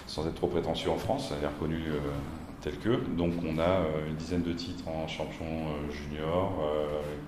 sans 0.07 0.28
être 0.28 0.36
trop 0.36 0.47
prétentieux 0.47 0.89
en 0.89 0.97
France. 0.97 1.32
Elle 1.38 1.43
est 1.43 1.47
reconnue 1.47 1.84
euh, 1.89 1.99
telle 2.70 2.80
que. 2.80 2.99
Donc 3.15 3.34
on 3.45 3.57
a 3.59 3.61
euh, 3.63 4.07
une 4.09 4.15
dizaine 4.15 4.41
de 4.43 4.53
titres 4.53 4.88
en 4.88 5.07
champion 5.07 5.45
euh, 5.45 5.91
junior, 5.91 6.53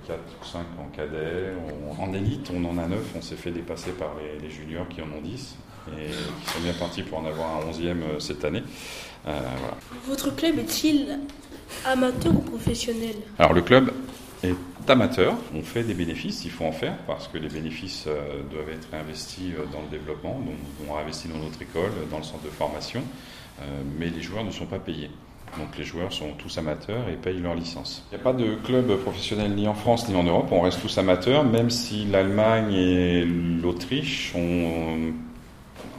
4 0.07 0.19
ou 0.41 0.45
5 0.45 0.59
en 0.79 0.85
cadet. 0.95 1.53
On- 1.97 2.01
en 2.03 2.13
élite, 2.13 2.51
on 2.53 2.63
en 2.65 2.77
a 2.77 2.87
9. 2.87 2.99
On 3.17 3.21
s'est 3.21 3.35
fait 3.35 3.51
dépasser 3.51 3.91
par 3.91 4.09
les, 4.19 4.39
les 4.45 4.49
juniors 4.53 4.87
qui 4.87 5.01
en 5.01 5.05
ont 5.05 5.21
10 5.21 5.55
et 5.97 6.07
qui 6.07 6.51
sont 6.53 6.59
bien 6.61 6.73
partis 6.73 7.03
pour 7.03 7.19
en 7.19 7.25
avoir 7.25 7.57
un 7.57 7.71
11e 7.71 7.87
euh, 8.01 8.19
cette 8.19 8.43
année. 8.45 8.63
Euh, 9.27 9.31
voilà. 9.59 9.77
Votre 10.07 10.35
club 10.35 10.59
est-il 10.59 11.19
amateur 11.85 12.33
ou 12.35 12.39
professionnel? 12.41 13.15
Alors 13.37 13.53
le 13.53 13.61
club 13.61 13.91
est 14.43 14.55
amateur, 14.87 15.35
on 15.53 15.61
fait 15.61 15.83
des 15.83 15.93
bénéfices, 15.93 16.45
il 16.45 16.51
faut 16.51 16.63
en 16.65 16.71
faire 16.71 16.97
parce 17.05 17.27
que 17.27 17.37
les 17.37 17.49
bénéfices 17.49 18.05
euh, 18.07 18.41
doivent 18.49 18.69
être 18.69 18.87
investis 18.93 19.53
euh, 19.53 19.65
dans 19.71 19.81
le 19.81 19.87
développement, 19.89 20.39
donc 20.39 20.55
on 20.89 20.95
investit 20.97 21.27
dans 21.27 21.37
notre 21.37 21.61
école, 21.61 21.91
dans 22.09 22.17
le 22.17 22.23
centre 22.23 22.43
de 22.43 22.49
formation, 22.49 23.03
euh, 23.61 23.63
mais 23.99 24.07
les 24.09 24.21
joueurs 24.21 24.43
ne 24.43 24.51
sont 24.51 24.65
pas 24.65 24.79
payés. 24.79 25.11
Donc 25.57 25.77
les 25.77 25.83
joueurs 25.83 26.13
sont 26.13 26.31
tous 26.37 26.57
amateurs 26.57 27.09
et 27.09 27.15
payent 27.15 27.39
leur 27.39 27.55
licence. 27.55 28.03
Il 28.11 28.15
n'y 28.15 28.21
a 28.21 28.23
pas 28.23 28.33
de 28.33 28.55
club 28.63 28.95
professionnel 28.97 29.51
ni 29.55 29.67
en 29.67 29.73
France 29.73 30.07
ni 30.07 30.15
en 30.15 30.23
Europe, 30.23 30.47
on 30.51 30.61
reste 30.61 30.81
tous 30.81 30.97
amateurs, 30.97 31.43
même 31.43 31.69
si 31.69 32.05
l'Allemagne 32.05 32.73
et 32.73 33.25
l'Autriche 33.25 34.33
ont 34.35 35.11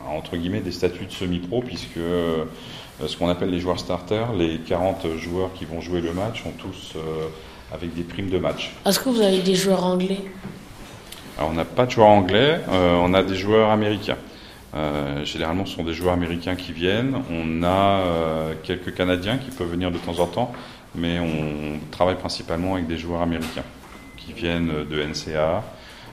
entre 0.09 0.37
guillemets 0.37 0.61
des 0.61 0.73
statuts 0.73 1.07
de 1.07 1.13
semi-pro 1.13 1.63
puisque 1.63 1.97
euh, 1.97 2.45
ce 3.07 3.17
qu'on 3.17 3.29
appelle 3.29 3.51
les 3.51 3.61
joueurs 3.61 3.79
starters, 3.79 4.33
les 4.33 4.59
40 4.59 5.17
joueurs 5.17 5.53
qui 5.55 5.65
vont 5.65 5.81
jouer 5.81 6.01
le 6.01 6.13
match 6.13 6.45
ont 6.47 6.53
tous 6.53 6.95
euh, 6.97 7.29
avec 7.73 7.95
des 7.95 8.03
primes 8.03 8.31
de 8.31 8.39
match. 8.39 8.73
Est-ce 8.87 9.01
que 9.01 9.09
vous 9.09 9.21
avez 9.21 9.41
des 9.41 9.55
joueurs 9.55 9.85
anglais? 9.85 10.21
Alors 11.39 11.51
on 11.51 11.55
n'a 11.55 11.65
pas 11.65 11.87
de 11.87 11.91
joueurs 11.91 12.09
anglais, 12.09 12.61
euh, 12.69 12.99
on 13.01 13.15
a 13.15 13.23
des 13.23 13.37
joueurs 13.37 13.71
américains. 13.71 14.19
Euh, 14.75 15.25
généralement, 15.25 15.67
ce 15.67 15.75
sont 15.77 15.83
des 15.85 15.95
joueurs 15.95 16.15
américains 16.15 16.55
qui 16.55 16.73
viennent. 16.73 17.17
On 17.31 17.63
a 17.63 18.01
euh, 18.01 18.53
quelques 18.63 18.95
Canadiens 18.95 19.39
qui 19.39 19.51
peuvent 19.51 19.71
venir 19.71 19.91
de 19.91 19.99
temps 19.99 20.19
en 20.21 20.27
temps, 20.27 20.53
mais 20.95 21.19
on 21.19 21.79
travaille 21.91 22.17
principalement 22.17 22.75
avec 22.75 22.87
des 22.87 22.97
joueurs 22.99 23.23
américains 23.23 23.65
qui 24.17 24.33
viennent 24.33 24.71
de 24.89 25.03
NCA, 25.03 25.65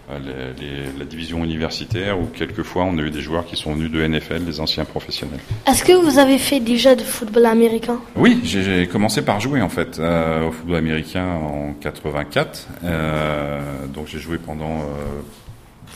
euh, 0.09 0.53
les- 0.57 0.65
les- 0.65 0.97
la 0.97 1.05
division 1.05 1.43
universitaire, 1.43 2.19
ou 2.19 2.25
quelquefois 2.25 2.83
on 2.85 2.97
a 2.97 3.01
eu 3.01 3.11
des 3.11 3.21
joueurs 3.21 3.45
qui 3.45 3.55
sont 3.57 3.73
venus 3.75 3.91
de 3.91 4.01
NFL, 4.01 4.43
des 4.45 4.59
anciens 4.59 4.85
professionnels. 4.85 5.39
Est-ce 5.67 5.83
que 5.83 5.91
vous 5.93 6.17
avez 6.17 6.39
fait 6.39 6.59
déjà 6.59 6.95
de 6.95 7.03
football 7.03 7.45
américain? 7.45 7.99
Oui, 8.15 8.39
j'ai 8.43 8.87
commencé 8.87 9.21
par 9.21 9.39
jouer 9.39 9.61
en 9.61 9.69
fait 9.69 9.99
au 9.99 10.51
football 10.51 10.77
américain 10.77 11.27
en 11.27 11.73
84. 11.79 12.67
Euh, 12.83 13.59
donc 13.93 14.07
j'ai 14.07 14.19
joué 14.19 14.37
pendant 14.39 14.79
euh, 14.79 15.21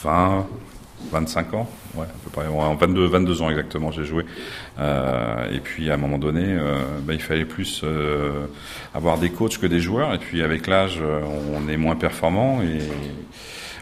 20, 0.04 0.46
25 1.12 1.54
ans, 1.56 1.70
ouais, 1.96 2.06
à 2.06 2.24
peu 2.24 2.30
près, 2.32 2.48
en 2.48 2.76
22, 2.76 3.06
22 3.08 3.42
ans 3.42 3.50
exactement 3.50 3.92
j'ai 3.92 4.04
joué. 4.04 4.26
Euh, 4.80 5.52
et 5.52 5.60
puis 5.60 5.90
à 5.90 5.96
un 5.96 5.98
moment 5.98 6.18
donné, 6.18 6.44
euh, 6.46 6.80
bah, 7.04 7.14
il 7.14 7.22
fallait 7.22 7.46
plus 7.46 7.82
euh, 7.84 8.46
avoir 8.94 9.18
des 9.18 9.30
coachs 9.30 9.58
que 9.58 9.68
des 9.68 9.80
joueurs. 9.80 10.14
Et 10.14 10.18
puis 10.18 10.42
avec 10.42 10.68
l'âge, 10.68 11.00
euh, 11.02 11.22
on 11.54 11.68
est 11.70 11.78
moins 11.78 11.96
performant 11.96 12.62
et 12.62 12.80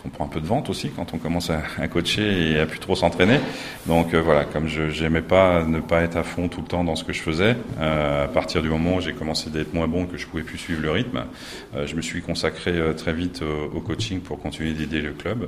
on 0.06 0.10
prend 0.10 0.26
un 0.26 0.28
peu 0.28 0.40
de 0.40 0.46
vente 0.46 0.70
aussi 0.70 0.90
quand 0.90 1.14
on 1.14 1.18
commence 1.18 1.50
à, 1.50 1.88
coacher 1.88 2.52
et 2.52 2.60
à 2.60 2.66
plus 2.66 2.80
trop 2.80 2.96
s'entraîner. 2.96 3.40
Donc 3.86 4.14
euh, 4.14 4.22
voilà, 4.22 4.46
comme 4.46 4.68
je 4.68 4.90
j'aimais 4.90 5.22
pas 5.22 5.64
ne 5.64 5.80
pas 5.80 6.02
être 6.02 6.18
à 6.18 6.24
fond 6.24 6.48
tout 6.48 6.62
le 6.62 6.68
temps 6.68 6.84
dans 6.84 6.96
ce 6.96 7.04
que 7.04 7.14
je 7.14 7.22
faisais, 7.22 7.56
euh, 7.80 8.26
à 8.26 8.28
partir 8.28 8.62
du 8.62 8.70
moment 8.70 8.96
où 8.96 9.02
j'ai 9.02 9.14
commencé 9.14 9.50
d'être 9.50 9.74
moins 9.74 9.88
bon 9.88 10.06
que 10.06 10.18
je 10.18 10.28
pouvais 10.28 10.44
plus 10.44 10.58
suivre 10.58 10.82
le 10.82 10.92
rythme, 10.92 11.26
euh, 11.76 11.86
je 11.86 11.96
me 11.96 12.02
suis 12.02 12.22
consacré 12.22 12.80
très 12.96 13.14
vite 13.14 13.42
au 13.42 13.80
coaching 13.82 14.22
pour 14.22 14.40
continuer 14.40 14.74
d'aider 14.74 15.02
le 15.02 15.12
club. 15.12 15.48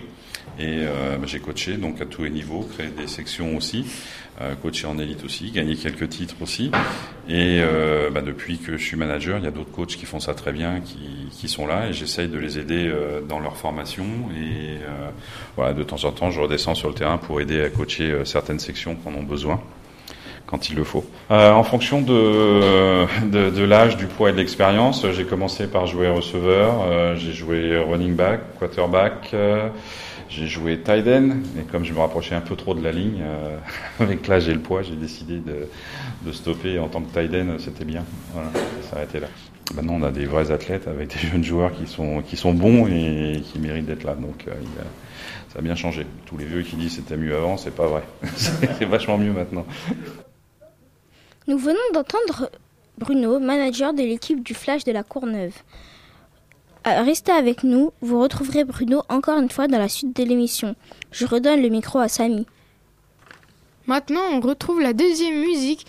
Et 0.59 0.85
euh, 0.85 1.17
bah, 1.17 1.25
j'ai 1.25 1.39
coaché 1.39 1.77
donc 1.77 2.01
à 2.01 2.05
tous 2.05 2.23
les 2.23 2.29
niveaux, 2.29 2.67
créé 2.75 2.87
des 2.87 3.07
sections 3.07 3.55
aussi, 3.57 3.85
euh, 4.41 4.53
coaché 4.61 4.85
en 4.87 4.97
élite 4.99 5.23
aussi, 5.23 5.51
gagné 5.51 5.75
quelques 5.75 6.09
titres 6.09 6.35
aussi. 6.41 6.71
Et 7.27 7.59
euh, 7.61 8.09
bah, 8.09 8.21
depuis 8.21 8.57
que 8.57 8.77
je 8.77 8.83
suis 8.83 8.97
manager, 8.97 9.37
il 9.37 9.45
y 9.45 9.47
a 9.47 9.51
d'autres 9.51 9.71
coachs 9.71 9.95
qui 9.95 10.05
font 10.05 10.19
ça 10.19 10.33
très 10.33 10.51
bien, 10.51 10.81
qui, 10.81 10.97
qui 11.31 11.47
sont 11.47 11.65
là, 11.65 11.87
et 11.89 11.93
j'essaye 11.93 12.27
de 12.27 12.37
les 12.37 12.59
aider 12.59 12.87
euh, 12.87 13.21
dans 13.21 13.39
leur 13.39 13.57
formation. 13.57 14.05
Et 14.35 14.77
euh, 14.83 15.09
voilà, 15.55 15.73
de 15.73 15.83
temps 15.83 16.03
en 16.03 16.11
temps, 16.11 16.31
je 16.31 16.41
redescends 16.41 16.75
sur 16.75 16.89
le 16.89 16.95
terrain 16.95 17.17
pour 17.17 17.41
aider 17.41 17.61
à 17.61 17.69
coacher 17.69 18.11
euh, 18.11 18.25
certaines 18.25 18.59
sections 18.59 18.95
qui 18.95 19.07
en 19.07 19.15
ont 19.15 19.23
besoin 19.23 19.61
quand 20.51 20.69
il 20.69 20.75
le 20.75 20.83
faut. 20.83 21.05
Euh, 21.31 21.51
en 21.51 21.63
fonction 21.63 22.01
de, 22.01 23.05
de, 23.25 23.49
de 23.49 23.63
l'âge, 23.63 23.95
du 23.95 24.05
poids 24.05 24.29
et 24.29 24.33
de 24.33 24.37
l'expérience, 24.37 25.05
j'ai 25.11 25.23
commencé 25.23 25.67
par 25.67 25.87
jouer 25.87 26.09
receveur, 26.09 26.81
euh, 26.85 27.15
j'ai 27.15 27.31
joué 27.31 27.77
running 27.77 28.15
back, 28.15 28.41
quarterback, 28.59 29.29
euh, 29.33 29.69
j'ai 30.31 30.47
joué 30.47 30.79
tight 30.79 31.05
end, 31.07 31.29
et 31.59 31.63
comme 31.69 31.83
je 31.83 31.93
me 31.93 31.99
rapprochais 31.99 32.35
un 32.35 32.41
peu 32.41 32.55
trop 32.55 32.73
de 32.73 32.81
la 32.81 32.91
ligne, 32.91 33.21
euh, 33.21 33.57
avec 33.99 34.27
l'âge 34.27 34.47
et 34.47 34.53
le 34.53 34.61
poids, 34.61 34.81
j'ai 34.81 34.95
décidé 34.95 35.39
de, 35.39 36.31
stopper 36.31 36.79
en 36.79 36.87
tant 36.87 37.01
que 37.01 37.11
tight 37.11 37.33
end, 37.35 37.57
c'était 37.59 37.85
bien, 37.85 38.05
voilà, 38.33 38.49
s'arrêter 38.89 39.19
là. 39.19 39.27
Maintenant, 39.75 39.95
on 39.95 40.03
a 40.03 40.11
des 40.11 40.25
vrais 40.25 40.51
athlètes 40.51 40.87
avec 40.87 41.09
des 41.09 41.19
jeunes 41.19 41.43
joueurs 41.43 41.71
qui 41.73 41.85
sont, 41.85 42.21
qui 42.21 42.37
sont 42.37 42.53
bons 42.53 42.87
et 42.87 43.41
qui 43.43 43.59
méritent 43.59 43.85
d'être 43.85 44.03
là, 44.03 44.15
donc 44.15 44.45
euh, 44.47 44.53
ça 45.51 45.59
a 45.59 45.61
bien 45.61 45.75
changé. 45.75 46.05
Tous 46.25 46.37
les 46.37 46.45
vieux 46.45 46.61
qui 46.61 46.77
disent 46.77 46.95
c'était 46.95 47.17
mieux 47.17 47.35
avant, 47.35 47.57
c'est 47.57 47.75
pas 47.75 47.87
vrai. 47.87 48.03
c'est 48.35 48.85
vachement 48.85 49.17
mieux 49.17 49.33
maintenant. 49.33 49.65
Nous 51.47 51.57
venons 51.57 51.79
d'entendre 51.93 52.49
Bruno, 52.97 53.39
manager 53.39 53.93
de 53.93 54.03
l'équipe 54.03 54.43
du 54.43 54.53
Flash 54.53 54.85
de 54.85 54.91
la 54.91 55.03
Courneuve. 55.03 55.53
Euh, 56.87 57.03
Restez 57.03 57.31
avec 57.31 57.63
nous, 57.63 57.91
vous 58.01 58.19
retrouverez 58.19 58.63
Bruno 58.63 59.03
encore 59.07 59.37
une 59.37 59.49
fois 59.49 59.67
dans 59.67 59.77
la 59.77 59.89
suite 59.89 60.15
de 60.15 60.23
l'émission. 60.23 60.75
Je 61.11 61.27
redonne 61.27 61.61
le 61.61 61.69
micro 61.69 61.99
à 61.99 62.07
Samy. 62.07 62.47
Maintenant, 63.85 64.21
on 64.31 64.39
retrouve 64.39 64.81
la 64.81 64.93
deuxième 64.93 65.41
musique. 65.41 65.85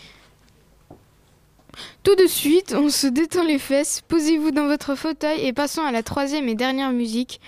Tout 2.02 2.14
de 2.16 2.26
suite, 2.26 2.74
on 2.76 2.90
se 2.90 3.06
détend 3.06 3.44
les 3.44 3.58
fesses, 3.58 4.02
posez-vous 4.06 4.50
dans 4.50 4.66
votre 4.66 4.94
fauteuil 4.94 5.46
et 5.46 5.52
passons 5.52 5.82
à 5.82 5.92
la 5.92 6.02
troisième 6.02 6.48
et 6.48 6.54
dernière 6.54 6.92
musique. 6.92 7.40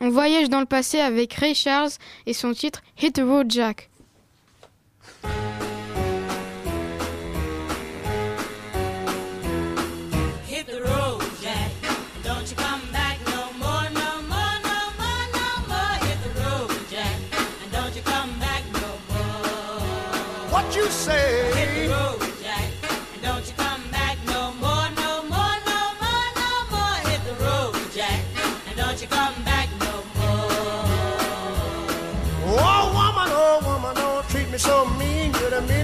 On 0.00 0.08
voyage 0.08 0.48
dans 0.48 0.60
le 0.60 0.66
passé 0.66 0.98
avec 0.98 1.34
Ray 1.34 1.54
Charles 1.54 1.90
et 2.26 2.32
son 2.32 2.52
titre 2.52 2.82
Hit 3.00 3.16
the 3.16 3.22
Road 3.22 3.50
Jack. 3.50 3.89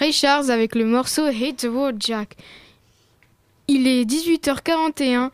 Ray 0.00 0.12
Charles 0.12 0.50
avec 0.50 0.74
le 0.74 0.84
morceau 0.86 1.24
Hate 1.26 1.56
the 1.58 1.64
World 1.70 2.02
Jack. 2.02 2.36
Il 3.68 3.86
est 3.86 4.04
18h41. 4.04 5.30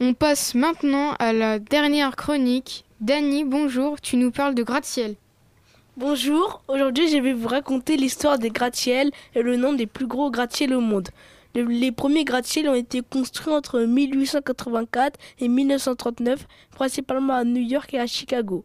On 0.00 0.12
passe 0.12 0.54
maintenant 0.54 1.12
à 1.20 1.32
la 1.32 1.58
dernière 1.58 2.16
chronique. 2.16 2.84
Dany, 3.00 3.44
bonjour, 3.44 4.00
tu 4.00 4.16
nous 4.16 4.32
parles 4.32 4.56
de 4.56 4.64
gratte-ciel. 4.64 5.14
Bonjour, 5.96 6.62
aujourd'hui 6.68 7.08
je 7.08 7.18
vais 7.18 7.32
vous 7.32 7.46
raconter 7.48 7.96
l'histoire 7.96 8.38
des 8.38 8.50
gratte-ciels 8.50 9.10
et 9.34 9.42
le 9.42 9.56
nom 9.56 9.72
des 9.72 9.86
plus 9.86 10.06
gros 10.06 10.30
gratte-ciels 10.30 10.74
au 10.74 10.80
monde. 10.80 11.08
Le- 11.54 11.62
les 11.64 11.90
premiers 11.92 12.24
gratte-ciels 12.24 12.68
ont 12.68 12.74
été 12.74 13.02
construits 13.08 13.52
entre 13.54 13.80
1884 13.80 15.18
et 15.40 15.48
1939, 15.48 16.46
principalement 16.70 17.34
à 17.34 17.44
New 17.44 17.62
York 17.62 17.94
et 17.94 18.00
à 18.00 18.06
Chicago. 18.06 18.64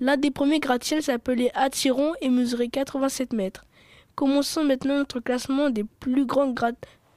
L'un 0.00 0.16
des 0.16 0.30
premiers 0.32 0.58
gratte-ciels 0.60 1.02
s'appelait 1.02 1.50
Attiron 1.54 2.12
et 2.20 2.28
mesurait 2.28 2.68
87 2.68 3.32
mètres. 3.32 3.64
Commençons 4.22 4.62
maintenant 4.62 4.98
notre 4.98 5.18
classement 5.18 5.68
des 5.68 5.82
plus 5.82 6.26
grandes, 6.26 6.56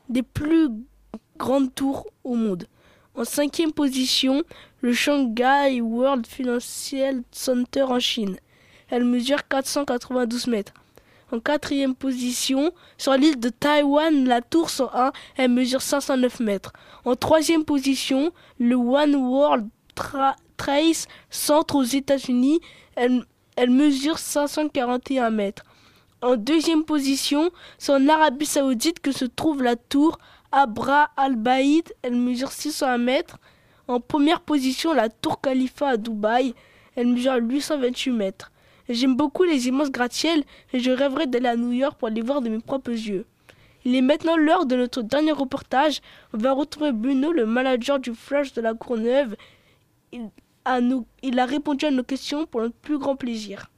des 0.09 0.23
plus 0.23 0.69
grandes 1.37 1.75
tours 1.75 2.07
au 2.23 2.33
monde. 2.33 2.65
En 3.13 3.23
cinquième 3.23 3.71
position, 3.71 4.41
le 4.81 4.91
Shanghai 4.91 5.81
World 5.81 6.25
Financial 6.25 7.21
Center 7.29 7.83
en 7.83 7.99
Chine. 7.99 8.37
Elle 8.89 9.05
mesure 9.05 9.47
492 9.47 10.47
mètres. 10.47 10.73
En 11.31 11.39
quatrième 11.39 11.93
position, 11.93 12.71
sur 12.97 13.13
l'île 13.13 13.39
de 13.39 13.49
Taïwan, 13.49 14.25
la 14.25 14.41
tour 14.41 14.71
101, 14.71 15.11
elle 15.37 15.51
mesure 15.51 15.83
509 15.83 16.39
mètres. 16.39 16.73
En 17.05 17.15
troisième 17.15 17.65
position, 17.65 18.31
le 18.57 18.73
One 18.77 19.13
World 19.13 19.67
Tra- 19.95 20.33
Trace 20.57 21.07
Center 21.29 21.75
aux 21.75 21.83
États-Unis, 21.83 22.61
elle 22.95 23.69
mesure 23.69 24.17
541 24.17 25.29
mètres. 25.29 25.65
En 26.25 26.37
deuxième 26.37 26.85
position, 26.85 27.51
c'est 27.77 27.91
en 27.91 28.09
Arabie 28.09 28.47
Saoudite 28.47 28.99
que 28.99 29.11
se 29.11 29.25
trouve 29.25 29.61
la 29.61 29.75
tour 29.75 30.17
Abra 30.51 31.11
al-Baïd, 31.17 31.93
elle 32.01 32.15
mesure 32.15 32.51
601 32.51 32.97
mètres. 32.97 33.37
En 33.87 33.99
première 33.99 34.41
position, 34.41 34.91
la 34.91 35.09
tour 35.09 35.39
Khalifa 35.39 35.89
à 35.89 35.97
Dubaï, 35.97 36.55
elle 36.95 37.09
mesure 37.09 37.35
828 37.35 38.11
mètres. 38.11 38.51
J'aime 38.89 39.15
beaucoup 39.15 39.43
les 39.43 39.67
immenses 39.67 39.91
gratte-ciels 39.91 40.43
et 40.73 40.79
je 40.79 40.89
rêverais 40.89 41.27
d'aller 41.27 41.49
à 41.49 41.55
New 41.55 41.73
York 41.73 41.95
pour 41.99 42.09
les 42.09 42.23
voir 42.23 42.41
de 42.41 42.49
mes 42.49 42.57
propres 42.57 42.89
yeux. 42.89 43.27
Il 43.83 43.93
est 43.93 44.01
maintenant 44.01 44.35
l'heure 44.35 44.65
de 44.65 44.75
notre 44.75 45.03
dernier 45.03 45.31
reportage. 45.31 46.01
On 46.33 46.39
va 46.39 46.53
retrouver 46.53 46.91
Bruno, 46.91 47.33
le 47.33 47.45
manager 47.45 47.99
du 47.99 48.15
Flash 48.15 48.51
de 48.53 48.61
la 48.61 48.73
Courneuve. 48.73 49.35
Il 50.11 51.39
a 51.39 51.45
répondu 51.45 51.85
à 51.85 51.91
nos 51.91 52.01
questions 52.01 52.47
pour 52.47 52.61
notre 52.61 52.77
plus 52.77 52.97
grand 52.97 53.15
plaisir. 53.15 53.69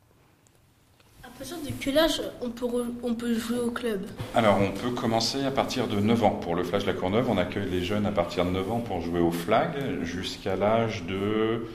Partir 1.37 1.57
de 1.57 1.69
quel 1.79 1.97
âge 1.99 2.21
on 2.41 2.49
peut, 2.49 2.65
on 3.03 3.13
peut 3.13 3.35
jouer 3.35 3.59
au 3.59 3.69
club? 3.69 4.01
Alors, 4.33 4.57
on 4.59 4.71
peut 4.71 4.89
commencer 4.89 5.43
à 5.45 5.51
partir 5.51 5.87
de 5.87 5.99
9 5.99 6.23
ans. 6.23 6.31
Pour 6.31 6.55
le 6.55 6.63
Flash 6.63 6.81
de 6.81 6.87
la 6.87 6.93
Courneuve, 6.93 7.29
on 7.29 7.37
accueille 7.37 7.69
les 7.69 7.83
jeunes 7.83 8.07
à 8.07 8.11
partir 8.11 8.43
de 8.43 8.49
9 8.49 8.71
ans 8.71 8.79
pour 8.79 9.01
jouer 9.01 9.19
au 9.19 9.29
flag 9.29 10.01
jusqu'à 10.01 10.55
l'âge 10.55 11.03
de 11.03 11.67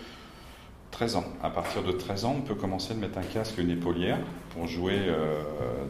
13 0.91 1.15
ans. 1.15 1.25
À 1.45 1.51
partir 1.51 1.85
de 1.85 1.93
13 1.93 2.25
ans, 2.25 2.35
on 2.39 2.41
peut 2.41 2.57
commencer 2.57 2.93
de 2.93 2.99
mettre 2.99 3.19
un 3.19 3.23
casque 3.23 3.57
et 3.61 3.63
une 3.63 3.71
épaulière 3.71 4.19
pour 4.51 4.67
jouer 4.67 4.99
euh, 4.99 5.41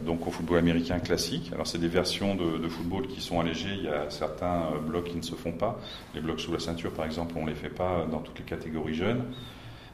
donc 0.05 0.27
au 0.27 0.29
football 0.29 0.59
américain 0.59 0.99
classique. 0.99 1.49
Alors, 1.51 1.65
c'est 1.65 1.79
des 1.79 1.87
versions 1.87 2.35
de, 2.35 2.59
de 2.59 2.67
football 2.69 3.07
qui 3.07 3.21
sont 3.21 3.39
allégées. 3.39 3.73
Il 3.75 3.85
y 3.85 3.89
a 3.89 4.07
certains 4.11 4.67
euh, 4.75 4.79
blocs 4.87 5.05
qui 5.05 5.17
ne 5.17 5.23
se 5.23 5.33
font 5.33 5.51
pas. 5.51 5.79
Les 6.13 6.21
blocs 6.21 6.41
sous 6.41 6.53
la 6.53 6.59
ceinture, 6.59 6.91
par 6.91 7.05
exemple, 7.05 7.33
on 7.37 7.45
ne 7.45 7.49
les 7.49 7.55
fait 7.55 7.69
pas 7.69 8.05
dans 8.11 8.19
toutes 8.19 8.37
les 8.37 8.45
catégories 8.45 8.93
jeunes. 8.93 9.23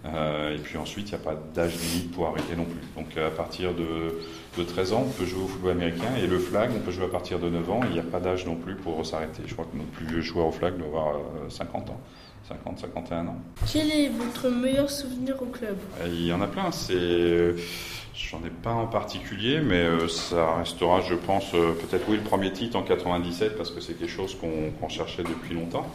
Euh, 0.06 0.56
et 0.56 0.60
puis 0.60 0.78
ensuite, 0.78 1.10
il 1.10 1.16
n'y 1.16 1.22
a 1.22 1.24
pas 1.24 1.36
d'âge 1.54 1.76
limite 1.76 2.12
pour 2.12 2.28
arrêter 2.28 2.56
non 2.56 2.66
plus. 2.66 2.82
Donc 2.96 3.18
à 3.18 3.30
partir 3.30 3.74
de, 3.74 4.20
de 4.58 4.64
13 4.64 4.94
ans, 4.94 5.04
on 5.08 5.12
peut 5.12 5.26
jouer 5.26 5.44
au 5.44 5.48
football 5.48 5.72
américain. 5.72 6.16
Et 6.22 6.28
le 6.28 6.40
flag, 6.40 6.72
on 6.76 6.80
peut 6.80 6.92
jouer 6.92 7.06
à 7.06 7.10
partir 7.10 7.40
de 7.40 7.50
9 7.50 7.70
ans. 7.70 7.82
Il 7.86 7.92
n'y 7.92 8.00
a 8.00 8.04
pas 8.04 8.20
d'âge 8.20 8.46
non 8.46 8.56
plus 8.56 8.76
pour 8.76 9.06
s'arrêter. 9.06 9.44
Je 9.46 9.54
crois 9.54 9.66
que 9.66 9.78
notre 9.78 9.90
plus 9.92 10.06
vieux 10.06 10.22
joueur 10.22 10.48
au 10.48 10.52
flag 10.52 10.78
doit 10.78 10.88
avoir 10.88 11.16
euh, 11.16 11.50
50 11.50 11.90
ans. 11.90 12.00
50, 12.48 12.80
51 12.80 13.28
ans. 13.28 13.38
Quel 13.72 13.92
est 13.92 14.10
votre 14.10 14.50
meilleur 14.50 14.90
souvenir 14.90 15.40
au 15.42 15.46
club? 15.46 15.78
Et 16.04 16.10
Il 16.10 16.26
y 16.26 16.34
en 16.34 16.42
a 16.42 16.48
plein. 16.48 16.72
C'est, 16.72 17.54
j'en 18.20 18.40
ai 18.46 18.50
pas 18.50 18.74
en 18.74 18.88
particulier, 18.88 19.62
mais 19.62 19.82
euh, 19.82 20.08
ça 20.08 20.58
restera, 20.58 21.02
je 21.02 21.16
pense, 21.16 21.54
euh, 21.54 21.74
peut-être 21.74 22.06
oui 22.10 22.18
le 22.18 22.24
premier 22.24 22.52
titre 22.52 22.78
en 22.78 22.84
97 22.84 23.56
parce 23.56 23.72
que 23.72 23.80
c'est 23.80 23.94
quelque 23.94 24.12
chose 24.12 24.36
qu'on, 24.36 24.90
cherchait 24.90 25.24
depuis 25.24 25.54
longtemps. 25.54 25.88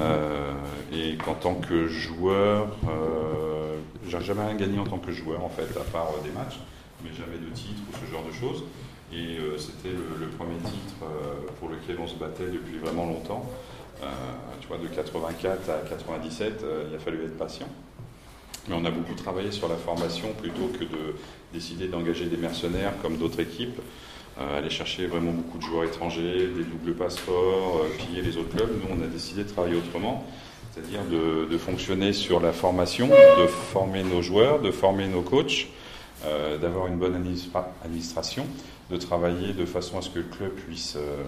Euh, 0.00 0.52
et 0.92 1.16
qu'en 1.16 1.34
tant 1.34 1.54
que 1.54 1.86
joueur, 1.86 2.68
j'ai 4.08 4.20
jamais 4.20 4.44
rien 4.44 4.54
gagné 4.54 4.78
en 4.78 4.84
tant 4.84 4.98
que 4.98 5.12
joueur 5.12 5.44
en 5.44 5.50
fait, 5.50 5.68
à 5.76 5.84
part 5.92 6.08
des 6.24 6.30
matchs, 6.30 6.58
mais 7.04 7.10
jamais 7.10 7.38
de 7.38 7.54
titre 7.54 7.82
ou 7.90 8.06
ce 8.06 8.10
genre 8.10 8.24
de 8.24 8.32
choses. 8.32 8.64
Et 9.12 9.36
c'était 9.58 9.90
le, 9.90 10.24
le 10.24 10.30
premier 10.30 10.56
titre 10.64 11.04
pour 11.60 11.68
lequel 11.68 11.98
on 12.00 12.06
se 12.06 12.16
battait 12.16 12.46
depuis 12.50 12.78
vraiment 12.78 13.04
longtemps. 13.04 13.46
Tu 14.62 14.68
vois, 14.68 14.78
de 14.78 14.86
84 14.86 15.70
à 15.70 15.88
97, 15.88 16.62
euh, 16.62 16.84
il 16.88 16.94
a 16.94 16.98
fallu 17.00 17.24
être 17.24 17.36
patient. 17.36 17.66
Mais 18.68 18.74
on 18.74 18.84
a 18.84 18.90
beaucoup 18.90 19.14
travaillé 19.14 19.50
sur 19.50 19.68
la 19.68 19.76
formation 19.76 20.28
plutôt 20.40 20.68
que 20.78 20.84
de 20.84 21.16
décider 21.52 21.88
d'engager 21.88 22.26
des 22.26 22.36
mercenaires 22.36 22.92
comme 23.02 23.16
d'autres 23.16 23.40
équipes, 23.40 23.80
euh, 24.40 24.58
aller 24.58 24.70
chercher 24.70 25.06
vraiment 25.06 25.32
beaucoup 25.32 25.58
de 25.58 25.62
joueurs 25.64 25.84
étrangers, 25.84 26.46
des 26.56 26.64
doubles 26.64 26.94
passeports, 26.94 27.82
euh, 27.84 27.88
piller 27.98 28.22
les 28.22 28.36
autres 28.36 28.56
clubs. 28.56 28.70
Nous, 28.70 28.96
on 28.96 29.02
a 29.02 29.06
décidé 29.08 29.42
de 29.44 29.48
travailler 29.48 29.76
autrement, 29.76 30.24
c'est-à-dire 30.72 31.00
de, 31.10 31.46
de 31.50 31.58
fonctionner 31.58 32.12
sur 32.12 32.40
la 32.40 32.52
formation, 32.52 33.08
de 33.08 33.46
former 33.46 34.04
nos 34.04 34.22
joueurs, 34.22 34.60
de 34.60 34.70
former 34.70 35.08
nos 35.08 35.22
coachs, 35.22 35.66
euh, 36.24 36.56
d'avoir 36.56 36.86
une 36.86 36.96
bonne 36.96 37.14
administra- 37.16 37.66
administration, 37.84 38.46
de 38.90 38.96
travailler 38.96 39.52
de 39.52 39.64
façon 39.64 39.98
à 39.98 40.02
ce 40.02 40.10
que 40.10 40.18
le 40.18 40.24
club 40.24 40.50
puisse, 40.52 40.96
euh, 40.96 41.22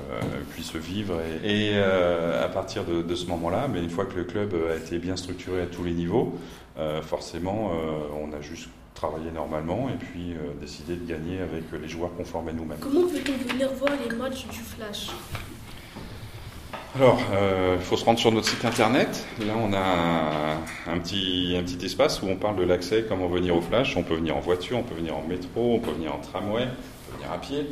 puisse 0.53 0.75
vivre. 0.77 1.15
Et, 1.45 1.71
et, 1.71 1.71
euh, 1.75 2.45
à 2.45 2.49
partir 2.49 2.85
de, 2.85 3.03
de 3.03 3.15
ce 3.15 3.27
moment-là, 3.27 3.69
mais 3.73 3.83
une 3.83 3.91
fois 3.91 4.05
que 4.07 4.17
le 4.17 4.25
club 4.25 4.55
a 4.71 4.77
été 4.77 4.99
bien 4.99 5.17
structuré 5.17 5.63
à 5.63 5.67
tous 5.67 5.85
les 5.85 5.93
niveaux, 5.93 6.35
euh, 6.79 7.01
forcément, 7.03 7.71
euh, 7.73 8.21
on 8.23 8.33
a 8.37 8.41
juste 8.41 8.69
travaillé 8.95 9.31
normalement 9.33 9.89
et 9.89 9.97
puis 9.99 10.33
euh, 10.35 10.53
décidé 10.61 10.95
de 10.97 11.05
gagner 11.05 11.41
avec 11.41 11.65
les 11.81 11.89
joueurs 11.89 12.15
qu'on 12.17 12.25
formait 12.25 12.53
nous-mêmes. 12.53 12.79
Comment 12.81 13.03
peut-on 13.03 13.53
venir 13.53 13.69
voir 13.73 13.93
les 14.09 14.15
matchs 14.15 14.47
du 14.47 14.59
Flash? 14.59 15.09
Alors, 16.97 17.19
euh, 17.33 17.75
il 17.77 17.85
faut 17.85 17.97
se 17.97 18.05
rendre 18.05 18.21
sur 18.21 18.31
notre 18.31 18.49
site 18.49 18.65
internet. 18.65 19.27
Là, 19.41 19.55
on 19.61 19.73
a 19.73 19.79
un, 19.81 20.93
un 20.93 20.99
petit, 21.01 21.57
un 21.59 21.65
petit 21.65 21.85
espace 21.85 22.23
où 22.23 22.27
on 22.29 22.37
parle 22.37 22.55
de 22.55 22.63
l'accès, 22.63 23.05
comment 23.09 23.27
venir 23.27 23.57
au 23.57 23.61
Flash. 23.61 23.97
On 23.97 24.05
peut 24.05 24.15
venir 24.15 24.37
en 24.37 24.41
voiture, 24.41 24.79
on 24.79 24.85
peut 24.85 24.95
venir 24.95 25.17
en 25.17 25.25
métro, 25.27 25.75
on 25.75 25.81
peut 25.81 25.91
venir 25.91 26.15
en 26.15 26.19
tramway, 26.19 26.69
à 27.33 27.39
pied. 27.39 27.67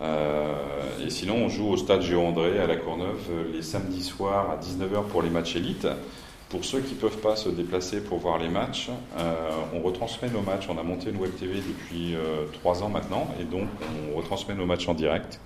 Euh, 0.00 0.54
et 1.04 1.10
sinon, 1.10 1.36
on 1.36 1.48
joue 1.48 1.68
au 1.68 1.76
stade 1.76 2.02
Géo-André 2.02 2.58
à 2.58 2.66
la 2.66 2.76
Courneuve 2.76 3.20
euh, 3.30 3.52
les 3.52 3.62
samedis 3.62 4.02
soirs 4.02 4.50
à 4.50 4.56
19h 4.56 5.04
pour 5.04 5.22
les 5.22 5.30
matchs 5.30 5.56
élites. 5.56 5.86
Pour 6.48 6.64
ceux 6.64 6.80
qui 6.80 6.94
ne 6.94 6.98
peuvent 6.98 7.18
pas 7.18 7.36
se 7.36 7.48
déplacer 7.48 8.02
pour 8.02 8.18
voir 8.18 8.38
les 8.38 8.48
matchs, 8.48 8.90
euh, 9.18 9.50
on 9.74 9.80
retransmet 9.80 10.28
nos 10.28 10.42
matchs. 10.42 10.66
On 10.68 10.76
a 10.76 10.82
monté 10.82 11.10
une 11.10 11.16
web 11.16 11.34
TV 11.36 11.54
depuis 11.56 12.14
trois 12.52 12.82
ans 12.82 12.90
maintenant, 12.90 13.26
et 13.40 13.44
donc 13.44 13.68
on 14.12 14.16
retransmet 14.18 14.54
nos 14.54 14.66
matchs 14.66 14.86
en 14.86 14.92
direct 14.92 15.40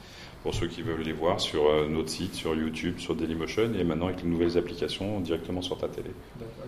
pour 0.47 0.55
ceux 0.55 0.68
qui 0.68 0.80
veulent 0.80 1.03
les 1.03 1.12
voir 1.12 1.40
sur 1.40 1.66
euh, 1.66 1.88
notre 1.88 2.09
site, 2.09 2.34
sur 2.34 2.55
YouTube, 2.55 3.01
sur 3.01 3.16
Dailymotion, 3.16 3.72
et 3.76 3.82
maintenant 3.82 4.07
avec 4.07 4.22
les 4.22 4.28
nouvelles 4.28 4.57
applications 4.57 5.18
directement 5.18 5.61
sur 5.61 5.76
ta 5.76 5.88
télé. 5.88 6.11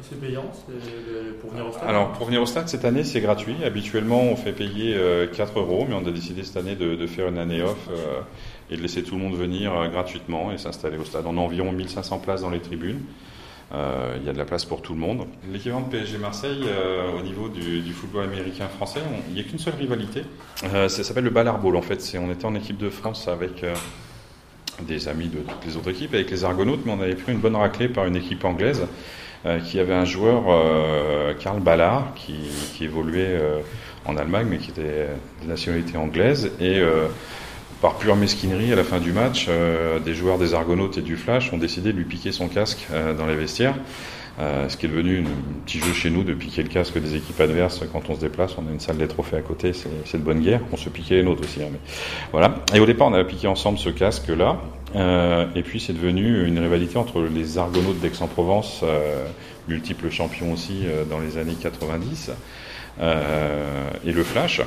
C'est 0.02 0.20
payant 0.20 0.50
c'est 0.52 0.72
le- 0.72 1.34
pour 1.34 1.50
venir 1.50 1.68
au 1.68 1.70
stade? 1.70 1.88
Alors, 1.88 2.10
pour 2.10 2.26
venir 2.26 2.42
au 2.42 2.46
stade, 2.46 2.68
cette 2.68 2.84
année, 2.84 3.04
c'est 3.04 3.20
gratuit. 3.20 3.54
Habituellement, 3.64 4.20
on 4.22 4.34
fait 4.34 4.50
payer 4.50 4.96
euh, 4.96 5.28
4 5.28 5.60
euros, 5.60 5.86
mais 5.88 5.94
on 5.94 6.04
a 6.04 6.10
décidé 6.10 6.42
cette 6.42 6.56
année 6.56 6.74
de, 6.74 6.96
de 6.96 7.06
faire 7.06 7.28
une 7.28 7.38
année 7.38 7.62
off 7.62 7.78
euh, 7.92 8.20
et 8.68 8.76
de 8.76 8.82
laisser 8.82 9.04
tout 9.04 9.14
le 9.14 9.20
monde 9.22 9.36
venir 9.36 9.72
euh, 9.72 9.86
gratuitement 9.86 10.50
et 10.50 10.58
s'installer 10.58 10.98
au 10.98 11.04
stade. 11.04 11.22
On 11.28 11.38
a 11.38 11.40
environ 11.40 11.70
1500 11.70 12.18
places 12.18 12.40
dans 12.42 12.50
les 12.50 12.58
tribunes. 12.60 13.02
Euh, 13.74 14.16
Il 14.18 14.26
y 14.26 14.30
a 14.30 14.32
de 14.32 14.38
la 14.38 14.46
place 14.46 14.64
pour 14.64 14.80
tout 14.80 14.94
le 14.94 14.98
monde. 15.00 15.26
L'équivalent 15.52 15.82
de 15.82 15.90
PSG 15.90 16.16
Marseille, 16.18 16.62
euh, 16.66 17.18
au 17.18 17.22
niveau 17.22 17.48
du, 17.50 17.80
du 17.80 17.92
football 17.92 18.24
américain 18.24 18.66
français, 18.68 19.00
on- 19.06 19.22
il 19.28 19.34
n'y 19.34 19.40
a 19.40 19.44
qu'une 19.44 19.58
seule 19.58 19.74
rivalité. 19.78 20.22
Euh, 20.72 20.88
ça 20.88 21.04
s'appelle 21.04 21.24
le 21.24 21.30
Ballard 21.30 21.58
Ball, 21.58 21.76
en 21.76 21.82
fait. 21.82 22.16
On 22.18 22.30
était 22.32 22.46
en 22.46 22.54
équipe 22.54 22.78
de 22.78 22.88
France 22.88 23.28
avec 23.28 23.64
des 24.86 25.08
amis 25.08 25.28
de 25.28 25.38
toutes 25.40 25.66
les 25.66 25.76
autres 25.76 25.90
équipes, 25.90 26.14
avec 26.14 26.30
les 26.30 26.44
Argonautes, 26.44 26.80
mais 26.86 26.92
on 26.92 27.00
avait 27.02 27.14
pris 27.14 27.32
une 27.32 27.40
bonne 27.40 27.56
raclée 27.56 27.88
par 27.88 28.06
une 28.06 28.16
équipe 28.16 28.44
anglaise 28.44 28.86
qui 29.66 29.78
avait 29.78 29.94
un 29.94 30.04
joueur, 30.04 30.44
Karl 31.38 31.60
Ballard, 31.60 32.12
qui, 32.14 32.34
qui 32.74 32.84
évoluait 32.84 33.38
en 34.06 34.16
Allemagne, 34.16 34.46
mais 34.48 34.58
qui 34.58 34.70
était 34.70 35.08
de 35.42 35.48
nationalité 35.48 35.96
anglaise. 35.98 36.52
Et 36.60 36.80
par 37.80 37.94
pure 37.94 38.16
mesquinerie, 38.16 38.72
à 38.72 38.76
la 38.76 38.84
fin 38.84 38.98
du 38.98 39.12
match, 39.12 39.46
euh, 39.48 40.00
des 40.00 40.14
joueurs 40.14 40.38
des 40.38 40.54
Argonautes 40.54 40.98
et 40.98 41.02
du 41.02 41.16
Flash 41.16 41.52
ont 41.52 41.58
décidé 41.58 41.92
de 41.92 41.98
lui 41.98 42.04
piquer 42.04 42.32
son 42.32 42.48
casque 42.48 42.86
euh, 42.92 43.14
dans 43.14 43.26
les 43.26 43.36
vestiaires. 43.36 43.74
Euh, 44.40 44.68
ce 44.68 44.76
qui 44.76 44.86
est 44.86 44.88
devenu 44.88 45.20
un 45.20 45.64
petit 45.64 45.80
jeu 45.80 45.92
chez 45.92 46.10
nous 46.10 46.22
de 46.22 46.32
piquer 46.32 46.62
le 46.62 46.68
casque 46.68 46.96
des 47.00 47.16
équipes 47.16 47.40
adverses 47.40 47.82
quand 47.92 48.08
on 48.08 48.14
se 48.14 48.20
déplace. 48.20 48.56
On 48.56 48.68
a 48.68 48.72
une 48.72 48.78
salle 48.78 48.96
des 48.96 49.08
trophées 49.08 49.36
à 49.36 49.42
côté, 49.42 49.72
c'est 49.72 50.18
de 50.18 50.22
bonne 50.22 50.40
guerre. 50.40 50.60
On 50.72 50.76
se 50.76 50.88
piquait 50.88 51.16
les 51.16 51.22
nôtres 51.24 51.42
aussi. 51.42 51.60
hein, 51.62 51.68
mais 51.72 51.78
voilà. 52.30 52.54
Et 52.72 52.78
au 52.78 52.86
départ, 52.86 53.08
on 53.08 53.14
a 53.14 53.24
piqué 53.24 53.48
ensemble 53.48 53.78
ce 53.78 53.90
casque-là. 53.90 54.60
Et 55.56 55.62
puis, 55.62 55.80
c'est 55.80 55.92
devenu 55.92 56.46
une 56.46 56.60
rivalité 56.60 56.98
entre 56.98 57.20
les 57.20 57.58
Argonautes 57.58 57.98
d'Aix-en-Provence, 57.98 58.84
multiples 59.66 60.08
champions 60.08 60.52
aussi 60.52 60.84
dans 61.10 61.18
les 61.18 61.36
années 61.36 61.56
90, 61.60 62.30
euh, 63.00 63.90
et 64.04 64.12
le 64.12 64.22
Flash. 64.24 64.60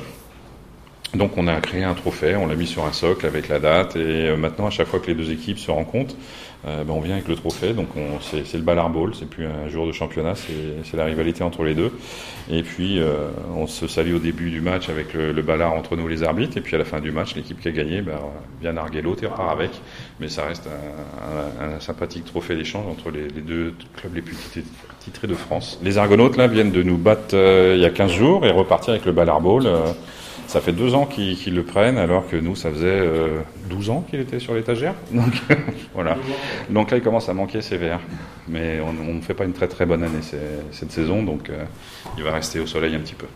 Donc 1.14 1.36
on 1.36 1.46
a 1.46 1.60
créé 1.60 1.84
un 1.84 1.92
trophée, 1.92 2.36
on 2.36 2.46
l'a 2.46 2.54
mis 2.54 2.66
sur 2.66 2.86
un 2.86 2.92
socle 2.92 3.26
avec 3.26 3.48
la 3.48 3.58
date 3.58 3.96
et 3.96 4.28
euh, 4.30 4.36
maintenant 4.38 4.68
à 4.68 4.70
chaque 4.70 4.86
fois 4.86 4.98
que 4.98 5.08
les 5.08 5.14
deux 5.14 5.30
équipes 5.30 5.58
se 5.58 5.70
rencontrent, 5.70 6.14
euh, 6.66 6.84
ben, 6.84 6.94
on 6.94 7.00
vient 7.02 7.14
avec 7.16 7.28
le 7.28 7.34
trophée. 7.34 7.74
Donc 7.74 7.88
on- 7.96 8.18
c'est 8.20 8.54
le 8.56 8.62
Ballard 8.62 8.88
Ball, 8.88 9.10
c'est 9.14 9.28
plus 9.28 9.44
un 9.44 9.68
jour 9.68 9.86
de 9.86 9.92
championnat, 9.92 10.32
c'est 10.36 10.96
la 10.96 11.04
rivalité 11.04 11.44
entre 11.44 11.64
les 11.64 11.74
deux. 11.74 11.92
Et 12.50 12.62
puis 12.62 12.98
euh, 12.98 13.28
on 13.54 13.66
se 13.66 13.86
salue 13.88 14.14
au 14.14 14.18
début 14.20 14.48
du 14.50 14.62
match 14.62 14.88
avec 14.88 15.12
le, 15.12 15.32
le 15.32 15.42
Ballard 15.42 15.74
entre 15.74 15.96
nous 15.96 16.08
les 16.08 16.22
arbitres 16.22 16.56
et 16.56 16.62
puis 16.62 16.76
à 16.76 16.78
la 16.78 16.86
fin 16.86 17.00
du 17.00 17.10
match 17.12 17.34
l'équipe 17.36 17.60
qui 17.60 17.68
a 17.68 17.72
gagné 17.72 18.00
ben, 18.00 18.18
vient 18.62 18.72
narguer 18.72 19.02
l'autre 19.02 19.22
et 19.22 19.26
repart 19.26 19.50
avec. 19.52 19.70
Mais 20.18 20.28
ça 20.28 20.46
reste 20.46 20.66
un, 20.66 21.62
un- 21.66 21.74
un 21.76 21.80
sympathique 21.80 22.24
trophée 22.24 22.56
d'échange 22.56 22.86
entre 22.90 23.10
les, 23.10 23.28
deux 23.42 23.74
clubs 23.98 24.14
les 24.14 24.22
plus 24.22 24.36
titrés- 24.36 25.26
de 25.28 25.34
France. 25.34 25.78
Les 25.82 25.98
Argonautes 25.98 26.38
là 26.38 26.46
viennent 26.46 26.72
de 26.72 26.82
nous 26.82 26.96
battre 26.96 27.34
euh, 27.34 27.74
il 27.76 27.82
y 27.82 27.84
a 27.84 27.90
15 27.90 28.12
jours 28.12 28.46
et 28.46 28.50
repartir 28.50 28.94
avec 28.94 29.04
le 29.04 29.12
Ballard 29.12 29.42
Ball. 29.42 29.66
Ça 30.46 30.60
fait 30.60 30.72
deux 30.72 30.94
ans 30.94 31.06
qu'ils 31.06 31.54
le 31.54 31.64
prennent, 31.64 31.98
alors 31.98 32.28
que 32.28 32.36
nous, 32.36 32.56
ça 32.56 32.70
faisait 32.70 32.86
euh, 32.86 33.40
12 33.70 33.90
ans 33.90 34.04
qu'il 34.08 34.20
était 34.20 34.38
sur 34.38 34.54
l'étagère. 34.54 34.94
Donc 35.12 35.32
voilà. 35.94 36.16
Donc 36.70 36.90
là, 36.90 36.98
il 36.98 37.02
commence 37.02 37.28
à 37.28 37.34
manquer 37.34 37.62
sévère. 37.62 38.00
Mais 38.48 38.80
on 38.80 38.92
ne 38.92 39.20
fait 39.20 39.34
pas 39.34 39.44
une 39.44 39.52
très 39.52 39.68
très 39.68 39.86
bonne 39.86 40.02
année 40.02 40.20
cette 40.72 40.90
saison, 40.90 41.22
donc 41.22 41.48
euh, 41.48 41.64
il 42.18 42.24
va 42.24 42.32
rester 42.32 42.58
au 42.58 42.66
soleil 42.66 42.94
un 42.96 42.98
petit 42.98 43.14
peu. 43.14 43.26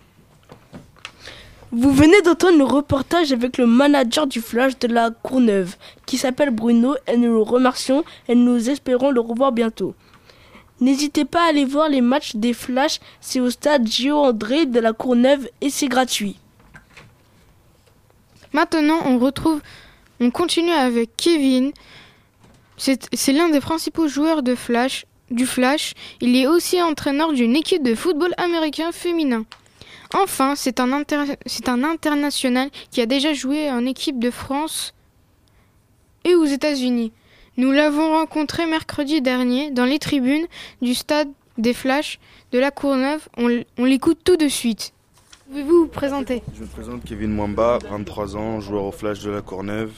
Vous 1.72 1.92
venez 1.92 2.20
d'entendre 2.22 2.58
le 2.58 2.64
reportage 2.64 3.32
avec 3.32 3.58
le 3.58 3.66
manager 3.66 4.26
du 4.26 4.40
Flash 4.40 4.78
de 4.78 4.88
la 4.88 5.10
Courneuve, 5.10 5.76
qui 6.06 6.16
s'appelle 6.16 6.50
Bruno, 6.50 6.96
et 7.06 7.16
nous 7.16 7.32
le 7.32 7.42
remercions 7.42 8.04
et 8.28 8.34
nous 8.34 8.68
espérons 8.70 9.10
le 9.10 9.20
revoir 9.20 9.52
bientôt. 9.52 9.94
N'hésitez 10.80 11.24
pas 11.24 11.44
à 11.46 11.48
aller 11.48 11.64
voir 11.64 11.88
les 11.88 12.00
matchs 12.00 12.36
des 12.36 12.52
Flash, 12.52 13.00
c'est 13.20 13.40
au 13.40 13.50
stade 13.50 13.86
Gio 13.86 14.16
André 14.16 14.66
de 14.66 14.78
la 14.78 14.92
Courneuve 14.92 15.48
et 15.60 15.70
c'est 15.70 15.88
gratuit. 15.88 16.36
Maintenant, 18.56 19.00
on 19.04 19.18
retrouve, 19.18 19.60
on 20.18 20.30
continue 20.30 20.70
avec 20.70 21.14
Kevin. 21.18 21.72
C'est 22.78 23.32
l'un 23.32 23.50
des 23.50 23.60
principaux 23.60 24.08
joueurs 24.08 24.42
de 24.42 24.54
Flash, 24.54 25.04
du 25.30 25.44
Flash. 25.44 25.92
Il 26.22 26.34
est 26.34 26.46
aussi 26.46 26.80
entraîneur 26.80 27.34
d'une 27.34 27.54
équipe 27.54 27.82
de 27.82 27.94
football 27.94 28.32
américain 28.38 28.92
féminin. 28.92 29.44
Enfin, 30.14 30.54
c'est 30.56 30.80
un, 30.80 30.90
un 30.90 31.84
international 31.84 32.70
qui 32.90 33.02
a 33.02 33.06
déjà 33.06 33.34
joué 33.34 33.70
en 33.70 33.84
équipe 33.84 34.18
de 34.18 34.30
France 34.30 34.94
et 36.24 36.34
aux 36.34 36.46
États-Unis. 36.46 37.12
Nous 37.58 37.72
l'avons 37.72 38.12
rencontré 38.12 38.64
mercredi 38.64 39.20
dernier 39.20 39.70
dans 39.70 39.84
les 39.84 39.98
tribunes 39.98 40.46
du 40.80 40.94
stade 40.94 41.28
des 41.58 41.74
Flash 41.74 42.18
de 42.52 42.58
la 42.58 42.70
Courneuve. 42.70 43.28
On, 43.36 43.50
on 43.76 43.84
l'écoute 43.84 44.20
tout 44.24 44.38
de 44.38 44.48
suite. 44.48 44.94
Pouvez-vous 45.48 45.82
vous 45.82 45.86
présenter? 45.86 46.42
Je 46.56 46.62
me 46.62 46.66
présente 46.66 47.04
Kevin 47.04 47.32
Mwamba, 47.32 47.78
23 47.88 48.36
ans, 48.36 48.60
joueur 48.60 48.82
au 48.82 48.90
Flash 48.90 49.22
de 49.22 49.30
la 49.30 49.42
Courneuve, 49.42 49.92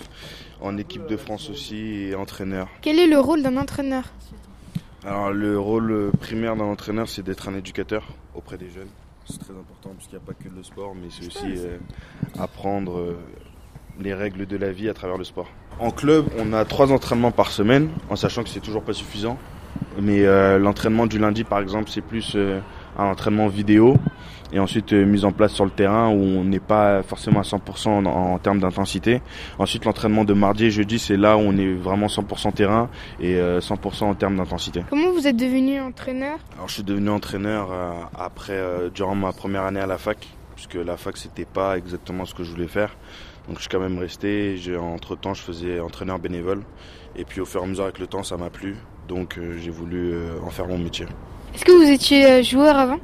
en 0.61 0.76
équipe 0.76 1.07
de 1.07 1.16
France 1.16 1.49
aussi 1.49 2.09
et 2.09 2.14
entraîneur. 2.14 2.68
Quel 2.82 2.99
est 2.99 3.07
le 3.07 3.18
rôle 3.18 3.42
d'un 3.42 3.57
entraîneur? 3.57 4.05
Alors 5.07 5.30
le 5.32 5.59
rôle 5.59 6.11
primaire 6.20 6.55
d'un 6.55 6.64
entraîneur 6.64 7.09
c'est 7.09 7.22
d'être 7.22 7.49
un 7.49 7.55
éducateur 7.55 8.05
auprès 8.34 8.59
des 8.59 8.68
jeunes. 8.68 8.88
C'est 9.24 9.38
très 9.38 9.55
important 9.55 9.90
parce 9.96 10.07
qu'il 10.07 10.18
n'y 10.18 10.22
a 10.22 10.26
pas 10.26 10.34
que 10.34 10.55
le 10.55 10.62
sport 10.62 10.94
mais 10.94 11.09
c'est 11.11 11.26
aussi 11.26 11.57
euh, 11.57 11.78
apprendre 12.38 12.99
euh, 12.99 13.18
les 14.01 14.12
règles 14.12 14.44
de 14.44 14.57
la 14.59 14.70
vie 14.70 14.90
à 14.90 14.94
travers 14.94 15.16
le 15.16 15.24
sport. 15.24 15.49
En 15.78 15.92
club 15.92 16.26
on 16.38 16.53
a 16.53 16.66
trois 16.66 16.92
entraînements 16.92 17.32
par 17.32 17.53
semaine 17.53 17.88
en 18.11 18.16
sachant 18.16 18.42
que 18.42 18.51
c'est 18.51 18.61
toujours 18.61 18.82
pas 18.82 18.92
suffisant. 18.92 19.38
Mais 19.99 20.26
euh, 20.26 20.59
l'entraînement 20.59 21.07
du 21.07 21.18
lundi 21.18 21.42
par 21.44 21.61
exemple 21.61 21.88
c'est 21.88 22.03
plus 22.03 22.36
un 22.36 23.05
entraînement 23.05 23.49
vidéo 23.49 23.96
et 24.53 24.59
ensuite 24.59 24.92
euh, 24.92 25.05
mise 25.05 25.24
en 25.24 25.32
place 25.32 25.53
sur 25.53 25.64
le 25.64 25.70
terrain 25.70 26.09
où 26.09 26.20
on 26.20 26.44
n'est 26.44 26.61
pas 26.61 27.03
forcément 27.03 27.40
à 27.40 27.42
100% 27.42 27.88
en, 27.88 28.07
en 28.07 28.38
termes 28.38 28.61
d'intensité. 28.61 29.20
Ensuite 29.59 29.84
l'entraînement 29.84 30.24
de 30.24 30.34
mardi 30.34 30.66
et 30.66 30.70
jeudi 30.70 30.99
c'est 30.99 31.16
là 31.16 31.36
où 31.36 31.40
on 31.40 31.57
est 31.57 31.72
vraiment 31.74 32.07
100% 32.07 32.53
terrain 32.55 32.88
et 33.20 33.36
euh, 33.36 33.61
100% 33.61 34.05
en 34.05 34.14
termes 34.14 34.36
d'intensité. 34.36 34.82
Comment 34.90 35.12
vous 35.12 35.26
êtes 35.26 35.36
devenu 35.36 35.80
entraîneur? 35.80 36.38
Alors 36.57 36.68
je 36.68 36.74
suis 36.74 36.82
devenu 36.84 37.11
entraîneur 37.11 37.68
euh, 37.72 37.92
après 38.18 38.53
euh, 38.53 38.90
durant 38.90 39.14
ma 39.14 39.32
première 39.32 39.64
année 39.64 39.80
à 39.80 39.86
la 39.86 39.99
fac 39.99 40.26
puisque 40.55 40.74
la 40.74 40.96
fac 40.96 41.16
c'était 41.16 41.44
pas 41.44 41.76
exactement 41.78 42.24
ce 42.24 42.34
que 42.34 42.42
je 42.44 42.51
voulais 42.51 42.68
faire. 42.68 42.96
Donc 43.46 43.57
je 43.57 43.62
suis 43.62 43.70
quand 43.70 43.80
même 43.80 43.99
resté, 43.99 44.57
j'ai 44.59 44.76
entre 44.76 45.16
temps 45.16 45.34
je 45.34 45.42
faisais 45.42 45.80
entraîneur 45.80 46.18
bénévole 46.18 46.62
et 47.16 47.24
puis 47.24 47.40
au 47.40 47.44
fur 47.46 47.61
et 47.62 47.64
à 47.64 47.66
mesure 47.66 47.84
avec 47.84 47.99
le 47.99 48.07
temps 48.07 48.22
ça 48.22 48.36
m'a 48.36 48.51
plu. 48.51 48.76
Donc 49.09 49.38
euh, 49.38 49.57
j'ai 49.59 49.70
voulu 49.70 50.12
euh, 50.12 50.38
en 50.44 50.51
faire 50.51 50.66
mon 50.68 50.78
métier. 50.78 51.07
Est-ce 51.55 51.64
que 51.64 51.72
vous 51.72 51.90
étiez 51.90 52.26
euh, 52.26 52.42
joueur 52.42 52.76
avant? 52.76 52.99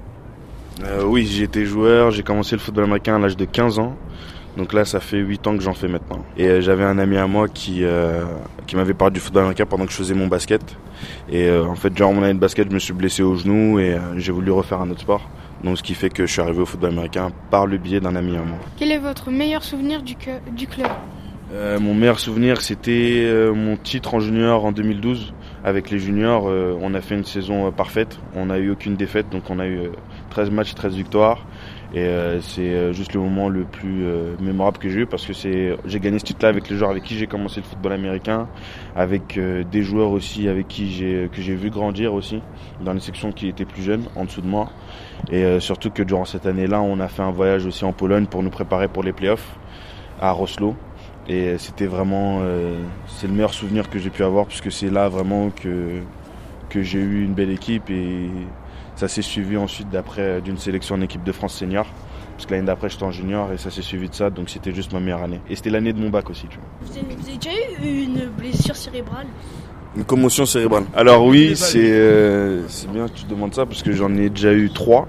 Euh, 0.82 1.04
oui, 1.04 1.26
j'ai 1.26 1.44
été 1.44 1.64
joueur, 1.64 2.10
j'ai 2.10 2.22
commencé 2.22 2.56
le 2.56 2.60
football 2.60 2.84
américain 2.84 3.16
à 3.16 3.18
l'âge 3.18 3.36
de 3.36 3.44
15 3.44 3.78
ans. 3.78 3.94
Donc 4.56 4.72
là, 4.72 4.84
ça 4.84 5.00
fait 5.00 5.18
8 5.18 5.46
ans 5.48 5.56
que 5.56 5.62
j'en 5.62 5.74
fais 5.74 5.88
maintenant. 5.88 6.24
Et 6.36 6.46
euh, 6.46 6.60
j'avais 6.60 6.84
un 6.84 6.98
ami 6.98 7.16
à 7.16 7.26
moi 7.26 7.48
qui, 7.48 7.80
euh, 7.84 8.24
qui 8.66 8.76
m'avait 8.76 8.94
parlé 8.94 9.12
du 9.14 9.20
football 9.20 9.42
américain 9.42 9.66
pendant 9.66 9.84
que 9.84 9.90
je 9.92 9.96
faisais 9.96 10.14
mon 10.14 10.28
basket. 10.28 10.62
Et 11.28 11.48
euh, 11.48 11.64
en 11.64 11.74
fait, 11.74 11.90
durant 11.90 12.12
mon 12.12 12.22
année 12.22 12.34
de 12.34 12.38
basket, 12.38 12.68
je 12.68 12.74
me 12.74 12.78
suis 12.78 12.92
blessé 12.92 13.22
au 13.22 13.34
genou 13.34 13.78
et 13.80 13.96
j'ai 14.16 14.30
voulu 14.32 14.50
refaire 14.52 14.80
un 14.80 14.90
autre 14.90 15.00
sport. 15.00 15.28
Donc 15.64 15.78
ce 15.78 15.82
qui 15.82 15.94
fait 15.94 16.10
que 16.10 16.26
je 16.26 16.32
suis 16.32 16.40
arrivé 16.42 16.60
au 16.60 16.66
football 16.66 16.90
américain 16.90 17.30
par 17.50 17.66
le 17.66 17.78
biais 17.78 17.98
d'un 18.00 18.14
ami 18.16 18.36
à 18.36 18.40
moi. 18.42 18.58
Quel 18.78 18.92
est 18.92 18.98
votre 18.98 19.30
meilleur 19.30 19.64
souvenir 19.64 20.02
du, 20.02 20.14
que- 20.14 20.50
du 20.54 20.66
club? 20.66 20.88
Mon 21.80 21.94
meilleur 21.94 22.18
souvenir, 22.18 22.62
c'était 22.62 23.30
mon 23.54 23.76
titre 23.76 24.14
en 24.14 24.20
junior 24.20 24.64
en 24.64 24.72
2012. 24.72 25.32
Avec 25.62 25.88
les 25.90 26.00
juniors, 26.00 26.46
on 26.46 26.94
a 26.94 27.00
fait 27.00 27.14
une 27.14 27.24
saison 27.24 27.70
parfaite. 27.70 28.18
On 28.34 28.46
n'a 28.46 28.58
eu 28.58 28.70
aucune 28.72 28.96
défaite, 28.96 29.30
donc 29.30 29.48
on 29.50 29.60
a 29.60 29.66
eu 29.68 29.82
13 30.34 30.50
matchs, 30.50 30.74
13 30.74 30.96
victoires. 30.96 31.46
Et 31.94 32.00
euh, 32.00 32.40
c'est 32.40 32.62
euh, 32.62 32.92
juste 32.92 33.14
le 33.14 33.20
moment 33.20 33.48
le 33.48 33.62
plus 33.62 34.04
euh, 34.04 34.34
mémorable 34.40 34.78
que 34.78 34.88
j'ai 34.88 35.00
eu 35.00 35.06
parce 35.06 35.24
que 35.24 35.32
j'ai 35.32 36.00
gagné 36.00 36.18
ce 36.18 36.24
titre-là 36.24 36.48
avec 36.48 36.68
les 36.68 36.76
joueurs 36.76 36.90
avec 36.90 37.04
qui 37.04 37.16
j'ai 37.16 37.28
commencé 37.28 37.60
le 37.60 37.66
football 37.66 37.92
américain, 37.92 38.48
avec 38.96 39.38
des 39.38 39.82
joueurs 39.82 40.10
aussi 40.10 40.48
avec 40.48 40.66
qui 40.66 40.90
j'ai 40.90 41.30
que 41.32 41.40
j'ai 41.40 41.54
vu 41.54 41.70
grandir 41.70 42.12
aussi 42.12 42.42
dans 42.84 42.92
les 42.92 43.00
sections 43.00 43.30
qui 43.30 43.46
étaient 43.46 43.64
plus 43.64 43.82
jeunes 43.82 44.06
en 44.16 44.24
dessous 44.24 44.40
de 44.40 44.48
moi. 44.48 44.70
Et 45.30 45.60
surtout 45.60 45.90
que 45.90 46.02
durant 46.02 46.24
cette 46.24 46.46
année-là, 46.46 46.82
on 46.82 46.98
a 46.98 47.08
fait 47.08 47.22
un 47.22 47.30
voyage 47.30 47.64
aussi 47.64 47.84
en 47.84 47.92
Pologne 47.92 48.26
pour 48.26 48.42
nous 48.42 48.50
préparer 48.50 48.88
pour 48.88 49.04
les 49.04 49.12
playoffs 49.12 49.56
à 50.20 50.32
Roslo. 50.32 50.74
Et 51.28 51.56
c'était 51.58 51.86
vraiment, 51.86 52.40
le 52.40 53.28
meilleur 53.28 53.54
souvenir 53.54 53.88
que 53.88 53.98
j'ai 53.98 54.10
pu 54.10 54.24
avoir 54.24 54.46
puisque 54.46 54.72
c'est 54.72 54.90
là 54.90 55.08
vraiment 55.08 55.50
que, 55.50 56.00
que 56.70 56.82
j'ai 56.82 56.98
eu 56.98 57.24
une 57.24 57.34
belle 57.34 57.50
équipe 57.50 57.88
et 57.90 58.28
ça 58.96 59.08
s'est 59.08 59.22
suivi 59.22 59.56
ensuite 59.56 59.90
d'après 59.90 60.40
d'une 60.40 60.58
sélection 60.58 60.94
en 60.94 61.00
équipe 61.00 61.24
de 61.24 61.32
France 61.32 61.54
senior. 61.54 61.86
Parce 62.34 62.46
que 62.46 62.54
l'année 62.54 62.66
d'après 62.66 62.88
j'étais 62.88 63.04
en 63.04 63.12
junior 63.12 63.52
et 63.52 63.58
ça 63.58 63.70
s'est 63.70 63.82
suivi 63.82 64.08
de 64.08 64.14
ça 64.14 64.28
donc 64.28 64.50
c'était 64.50 64.72
juste 64.72 64.92
ma 64.92 65.00
meilleure 65.00 65.22
année. 65.22 65.40
Et 65.48 65.56
c'était 65.56 65.70
l'année 65.70 65.92
de 65.92 66.00
mon 66.00 66.10
bac 66.10 66.30
aussi 66.30 66.46
tu 66.48 66.58
vois. 66.58 66.66
Vous 66.82 66.98
avez, 66.98 67.36
déjà 67.36 67.50
eu 67.82 68.02
une 68.02 68.28
blessure 68.36 68.76
cérébrale? 68.76 69.26
Une 69.96 70.04
commotion 70.04 70.44
cérébrale. 70.44 70.84
Alors 70.96 71.24
oui, 71.24 71.54
c'est 71.54 71.92
euh, 71.92 72.66
c'est 72.68 72.90
bien 72.90 73.06
que 73.06 73.14
tu 73.14 73.26
demandes 73.26 73.54
ça 73.54 73.66
parce 73.66 73.82
que 73.82 73.92
j'en 73.92 74.14
ai 74.16 74.30
déjà 74.30 74.52
eu 74.52 74.70
trois. 74.70 75.06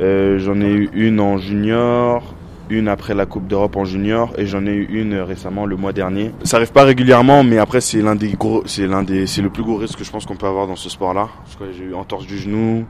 Euh, 0.00 0.38
j'en 0.38 0.60
ai 0.60 0.70
eu 0.70 0.90
une 0.92 1.20
en 1.20 1.38
junior, 1.38 2.22
une 2.70 2.88
après 2.88 3.14
la 3.14 3.26
Coupe 3.26 3.46
d'Europe 3.46 3.76
en 3.76 3.84
junior 3.84 4.32
et 4.38 4.46
j'en 4.46 4.64
ai 4.66 4.72
eu 4.72 4.86
une 4.90 5.14
récemment 5.14 5.66
le 5.66 5.76
mois 5.76 5.92
dernier. 5.92 6.32
Ça 6.44 6.56
arrive 6.56 6.72
pas 6.72 6.84
régulièrement, 6.84 7.42
mais 7.44 7.58
après 7.58 7.80
c'est 7.80 8.00
l'un 8.00 8.14
des 8.14 8.32
gros, 8.32 8.62
c'est 8.66 8.86
le 8.86 9.50
plus 9.50 9.62
gros 9.62 9.76
risque 9.76 9.98
que 9.98 10.04
je 10.04 10.10
pense 10.10 10.26
qu'on 10.26 10.36
peut 10.36 10.46
avoir 10.46 10.66
dans 10.66 10.76
ce 10.76 10.88
sport-là. 10.88 11.28
J'ai 11.76 11.84
eu 11.84 11.94
entorse 11.94 12.26
du 12.26 12.38
genou, 12.38 12.86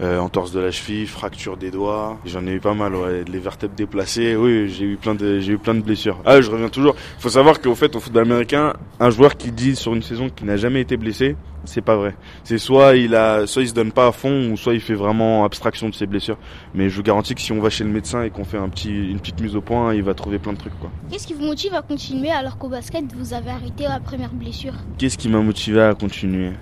euh, 0.00 0.18
entorse 0.18 0.52
de 0.52 0.60
la 0.60 0.70
cheville, 0.70 1.06
fracture 1.06 1.56
des 1.56 1.70
doigts. 1.70 2.18
J'en 2.24 2.46
ai 2.46 2.52
eu 2.52 2.60
pas 2.60 2.74
mal, 2.74 2.94
ouais, 2.94 3.24
les 3.30 3.38
vertèbres 3.38 3.74
déplacées. 3.74 4.36
Oui, 4.36 4.68
j'ai 4.68 4.84
eu 4.84 4.96
plein 4.96 5.14
de, 5.14 5.40
j'ai 5.40 5.52
eu 5.52 5.58
plein 5.58 5.74
de 5.74 5.80
blessures. 5.80 6.18
Ah, 6.24 6.40
je 6.40 6.50
reviens 6.50 6.68
toujours. 6.68 6.94
Il 7.18 7.22
faut 7.22 7.28
savoir 7.28 7.60
qu'au 7.60 7.74
fait, 7.74 7.94
au 7.96 8.00
football 8.00 8.24
américain, 8.24 8.74
un 8.98 9.10
joueur 9.10 9.36
qui 9.36 9.52
dit 9.52 9.76
sur 9.76 9.94
une 9.94 10.02
saison 10.02 10.28
qu'il 10.28 10.46
n'a 10.46 10.56
jamais 10.56 10.80
été 10.80 10.96
blessé, 10.96 11.36
c'est 11.64 11.80
pas 11.80 11.96
vrai. 11.96 12.16
C'est 12.44 12.58
soit 12.58 12.96
il 12.96 13.14
a, 13.14 13.46
soit 13.46 13.62
il 13.62 13.68
se 13.68 13.74
donne 13.74 13.92
pas 13.92 14.08
à 14.08 14.12
fond, 14.12 14.50
ou 14.50 14.56
soit 14.56 14.74
il 14.74 14.80
fait 14.80 14.94
vraiment 14.94 15.44
abstraction 15.44 15.88
de 15.88 15.94
ses 15.94 16.06
blessures. 16.06 16.38
Mais 16.74 16.88
je 16.88 16.96
vous 16.96 17.02
garantis 17.02 17.34
que 17.34 17.40
si 17.40 17.52
on 17.52 17.60
va 17.60 17.70
chez 17.70 17.84
le 17.84 17.90
médecin 17.90 18.22
et 18.22 18.30
qu'on 18.30 18.44
fait 18.44 18.58
un 18.58 18.68
petit, 18.68 18.90
une 18.90 19.20
petite 19.20 19.40
mise 19.40 19.56
au 19.56 19.60
point, 19.60 19.94
il 19.94 20.02
va 20.02 20.14
trouver 20.14 20.38
plein 20.38 20.52
de 20.52 20.58
trucs, 20.58 20.78
quoi. 20.78 20.90
Qu'est-ce 21.10 21.26
qui 21.26 21.34
vous 21.34 21.44
motive 21.44 21.74
à 21.74 21.82
continuer 21.82 22.30
alors 22.30 22.58
qu'au 22.58 22.68
basket 22.68 23.04
vous 23.14 23.34
avez 23.34 23.50
arrêté 23.50 23.84
la 23.84 24.00
première 24.00 24.32
blessure? 24.32 24.74
Qu'est-ce 24.98 25.18
qui 25.18 25.28
m'a 25.28 25.40
motivé 25.40 25.80
à 25.82 25.94
continuer? 25.94 26.52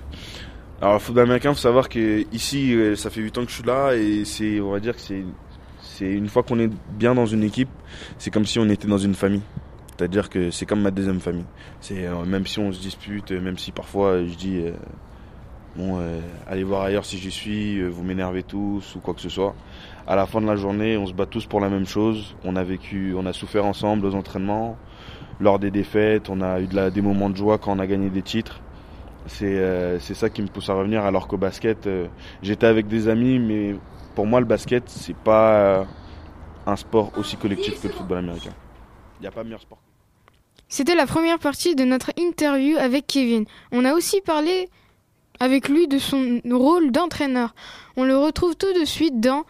Alors, 0.81 0.93
le 0.93 0.99
football 0.99 1.23
américain, 1.23 1.53
faut 1.53 1.59
savoir 1.59 1.89
que 1.89 2.25
ici, 2.33 2.73
euh, 2.73 2.95
ça 2.95 3.09
fait 3.09 3.21
8 3.21 3.37
ans 3.37 3.43
que 3.43 3.49
je 3.49 3.55
suis 3.55 3.63
là 3.63 3.93
et 3.95 4.23
c'est, 4.23 4.61
on 4.61 4.71
va 4.71 4.79
dire 4.79 4.95
que 4.95 5.01
c'est, 5.01 5.23
c'est 5.81 6.09
une 6.09 6.29
fois 6.29 6.43
qu'on 6.43 6.57
est 6.59 6.69
bien 6.91 7.13
dans 7.13 7.25
une 7.25 7.43
équipe, 7.43 7.69
c'est 8.17 8.31
comme 8.31 8.45
si 8.45 8.59
on 8.59 8.69
était 8.69 8.87
dans 8.87 8.97
une 8.97 9.13
famille. 9.13 9.41
C'est-à-dire 9.99 10.29
que 10.29 10.49
c'est 10.49 10.65
comme 10.65 10.81
ma 10.81 10.91
deuxième 10.91 11.19
famille. 11.19 11.45
C'est 11.81 12.07
euh, 12.07 12.23
même 12.23 12.47
si 12.47 12.57
on 12.59 12.71
se 12.71 12.79
dispute, 12.79 13.33
euh, 13.33 13.41
même 13.41 13.57
si 13.57 13.73
parfois 13.73 14.11
euh, 14.11 14.27
je 14.27 14.35
dis, 14.35 14.63
Bon, 15.75 15.99
allez 16.47 16.63
voir 16.63 16.81
ailleurs 16.81 17.05
si 17.05 17.17
j'y 17.17 17.29
suis, 17.31 17.81
vous 17.83 18.03
m'énervez 18.03 18.43
tous 18.43 18.95
ou 18.95 18.99
quoi 18.99 19.13
que 19.13 19.21
ce 19.21 19.29
soit. 19.29 19.53
À 20.07 20.15
la 20.15 20.25
fin 20.25 20.41
de 20.41 20.47
la 20.47 20.55
journée, 20.55 20.97
on 20.97 21.05
se 21.05 21.13
bat 21.13 21.25
tous 21.25 21.45
pour 21.45 21.59
la 21.59 21.69
même 21.69 21.85
chose. 21.85 22.35
On 22.43 22.55
a 22.55 22.63
vécu, 22.63 23.13
on 23.15 23.25
a 23.25 23.33
souffert 23.33 23.65
ensemble 23.65 24.05
aux 24.07 24.15
entraînements, 24.15 24.77
lors 25.39 25.59
des 25.59 25.69
défaites, 25.69 26.29
on 26.29 26.41
a 26.41 26.59
eu 26.59 26.67
des 26.67 27.01
moments 27.01 27.29
de 27.29 27.37
joie 27.37 27.59
quand 27.59 27.71
on 27.71 27.79
a 27.79 27.85
gagné 27.85 28.09
des 28.09 28.23
titres. 28.23 28.61
C'est 29.27 29.99
ça 29.99 30.29
qui 30.29 30.41
me 30.41 30.47
pousse 30.47 30.69
à 30.69 30.73
revenir. 30.73 31.03
Alors 31.03 31.27
qu'au 31.27 31.37
basket, 31.37 31.87
j'étais 32.41 32.67
avec 32.67 32.87
des 32.87 33.07
amis, 33.07 33.37
mais 33.37 33.75
pour 34.15 34.25
moi, 34.25 34.39
le 34.39 34.47
basket, 34.47 34.89
c'est 34.89 35.15
pas 35.15 35.85
un 36.65 36.75
sport 36.75 37.11
aussi 37.15 37.37
collectif 37.37 37.79
que 37.79 37.87
le 37.87 37.93
football 37.93 38.17
américain. 38.17 38.53
Il 39.19 39.21
n'y 39.21 39.27
a 39.27 39.31
pas 39.31 39.43
meilleur 39.43 39.61
sport. 39.61 39.79
C'était 40.69 40.95
la 40.95 41.07
première 41.07 41.39
partie 41.39 41.75
de 41.75 41.83
notre 41.83 42.11
interview 42.17 42.77
avec 42.77 43.07
Kevin. 43.07 43.45
On 43.71 43.85
a 43.85 43.93
aussi 43.93 44.21
parlé 44.21 44.69
avec 45.39 45.67
lui 45.67 45.87
de 45.87 45.97
son 45.97 46.41
rôle 46.51 46.91
d'entraîneur. 46.91 47.55
On 47.97 48.03
le 48.03 48.15
retrouve 48.17 48.55
tout 48.55 48.71
de 48.79 48.85
suite 48.85 49.19
dans 49.19 49.45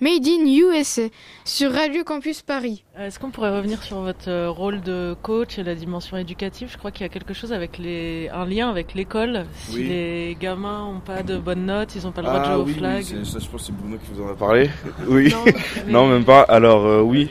Made 0.00 0.26
in 0.28 0.46
USA 0.46 1.02
sur 1.44 1.72
Radio 1.72 2.04
Campus 2.04 2.42
Paris. 2.42 2.84
Euh, 2.98 3.06
Est-ce 3.06 3.18
qu'on 3.18 3.30
pourrait 3.30 3.56
revenir 3.56 3.82
sur 3.82 3.98
votre 4.00 4.28
euh, 4.28 4.50
rôle 4.50 4.80
de 4.82 5.16
coach 5.22 5.58
et 5.58 5.62
la 5.64 5.74
dimension 5.74 6.16
éducative? 6.16 6.68
Je 6.70 6.76
crois 6.78 6.90
qu'il 6.92 7.02
y 7.02 7.06
a 7.06 7.08
quelque 7.08 7.32
chose 7.34 7.52
avec 7.52 7.78
les, 7.78 8.28
un 8.32 8.44
lien 8.44 8.68
avec 8.70 8.94
l'école. 8.94 9.46
Si 9.54 9.76
Oui. 9.76 9.88
les 9.88 10.36
gamins 10.38 10.92
n'ont 10.92 11.00
pas 11.00 11.22
de 11.22 11.36
bonnes 11.38 11.66
notes, 11.66 11.96
ils 11.96 12.02
n'ont 12.04 12.12
pas 12.12 12.22
le 12.22 12.28
droit 12.28 12.40
de 12.40 12.44
jouer 12.44 12.54
Ah 12.54 12.58
au 12.60 12.64
oui, 12.64 12.74
flag. 12.74 13.04
oui, 13.12 13.26
ça, 13.26 13.38
je 13.40 13.48
pense 13.48 13.60
que 13.62 13.66
c'est 13.68 13.72
Bruno 13.76 13.96
qui 13.96 14.12
vous 14.12 14.22
en 14.22 14.28
a 14.30 14.34
parlé. 14.34 14.68
Oui. 15.08 15.30
Non, 15.32 15.44
mais- 15.46 15.92
non, 15.92 16.06
même 16.08 16.24
pas. 16.24 16.42
Alors, 16.42 16.84
euh, 16.84 17.00
oui. 17.00 17.30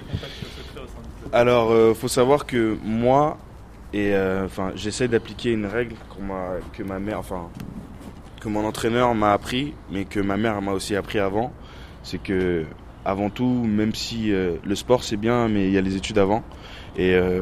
Alors, 1.33 1.71
euh, 1.71 1.95
faut 1.95 2.07
savoir 2.07 2.45
que 2.45 2.77
moi, 2.83 3.39
et 3.91 4.13
euh, 4.13 4.45
enfin, 4.45 4.71
j'essaie 4.75 5.07
d'appliquer 5.07 5.51
une 5.51 5.65
règle 5.65 5.95
que 6.73 6.83
ma 6.83 6.99
mère, 6.99 7.17
enfin, 7.17 7.49
que 8.39 8.49
mon 8.49 8.63
entraîneur 8.65 9.15
m'a 9.15 9.33
appris, 9.33 9.73
mais 9.91 10.05
que 10.05 10.19
ma 10.19 10.37
mère 10.37 10.61
m'a 10.61 10.73
aussi 10.73 10.95
appris 10.95 11.17
avant. 11.17 11.51
C'est 12.03 12.21
que, 12.21 12.65
avant 13.03 13.31
tout, 13.31 13.63
même 13.65 13.95
si 13.95 14.31
euh, 14.31 14.57
le 14.63 14.75
sport 14.75 15.03
c'est 15.03 15.17
bien, 15.17 15.47
mais 15.47 15.65
il 15.67 15.73
y 15.73 15.77
a 15.79 15.81
les 15.81 15.95
études 15.95 16.19
avant. 16.19 16.43
Et 16.97 17.15
euh, 17.15 17.41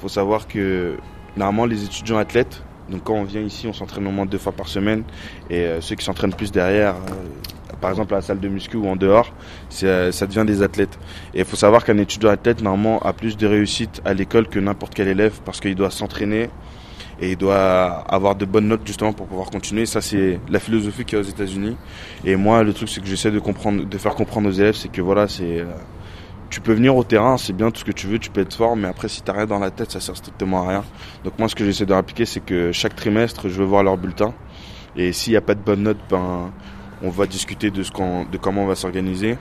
faut 0.00 0.08
savoir 0.08 0.48
que 0.48 0.96
normalement 1.36 1.66
les 1.66 1.84
étudiants 1.84 2.18
athlètes, 2.18 2.64
donc 2.88 3.04
quand 3.04 3.14
on 3.14 3.22
vient 3.22 3.42
ici, 3.42 3.68
on 3.68 3.72
s'entraîne 3.72 4.08
au 4.08 4.10
moins 4.10 4.26
deux 4.26 4.38
fois 4.38 4.50
par 4.52 4.66
semaine. 4.66 5.04
Et 5.50 5.68
ceux 5.80 5.94
qui 5.94 6.04
s'entraînent 6.04 6.34
plus 6.34 6.50
derrière, 6.50 6.96
par 7.80 7.90
exemple 7.90 8.14
à 8.14 8.18
la 8.18 8.22
salle 8.22 8.40
de 8.40 8.48
muscu 8.48 8.76
ou 8.76 8.88
en 8.88 8.96
dehors, 8.96 9.32
euh, 9.82 10.12
ça 10.12 10.26
devient 10.26 10.44
des 10.46 10.62
athlètes. 10.62 10.98
Et 11.34 11.40
il 11.40 11.44
faut 11.44 11.56
savoir 11.56 11.84
qu'un 11.84 11.98
étudiant 11.98 12.30
athlète, 12.30 12.62
normalement, 12.62 13.00
a 13.00 13.12
plus 13.12 13.36
de 13.36 13.46
réussite 13.46 14.00
à 14.04 14.14
l'école 14.14 14.48
que 14.48 14.58
n'importe 14.58 14.94
quel 14.94 15.08
élève 15.08 15.40
parce 15.44 15.60
qu'il 15.60 15.74
doit 15.74 15.90
s'entraîner 15.90 16.50
et 17.20 17.32
il 17.32 17.36
doit 17.36 18.04
avoir 18.08 18.34
de 18.34 18.44
bonnes 18.44 18.68
notes 18.68 18.86
justement 18.86 19.12
pour 19.12 19.26
pouvoir 19.26 19.50
continuer. 19.50 19.86
Ça, 19.86 20.00
c'est 20.00 20.40
la 20.48 20.58
philosophie 20.58 21.04
qu'il 21.04 21.18
y 21.18 21.20
a 21.20 21.24
aux 21.24 21.28
États-Unis. 21.28 21.76
Et 22.24 22.36
moi, 22.36 22.62
le 22.62 22.72
truc, 22.72 22.88
c'est 22.88 23.00
que 23.00 23.06
j'essaie 23.06 23.30
de 23.30 23.38
comprendre, 23.38 23.84
de 23.84 23.98
faire 23.98 24.14
comprendre 24.14 24.48
aux 24.48 24.52
élèves, 24.52 24.74
c'est 24.74 24.90
que 24.90 25.02
voilà, 25.02 25.28
c'est, 25.28 25.60
euh, 25.60 25.66
tu 26.48 26.60
peux 26.60 26.72
venir 26.72 26.96
au 26.96 27.04
terrain, 27.04 27.36
c'est 27.36 27.52
bien 27.52 27.70
tout 27.70 27.80
ce 27.80 27.84
que 27.84 27.92
tu 27.92 28.06
veux, 28.06 28.18
tu 28.18 28.30
peux 28.30 28.40
être 28.40 28.54
fort, 28.54 28.74
mais 28.74 28.88
après, 28.88 29.08
si 29.08 29.22
t'as 29.22 29.34
rien 29.34 29.46
dans 29.46 29.58
la 29.58 29.70
tête, 29.70 29.90
ça 29.90 30.00
sert 30.00 30.16
strictement 30.16 30.64
à 30.64 30.68
rien. 30.68 30.84
Donc 31.24 31.38
moi, 31.38 31.48
ce 31.48 31.54
que 31.54 31.64
j'essaie 31.64 31.86
de 31.86 31.92
rappliquer, 31.92 32.24
c'est 32.24 32.40
que 32.40 32.72
chaque 32.72 32.96
trimestre, 32.96 33.48
je 33.48 33.54
veux 33.54 33.66
voir 33.66 33.82
leur 33.82 33.98
bulletin. 33.98 34.32
Et 34.96 35.12
s'il 35.12 35.32
n'y 35.32 35.36
a 35.36 35.42
pas 35.42 35.54
de 35.54 35.60
bonnes 35.60 35.82
notes, 35.82 36.00
ben, 36.10 36.50
on 37.02 37.10
va 37.10 37.26
discuter 37.26 37.70
de, 37.70 37.82
comment 38.38 38.64
on 38.64 38.66
va 38.66 38.74
s'organiser. 38.74 39.36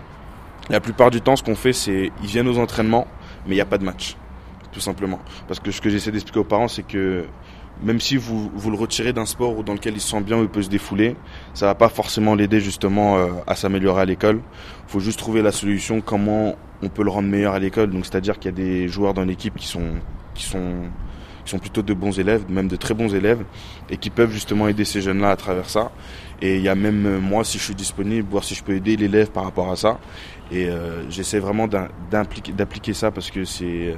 La 0.69 0.79
plupart 0.79 1.11
du 1.11 1.21
temps, 1.21 1.35
ce 1.35 1.43
qu'on 1.43 1.55
fait, 1.55 1.73
c'est 1.73 2.11
ils 2.21 2.27
viennent 2.27 2.47
aux 2.47 2.59
entraînements, 2.59 3.07
mais 3.45 3.53
il 3.53 3.57
n'y 3.57 3.61
a 3.61 3.65
pas 3.65 3.77
de 3.77 3.85
match, 3.85 4.15
tout 4.71 4.79
simplement. 4.79 5.19
Parce 5.47 5.59
que 5.59 5.71
ce 5.71 5.81
que 5.81 5.89
j'essaie 5.89 6.11
d'expliquer 6.11 6.39
aux 6.39 6.43
parents, 6.43 6.67
c'est 6.67 6.83
que 6.83 7.25
même 7.81 7.99
si 7.99 8.17
vous, 8.17 8.51
le 8.65 8.75
retirez 8.75 9.13
d'un 9.13 9.25
sport 9.25 9.63
dans 9.63 9.73
lequel 9.73 9.93
il 9.93 10.01
se 10.01 10.09
sent 10.09 10.21
bien 10.21 10.37
ou 10.37 10.43
il 10.43 10.49
peut 10.49 10.61
se 10.61 10.69
défouler, 10.69 11.15
ça 11.53 11.65
va 11.65 11.75
pas 11.75 11.89
forcément 11.89 12.35
l'aider 12.35 12.59
justement 12.59 13.17
euh, 13.17 13.27
à 13.47 13.55
s'améliorer 13.55 14.01
à 14.01 14.05
l'école. 14.05 14.41
Il 14.87 14.91
faut 14.91 14.99
juste 14.99 15.17
trouver 15.17 15.41
la 15.41 15.51
solution 15.51 16.01
comment 16.01 16.55
on 16.81 16.89
peut 16.89 17.03
le 17.03 17.09
rendre 17.09 17.29
meilleur 17.29 17.53
à 17.53 17.59
l'école. 17.59 17.89
Donc 17.89 18.05
c'est-à-dire 18.05 18.37
qu'il 18.37 18.51
y 18.51 18.53
a 18.53 18.57
des 18.57 18.87
joueurs 18.87 19.13
dans 19.13 19.23
l'équipe 19.23 19.55
qui 19.55 19.67
sont 19.67 19.93
qui 20.33 20.43
sont 20.43 20.89
qui 21.45 21.51
sont 21.51 21.59
plutôt 21.59 21.81
de 21.81 21.93
bons 21.93 22.19
élèves, 22.19 22.43
même 22.49 22.67
de 22.67 22.75
très 22.75 22.93
bons 22.93 23.15
élèves, 23.15 23.43
et 23.89 23.97
qui 23.97 24.09
peuvent 24.09 24.31
justement 24.31 24.67
aider 24.67 24.85
ces 24.85 25.01
jeunes-là 25.01 25.31
à 25.31 25.35
travers 25.35 25.69
ça. 25.69 25.91
Et 26.41 26.57
il 26.57 26.61
y 26.61 26.69
a 26.69 26.75
même 26.75 27.05
euh, 27.05 27.19
moi, 27.19 27.43
si 27.43 27.57
je 27.57 27.63
suis 27.63 27.75
disponible, 27.75 28.27
voir 28.29 28.43
si 28.43 28.55
je 28.55 28.63
peux 28.63 28.73
aider 28.73 28.95
l'élève 28.95 29.29
par 29.31 29.43
rapport 29.43 29.71
à 29.71 29.75
ça. 29.75 29.99
Et 30.51 30.67
euh, 30.67 31.09
j'essaie 31.09 31.39
vraiment 31.39 31.67
d'appliquer 31.67 32.93
ça 32.93 33.11
parce 33.11 33.29
que 33.29 33.43
c'est 33.45 33.89
euh, 33.89 33.95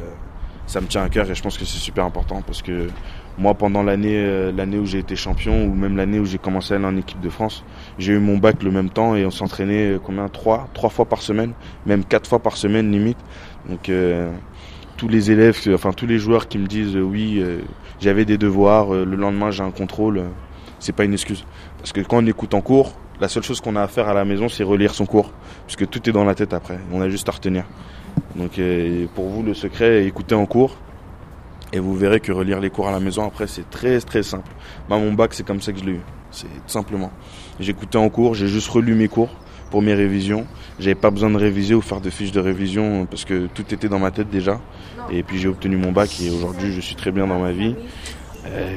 ça 0.67 0.81
me 0.81 0.87
tient 0.87 1.03
à 1.03 1.09
cœur 1.09 1.29
et 1.29 1.35
je 1.35 1.41
pense 1.41 1.57
que 1.57 1.65
c'est 1.65 1.79
super 1.79 2.05
important 2.05 2.41
parce 2.41 2.61
que 2.61 2.87
moi 3.37 3.53
pendant 3.53 3.83
l'année 3.83 4.17
euh, 4.17 4.51
l'année 4.51 4.77
où 4.77 4.85
j'ai 4.85 4.99
été 4.99 5.15
champion 5.15 5.65
ou 5.65 5.73
même 5.73 5.97
l'année 5.97 6.19
où 6.19 6.25
j'ai 6.25 6.37
commencé 6.37 6.73
à 6.73 6.77
aller 6.77 6.85
en 6.85 6.97
équipe 6.97 7.19
de 7.19 7.29
France 7.29 7.63
j'ai 7.99 8.13
eu 8.13 8.19
mon 8.19 8.37
bac 8.37 8.63
le 8.63 8.71
même 8.71 8.89
temps 8.89 9.15
et 9.15 9.25
on 9.25 9.31
s'entraînait 9.31 9.93
euh, 9.93 9.99
combien? 9.99 10.27
Trois 10.27 10.67
trois 10.73 10.89
fois 10.89 11.05
par 11.05 11.21
semaine 11.21 11.53
même 11.85 12.03
quatre 12.03 12.27
fois 12.27 12.39
par 12.39 12.57
semaine 12.57 12.91
limite 12.91 13.17
donc 13.69 13.91
tous 14.97 15.07
les 15.07 15.31
élèves 15.31 15.57
enfin 15.73 15.91
tous 15.93 16.07
les 16.07 16.17
joueurs 16.19 16.47
qui 16.47 16.57
me 16.57 16.67
disent 16.67 16.95
oui 16.95 17.43
j'avais 17.99 18.25
des 18.25 18.37
devoirs 18.37 18.91
le 18.91 19.15
lendemain 19.15 19.51
j'ai 19.51 19.63
un 19.63 19.71
contrôle 19.71 20.23
c'est 20.81 20.91
pas 20.91 21.05
une 21.05 21.13
excuse 21.13 21.45
parce 21.77 21.93
que 21.93 22.01
quand 22.01 22.17
on 22.21 22.25
écoute 22.27 22.53
en 22.53 22.59
cours 22.61 22.91
la 23.21 23.29
seule 23.29 23.43
chose 23.43 23.61
qu'on 23.61 23.77
a 23.77 23.83
à 23.83 23.87
faire 23.87 24.09
à 24.09 24.13
la 24.13 24.25
maison 24.25 24.49
c'est 24.49 24.63
relire 24.63 24.93
son 24.93 25.05
cours 25.05 25.31
puisque 25.65 25.89
tout 25.89 26.09
est 26.09 26.11
dans 26.11 26.25
la 26.25 26.35
tête 26.35 26.53
après 26.53 26.79
on 26.91 26.99
a 26.99 27.07
juste 27.07 27.29
à 27.29 27.31
retenir 27.31 27.63
donc 28.35 28.59
euh, 28.59 29.05
pour 29.15 29.29
vous 29.29 29.43
le 29.43 29.53
secret 29.53 30.05
écoutez 30.05 30.35
en 30.35 30.45
cours 30.45 30.75
et 31.73 31.79
vous 31.79 31.95
verrez 31.95 32.19
que 32.19 32.31
relire 32.31 32.59
les 32.59 32.69
cours 32.69 32.87
à 32.87 32.91
la 32.91 32.99
maison 32.99 33.25
après 33.25 33.47
c'est 33.47 33.69
très 33.69 33.99
très 33.99 34.23
simple. 34.23 34.51
Moi 34.89 34.99
mon 34.99 35.13
bac 35.13 35.33
c'est 35.33 35.45
comme 35.45 35.61
ça 35.61 35.71
que 35.71 35.79
je 35.79 35.85
l'ai 35.85 35.93
eu. 35.93 36.01
C'est 36.31 36.47
tout 36.47 36.67
simplement. 36.67 37.11
J'écoutais 37.59 37.97
en 37.97 38.09
cours, 38.09 38.35
j'ai 38.35 38.47
juste 38.47 38.69
relu 38.69 38.93
mes 38.95 39.07
cours 39.07 39.29
pour 39.69 39.81
mes 39.81 39.93
révisions. 39.93 40.45
J'avais 40.79 40.95
pas 40.95 41.11
besoin 41.11 41.29
de 41.29 41.37
réviser 41.37 41.73
ou 41.73 41.81
faire 41.81 42.01
de 42.01 42.09
fiches 42.09 42.31
de 42.31 42.39
révision 42.39 43.05
parce 43.05 43.25
que 43.25 43.47
tout 43.47 43.73
était 43.73 43.89
dans 43.89 43.99
ma 43.99 44.11
tête 44.11 44.29
déjà. 44.29 44.59
Et 45.11 45.23
puis 45.23 45.39
j'ai 45.39 45.47
obtenu 45.47 45.77
mon 45.77 45.91
bac 45.91 46.09
et 46.21 46.29
aujourd'hui 46.29 46.73
je 46.73 46.81
suis 46.81 46.95
très 46.95 47.11
bien 47.11 47.27
dans 47.27 47.39
ma 47.39 47.51
vie. 47.51 47.75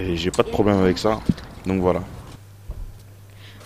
Et 0.09 0.17
j'ai 0.17 0.31
pas 0.31 0.43
de 0.43 0.51
problème 0.51 0.79
avec 0.79 0.99
ça. 0.99 1.21
Donc 1.67 1.81
voilà. 1.81 2.03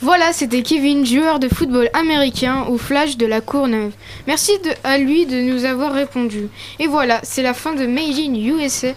Voilà, 0.00 0.32
c'était 0.32 0.62
Kevin, 0.62 1.04
joueur 1.04 1.40
de 1.40 1.48
football 1.48 1.90
américain 1.92 2.64
au 2.68 2.78
Flash 2.78 3.16
de 3.16 3.26
la 3.26 3.40
Courneuve. 3.40 3.90
Merci 4.28 4.52
à 4.84 4.96
lui 4.96 5.26
de 5.26 5.40
nous 5.40 5.64
avoir 5.64 5.92
répondu. 5.92 6.46
Et 6.78 6.86
voilà, 6.86 7.18
c'est 7.24 7.42
la 7.42 7.52
fin 7.52 7.74
de 7.74 7.84
Made 7.84 8.36
USA. 8.36 8.92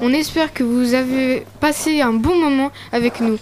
On 0.00 0.12
espère 0.12 0.52
que 0.52 0.62
vous 0.62 0.94
avez 0.94 1.44
passé 1.58 2.00
un 2.00 2.12
bon 2.12 2.38
moment 2.38 2.70
avec 2.92 3.18
nous. 3.20 3.38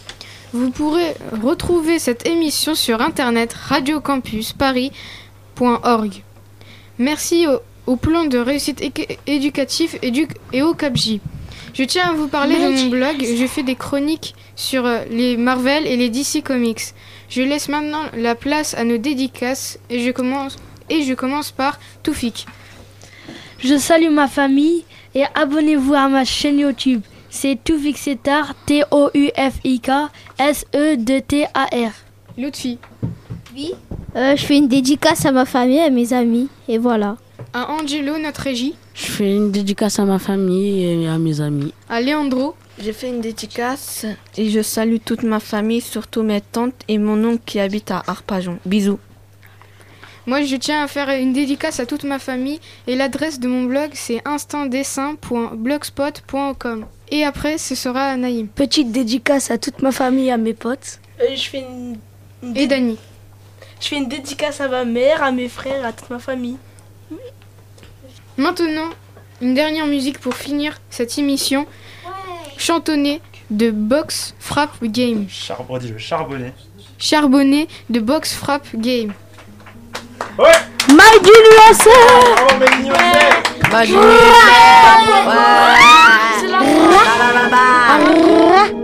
Vous 0.55 0.71
pourrez 0.71 1.15
retrouver 1.43 1.99
cette 1.99 2.27
émission 2.27 2.75
sur 2.75 3.03
internet 3.03 3.53
radiocampusparis.org. 3.53 6.23
Merci 6.99 7.47
au, 7.87 7.97
plan 7.97 8.25
de 8.25 8.39
réussite 8.39 8.83
éducatif 9.27 9.97
édu- 10.01 10.29
et 10.53 10.63
au 10.63 10.73
CAPJ. 10.73 11.19
Je 11.75 11.83
tiens 11.83 12.11
à 12.11 12.13
vous 12.13 12.29
parler 12.29 12.55
de 12.55 12.71
mon 12.71 12.87
blog. 12.89 13.17
Je 13.21 13.47
fais 13.47 13.65
des 13.65 13.75
chroniques 13.75 14.37
sur 14.55 14.87
euh, 14.87 15.01
les 15.11 15.37
Marvel 15.37 15.89
et 15.89 15.97
les 15.97 16.09
DC 16.09 16.41
Comics. 16.45 16.95
Je 17.29 17.43
laisse 17.43 17.69
maintenant 17.69 18.03
la 18.17 18.37
place 18.37 18.75
à 18.75 18.85
nos 18.85 18.97
dédicaces 18.97 19.81
et 19.91 19.99
je 19.99 20.13
commence, 20.13 20.57
et 20.89 21.03
je 21.03 21.15
commence 21.15 21.51
par 21.51 21.81
Toufik. 22.05 22.47
Je 23.59 23.77
salue 23.77 24.11
ma 24.11 24.29
famille 24.29 24.85
et 25.17 25.25
abonnez-vous 25.35 25.95
à 25.95 26.09
ma 26.09 26.25
chaîne 26.25 26.61
YouTube. 26.61 27.03
C'est 27.29 27.59
Toufik 27.65 27.99
Setar, 27.99 28.55
T-O-U-F-I-K, 28.67 29.91
S-E-D-T-A-R. 30.39 31.91
Lutfi. 32.39 32.79
Oui. 33.57 33.73
Euh, 34.15 34.37
je 34.37 34.45
fais 34.47 34.59
une 34.59 34.69
dédicace 34.69 35.27
à 35.27 35.33
ma 35.33 35.45
famille 35.45 35.79
et 35.79 35.83
à 35.83 35.91
mes 35.91 36.13
amis. 36.13 36.49
Et 36.69 36.79
voilà. 36.79 37.17
À 37.57 37.71
Angelo, 37.71 38.19
notre 38.19 38.41
régie. 38.41 38.75
Je 38.95 39.07
fais 39.07 39.33
une 39.33 39.53
dédicace 39.53 40.01
à 40.01 40.05
ma 40.05 40.19
famille 40.19 40.85
et 40.85 41.07
à 41.07 41.19
mes 41.19 41.41
amis. 41.41 41.73
À 41.89 42.01
Leandro. 42.01 42.57
J'ai 42.81 42.93
fait 42.93 43.09
une 43.09 43.21
dédicace 43.21 44.05
et 44.37 44.51
je 44.51 44.61
salue 44.61 44.97
toute 45.05 45.23
ma 45.23 45.39
famille, 45.39 45.81
surtout 45.81 46.25
mes 46.25 46.41
tantes 46.41 46.75
et 46.89 46.99
mon 46.99 47.25
oncle 47.25 47.43
qui 47.47 47.61
habite 47.61 47.93
à 47.93 48.03
Arpajon. 48.09 48.59
Bisous. 48.67 48.99
Moi, 50.27 50.43
je 50.43 50.57
tiens 50.57 50.83
à 50.83 50.89
faire 50.89 51.09
une 51.11 51.33
dédicace 51.33 51.79
à 51.79 51.87
toute 51.87 52.03
ma 52.03 52.19
famille 52.19 52.59
et 52.89 52.97
l'adresse 52.97 53.39
de 53.39 53.47
mon 53.47 53.63
blog, 53.63 53.91
c'est 53.93 54.21
instantdessin.blogspot.com. 54.25 56.87
Et 57.13 57.23
après, 57.23 57.59
ce 57.59 57.77
sera 57.77 58.07
à 58.07 58.17
Naïm. 58.17 58.49
Petite 58.49 58.91
dédicace 58.91 59.53
à 59.53 59.59
toute 59.59 59.81
ma 59.81 59.93
famille, 59.93 60.33
à 60.33 60.39
mes 60.39 60.55
potes. 60.55 60.99
Euh, 61.21 61.37
je 61.37 61.49
fais 61.49 61.61
une, 61.61 61.99
une 62.43 62.57
Et 62.57 62.67
Dani. 62.67 62.99
Je 63.81 63.87
fais 63.87 63.99
une 63.99 64.09
dédicace 64.09 64.61
à 64.61 64.67
ma 64.67 64.85
mère, 64.85 65.23
à 65.23 65.31
mes 65.31 65.49
frères, 65.49 65.87
à 65.87 65.93
toute 65.93 66.11
ma 66.11 66.19
famille. 66.19 66.57
Maintenant, 68.37 68.91
une 69.41 69.55
dernière 69.55 69.87
musique 69.87 70.19
pour 70.19 70.35
finir 70.35 70.81
cette 70.91 71.17
émission. 71.19 71.67
Chantonnée 72.57 73.21
de 73.51 73.71
Box 73.71 74.35
Frap 74.39 74.71
Game. 74.83 75.27
Charbonné, 75.29 75.99
charbonné. 75.99 76.53
Charbonné 76.99 77.69
de 77.91 78.01
Box 78.01 78.35
Frap 78.35 78.65
Game. 78.75 79.13
Ouais. 80.39 80.53
USA 80.89 81.91
Bravo, 83.71 83.95
USA 83.95 84.55
in 87.97 88.84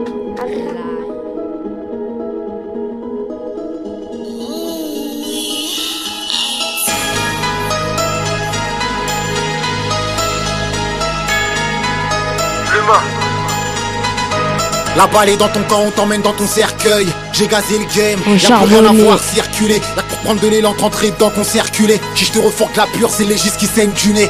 La 15.00 15.06
balle 15.06 15.30
est 15.30 15.38
dans 15.38 15.48
ton 15.48 15.62
camp, 15.62 15.80
on 15.86 15.90
t'emmène 15.90 16.20
dans 16.20 16.34
ton 16.34 16.46
cercueil. 16.46 17.06
J'ai 17.32 17.46
gazé 17.46 17.78
le 17.78 17.86
game, 17.96 18.20
y'a 18.36 18.58
plus 18.58 18.66
rien 18.66 18.84
à 18.84 18.92
voir 18.92 19.18
circuler. 19.18 19.80
Y'a 19.96 20.02
pour 20.02 20.18
prendre 20.18 20.42
de 20.42 20.48
l'élan, 20.48 20.74
t'entrer 20.74 21.10
dedans 21.10 21.30
qu'on 21.30 21.42
circuler. 21.42 21.98
Si 22.14 22.26
je 22.26 22.32
te 22.32 22.38
refourque 22.38 22.76
la 22.76 22.84
pure, 22.84 23.08
c'est 23.08 23.24
les 23.24 23.36
qui 23.36 23.66
saignent 23.66 23.92
du 23.92 24.12
nez. 24.12 24.28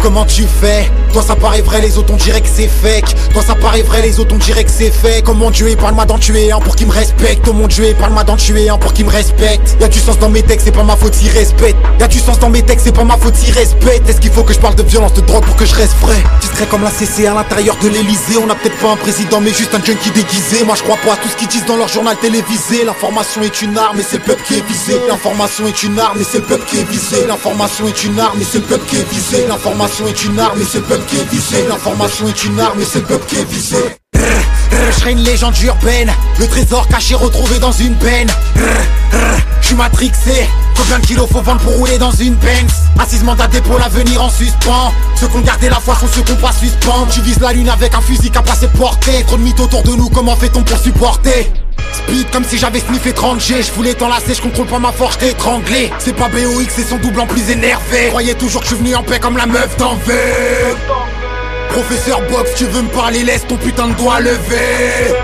Comment 0.00 0.24
tu 0.24 0.44
fais? 0.44 0.90
Toi 1.12 1.22
ça 1.22 1.36
paraît 1.36 1.60
vrai, 1.60 1.80
les 1.80 1.98
autres 1.98 2.12
on 2.12 2.16
dirait 2.16 2.40
que 2.40 2.48
c'est 2.52 2.68
fake. 2.68 3.14
Toi 3.32 3.42
ça 3.46 3.54
paraît 3.54 3.82
vrai, 3.82 4.00
les 4.02 4.18
autres 4.18 4.34
on 4.34 4.38
dirait 4.38 4.64
que 4.64 4.70
c'est 4.70 4.90
fake. 4.90 5.24
Comme 5.24 5.38
mon 5.38 5.50
dieu, 5.50 5.76
parle-moi 5.78 6.06
d'en 6.06 6.18
tuer 6.18 6.50
un 6.50 6.60
pour 6.60 6.76
qu'il 6.76 6.86
me 6.86 6.92
respecte. 6.92 7.46
Oh 7.48 7.52
mon 7.52 7.66
dieu, 7.66 7.94
parle-moi 7.98 8.24
d'en 8.24 8.36
tuer 8.36 8.68
un 8.68 8.78
pour 8.78 8.92
qu'il 8.92 9.04
me 9.04 9.10
respecte. 9.10 9.76
Y'a 9.80 9.88
du 9.88 9.98
sens 9.98 10.18
dans 10.18 10.30
mes 10.30 10.42
textes, 10.42 10.66
c'est 10.66 10.72
pas 10.72 10.84
ma 10.84 10.96
faute 10.96 11.14
s'il 11.14 11.30
respecte. 11.30 11.76
Y'a 11.98 12.08
du 12.08 12.18
sens 12.18 12.38
dans 12.38 12.48
mes 12.48 12.62
textes, 12.62 12.86
c'est 12.86 12.94
pas 12.94 13.04
ma 13.04 13.16
faute 13.16 13.36
s'il 13.36 13.52
respecte. 13.52 14.08
Est-ce 14.08 14.20
qu'il 14.20 14.30
faut 14.30 14.42
que 14.42 14.54
je 14.54 14.58
parle 14.58 14.74
de 14.76 14.82
violence, 14.82 15.12
de 15.14 15.20
drogue 15.20 15.44
pour 15.44 15.56
que 15.56 15.66
je 15.66 15.74
reste 15.74 15.94
frais? 16.00 16.22
Tu 16.40 16.46
serais 16.48 16.66
comme 16.66 16.82
la 16.82 16.90
CC 16.90 17.26
à 17.26 17.34
l'intérieur 17.34 17.76
de 17.82 17.88
l'Elysée. 17.88 18.38
On 18.42 18.48
a 18.48 18.54
peut-être 18.54 18.78
pas 18.78 18.92
un 18.92 18.96
président, 18.96 19.40
mais 19.40 19.50
juste 19.50 19.74
un 19.74 19.84
junkie 19.84 20.10
déguisé. 20.10 20.64
Moi 20.64 20.76
je 20.76 20.82
crois 20.82 20.98
pas 21.04 21.14
à 21.14 21.16
tout 21.16 21.28
ce 21.28 21.36
qu'ils 21.36 21.48
disent 21.48 21.66
dans 21.66 21.76
leur 21.76 21.88
journal 21.88 22.16
télévisé. 22.16 22.84
L'information 22.86 23.42
est 23.42 23.60
une 23.62 23.76
arme, 23.76 24.00
et 24.00 24.04
c'est 24.08 24.18
le 24.18 24.24
peuple 24.24 24.42
qui 24.46 24.54
est 24.54 24.66
visé. 24.66 24.98
L'information 25.08 25.66
est 25.66 25.82
une 25.82 25.98
arme, 25.98 26.20
et 26.20 26.24
c'est 26.24 26.38
le 26.38 26.44
peuple 26.44 26.64
qui 26.66 26.78
est 26.78 26.88
visé. 26.88 27.26
L'information 27.26 27.86
est 27.86 28.04
une 28.04 28.18
arme, 28.18 28.40
et 28.40 28.46
c'est 28.50 28.58
qui 28.86 28.96
est. 28.96 29.46
L'information 29.48 30.06
est 30.06 30.24
une 30.24 30.38
arme, 30.38 30.60
et 30.60 30.64
c'est 30.64 30.78
le 30.78 30.84
peuple 30.84 31.04
qui 31.08 31.16
est 31.16 31.30
visé. 31.30 31.66
L'information 31.68 32.28
est 32.28 32.44
une 32.44 32.60
arme, 32.60 32.80
et 32.80 32.84
c'est 32.84 33.00
le 33.00 33.04
peuple 33.06 33.26
qui 33.26 33.36
est 33.36 33.44
visé. 33.44 33.76
Je 34.14 35.00
serai 35.00 35.12
une 35.12 35.22
légende 35.22 35.58
urbaine, 35.62 36.10
le 36.38 36.46
trésor 36.46 36.86
caché 36.88 37.14
retrouvé 37.14 37.58
dans 37.58 37.72
une 37.72 37.94
rrr, 37.94 38.26
Je 39.60 39.66
suis 39.66 39.74
matrixé, 39.74 40.48
combien 40.76 40.98
de 40.98 41.06
kilos 41.06 41.28
faut 41.30 41.40
vendre 41.40 41.60
pour 41.60 41.74
rouler 41.74 41.98
dans 41.98 42.12
une 42.12 42.34
Benz? 42.34 42.72
Assise 42.98 43.22
mandat 43.24 43.46
dépôt, 43.48 43.78
l'avenir 43.78 44.22
en 44.22 44.30
suspens. 44.30 44.92
Ceux 45.16 45.28
qui 45.28 45.36
ont 45.36 45.40
gardé 45.40 45.68
la 45.68 45.76
foi 45.76 45.94
sont 45.96 46.08
ceux 46.14 46.22
qu'on 46.22 46.40
pas 46.40 46.52
suspendre. 46.52 47.08
Tu 47.12 47.20
vises 47.20 47.40
la 47.40 47.52
lune 47.52 47.68
avec 47.68 47.94
un 47.94 48.00
fusil 48.00 48.30
qu'à 48.30 48.42
passer 48.42 48.68
porté. 48.68 49.24
Trop 49.26 49.36
de 49.36 49.42
mythes 49.42 49.60
autour 49.60 49.82
de 49.82 49.90
nous, 49.90 50.08
comment 50.08 50.36
fait-on 50.36 50.62
pour 50.62 50.78
supporter? 50.78 51.52
Speed 51.92 52.30
comme 52.30 52.44
si 52.44 52.58
j'avais 52.58 52.80
sniffé 52.80 53.12
30 53.12 53.40
G 53.40 53.62
Je 53.62 53.72
voulais 53.72 53.94
t'enlacer, 53.94 54.34
je 54.34 54.42
contrôle 54.42 54.66
pas 54.66 54.78
ma 54.78 54.92
force, 54.92 55.18
t'étrangler 55.18 55.90
C'est 55.98 56.14
pas 56.14 56.28
BOX, 56.28 56.66
c'est 56.68 56.84
son 56.88 56.98
double 56.98 57.20
en 57.20 57.26
plus 57.26 57.50
énervé. 57.50 58.08
Croyez 58.08 58.34
toujours 58.34 58.62
que 58.62 58.68
je 58.68 58.74
suis 58.74 58.82
venu 58.82 58.94
en 58.94 59.02
paix 59.02 59.18
comme 59.18 59.36
la 59.36 59.46
meuf 59.46 59.76
d'envers 59.76 60.76
Professeur 61.70 62.20
Box, 62.28 62.54
tu 62.56 62.64
veux 62.64 62.82
me 62.82 62.88
parler, 62.88 63.22
laisse 63.22 63.46
ton 63.46 63.56
putain 63.56 63.88
de 63.88 63.94
doigt 63.94 64.20
levé 64.20 65.14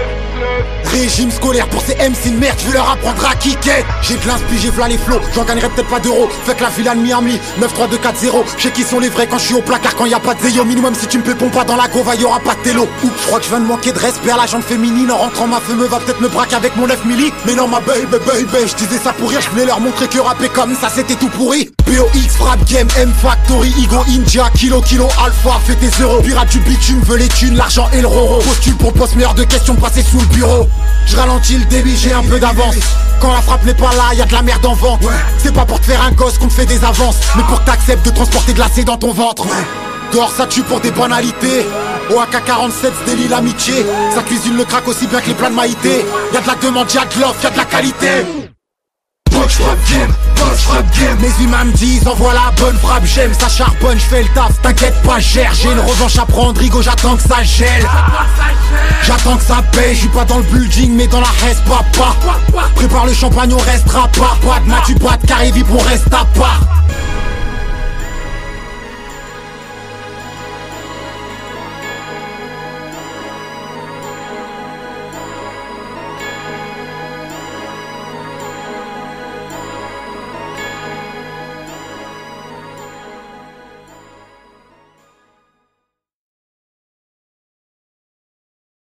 Régime 0.97 1.31
scolaire 1.31 1.69
pour 1.69 1.83
ces 1.83 1.95
MC 1.95 2.33
de 2.33 2.39
merde, 2.39 2.57
je 2.67 2.73
leur 2.73 2.91
apprendre 2.91 3.23
à 3.31 3.35
kicker. 3.35 3.85
J'ai 4.01 4.15
de 4.15 4.27
l'inspi, 4.27 4.57
j'ai 4.59 4.71
v'là 4.71 4.89
les 4.89 4.97
flots, 4.97 5.21
j'en 5.35 5.45
gagnerai 5.45 5.69
peut-être 5.69 5.91
pas 5.91 6.01
d'euros. 6.01 6.27
Fait 6.47 6.55
que 6.55 6.63
la 6.63 6.71
villa 6.71 6.95
de 6.95 7.01
Miami, 7.01 7.39
9-3-2-4-0 7.61 8.45
Je 8.57 8.63
sais 8.63 8.71
qui 8.71 8.83
sont 8.83 8.99
les 8.99 9.11
vrais 9.11 9.27
quand 9.27 9.37
je 9.37 9.45
suis 9.45 9.55
au 9.55 9.61
placard 9.61 9.95
quand 9.95 10.07
y 10.07 10.15
a 10.15 10.21
pas 10.21 10.33
de 10.33 10.41
zéyo 10.41 10.65
Minimum 10.65 10.95
si 10.95 11.07
tu 11.07 11.19
me 11.19 11.23
pépons 11.23 11.51
pas 11.51 11.65
dans 11.65 11.77
la 11.77 11.87
gova, 11.89 12.15
y 12.15 12.25
aura 12.25 12.41
pas 12.41 12.55
de 12.55 12.61
télo. 12.61 12.89
Oups, 13.05 13.13
je 13.21 13.27
crois 13.27 13.39
que 13.39 13.45
je 13.45 13.51
viens 13.51 13.61
de 13.61 13.67
manquer 13.67 13.93
de 13.93 13.99
respect 13.99 14.31
à 14.31 14.39
la 14.39 14.47
jante 14.47 14.65
féminine. 14.65 15.13
En 15.13 15.19
rentrant 15.19 15.47
ma 15.47 15.61
femme 15.61 15.85
va 15.85 15.99
peut-être 15.99 16.21
me 16.23 16.29
braquer 16.29 16.57
avec 16.57 16.75
mon 16.77 16.87
9 16.87 17.05
milli 17.05 17.31
Mais 17.45 17.55
non 17.55 17.69
ma 17.69 17.81
baby 17.81 18.07
baby, 18.11 18.67
je 18.67 18.75
disais 18.75 18.99
ça 18.99 19.13
pour 19.13 19.29
rire, 19.29 19.41
je 19.43 19.51
voulais 19.51 19.67
leur 19.67 19.81
montrer 19.81 20.09
que 20.09 20.19
rapper 20.19 20.49
comme 20.49 20.75
ça 20.75 20.89
c'était 20.89 21.17
tout 21.17 21.29
pourri. 21.29 21.69
BOX, 21.87 22.35
Frap 22.37 22.65
Game, 22.65 22.89
M 22.99 23.13
Factory, 23.23 23.69
Igo 23.79 24.03
India, 24.09 24.51
Kilo 24.55 24.81
Kilo 24.81 25.09
Alpha, 25.23 25.61
fais 25.67 25.77
tes 25.77 26.03
euros. 26.03 26.23
Pirate 26.23 26.49
du 26.49 26.59
bitume, 26.61 27.01
veux 27.03 27.17
les 27.19 27.29
thunes, 27.29 27.55
l'argent 27.55 27.89
et 27.93 28.01
le 28.01 28.09
roro. 28.09 28.39
Postule 28.39 28.75
pour 28.77 28.93
poste 28.95 29.15
meilleur 29.15 29.35
de 29.35 29.45
questions, 29.45 29.75
passer 29.77 30.03
sous 30.03 30.19
le 30.19 30.27
bureau 30.27 30.67
Je 31.07 31.17
ralentis 31.17 31.59
le 31.59 31.65
débit, 31.65 31.97
j'ai 31.97 32.13
un 32.13 32.23
peu 32.23 32.39
d'avance. 32.39 32.77
Quand 33.21 33.33
la 33.33 33.41
frappe 33.41 33.65
n'est 33.65 33.75
pas 33.75 33.93
là, 33.95 34.15
y 34.15 34.21
a 34.21 34.25
de 34.25 34.33
la 34.33 34.43
merde 34.43 34.67
en 34.67 34.75
vente. 34.75 35.01
C'est 35.39 35.55
pas 35.55 35.65
pour 35.65 35.81
te 35.81 35.87
faire 35.87 36.03
un 36.03 36.13
gosse 36.13 36.39
qu'on 36.39 36.49
te 36.49 36.53
fait 36.53 36.67
des 36.67 36.85
avances 36.85 37.17
Mais 37.37 37.43
pour 37.45 37.63
que 37.65 38.09
de 38.09 38.15
transporter 38.15 38.53
de 38.53 38.59
l'acé 38.59 38.85
dans 38.85 38.97
ton 38.97 39.13
ventre. 39.13 39.47
Dehors 40.13 40.31
ça 40.31 40.47
tue 40.47 40.63
pour 40.63 40.81
des 40.81 40.91
banalités. 40.91 41.67
Au 42.11 42.21
AK-47 42.21 42.73
se 42.73 43.11
délie 43.11 43.29
l'amitié. 43.29 43.87
Ça 44.15 44.23
cuisine 44.23 44.57
le 44.57 44.65
crack 44.65 44.87
aussi 44.89 45.07
bien 45.07 45.21
que 45.21 45.29
les 45.29 45.35
plats 45.35 45.51
de 45.51 45.55
maïté. 45.55 46.05
Y'a 46.33 46.41
de 46.41 46.47
la 46.47 46.55
demande, 46.55 46.93
y'a 46.93 47.05
de 47.05 47.21
l'offre, 47.21 47.43
y'a 47.43 47.51
de 47.51 47.57
la 47.57 47.65
qualité 47.65 48.56
Punch 49.47 49.61
rap 49.61 49.79
game, 49.89 50.13
punch 50.35 50.67
rap 50.67 50.85
game. 50.99 51.19
Mes 51.21 51.45
humains 51.45 51.67
me 51.67 51.73
disent 51.73 52.05
envoie 52.09 52.35
la 52.35 52.51
bonne 52.57 52.77
frappe 52.79 53.05
J'aime 53.05 53.33
ça 53.33 53.49
charbonne, 53.49 53.97
j'fais 53.97 54.25
le 54.25 54.29
taf. 54.31 54.61
T'inquiète 54.61 55.01
pas 55.03 55.21
gère, 55.21 55.55
j'ai 55.55 55.71
une 55.71 55.79
revanche 55.79 56.19
à 56.19 56.27
prendre 56.27 56.59
Rigo 56.59 56.83
j'attends 56.83 57.15
que 57.15 57.23
ça 57.23 57.45
gèle. 57.45 57.87
J'attends 59.05 59.37
que 59.37 59.45
ça 59.45 59.63
paye, 59.71 59.95
j'suis 59.95 60.09
pas 60.09 60.25
dans 60.25 60.39
le 60.39 60.43
building 60.43 60.97
mais 60.97 61.07
dans 61.07 61.21
la 61.21 61.29
reste 61.45 61.63
papa. 61.63 62.17
Prépare 62.75 63.07
le 63.07 63.15
champagne 63.15 63.55
on 63.55 63.59
restera 63.59 64.09
pas. 64.09 64.37
Pas 64.45 64.59
de 64.59 64.69
matu, 64.69 64.95
pas 64.97 65.17
de 65.17 65.27
carré, 65.29 65.53
vip 65.53 65.69
on 65.71 65.79
reste 65.79 66.13
à 66.13 66.25
part 66.37 66.63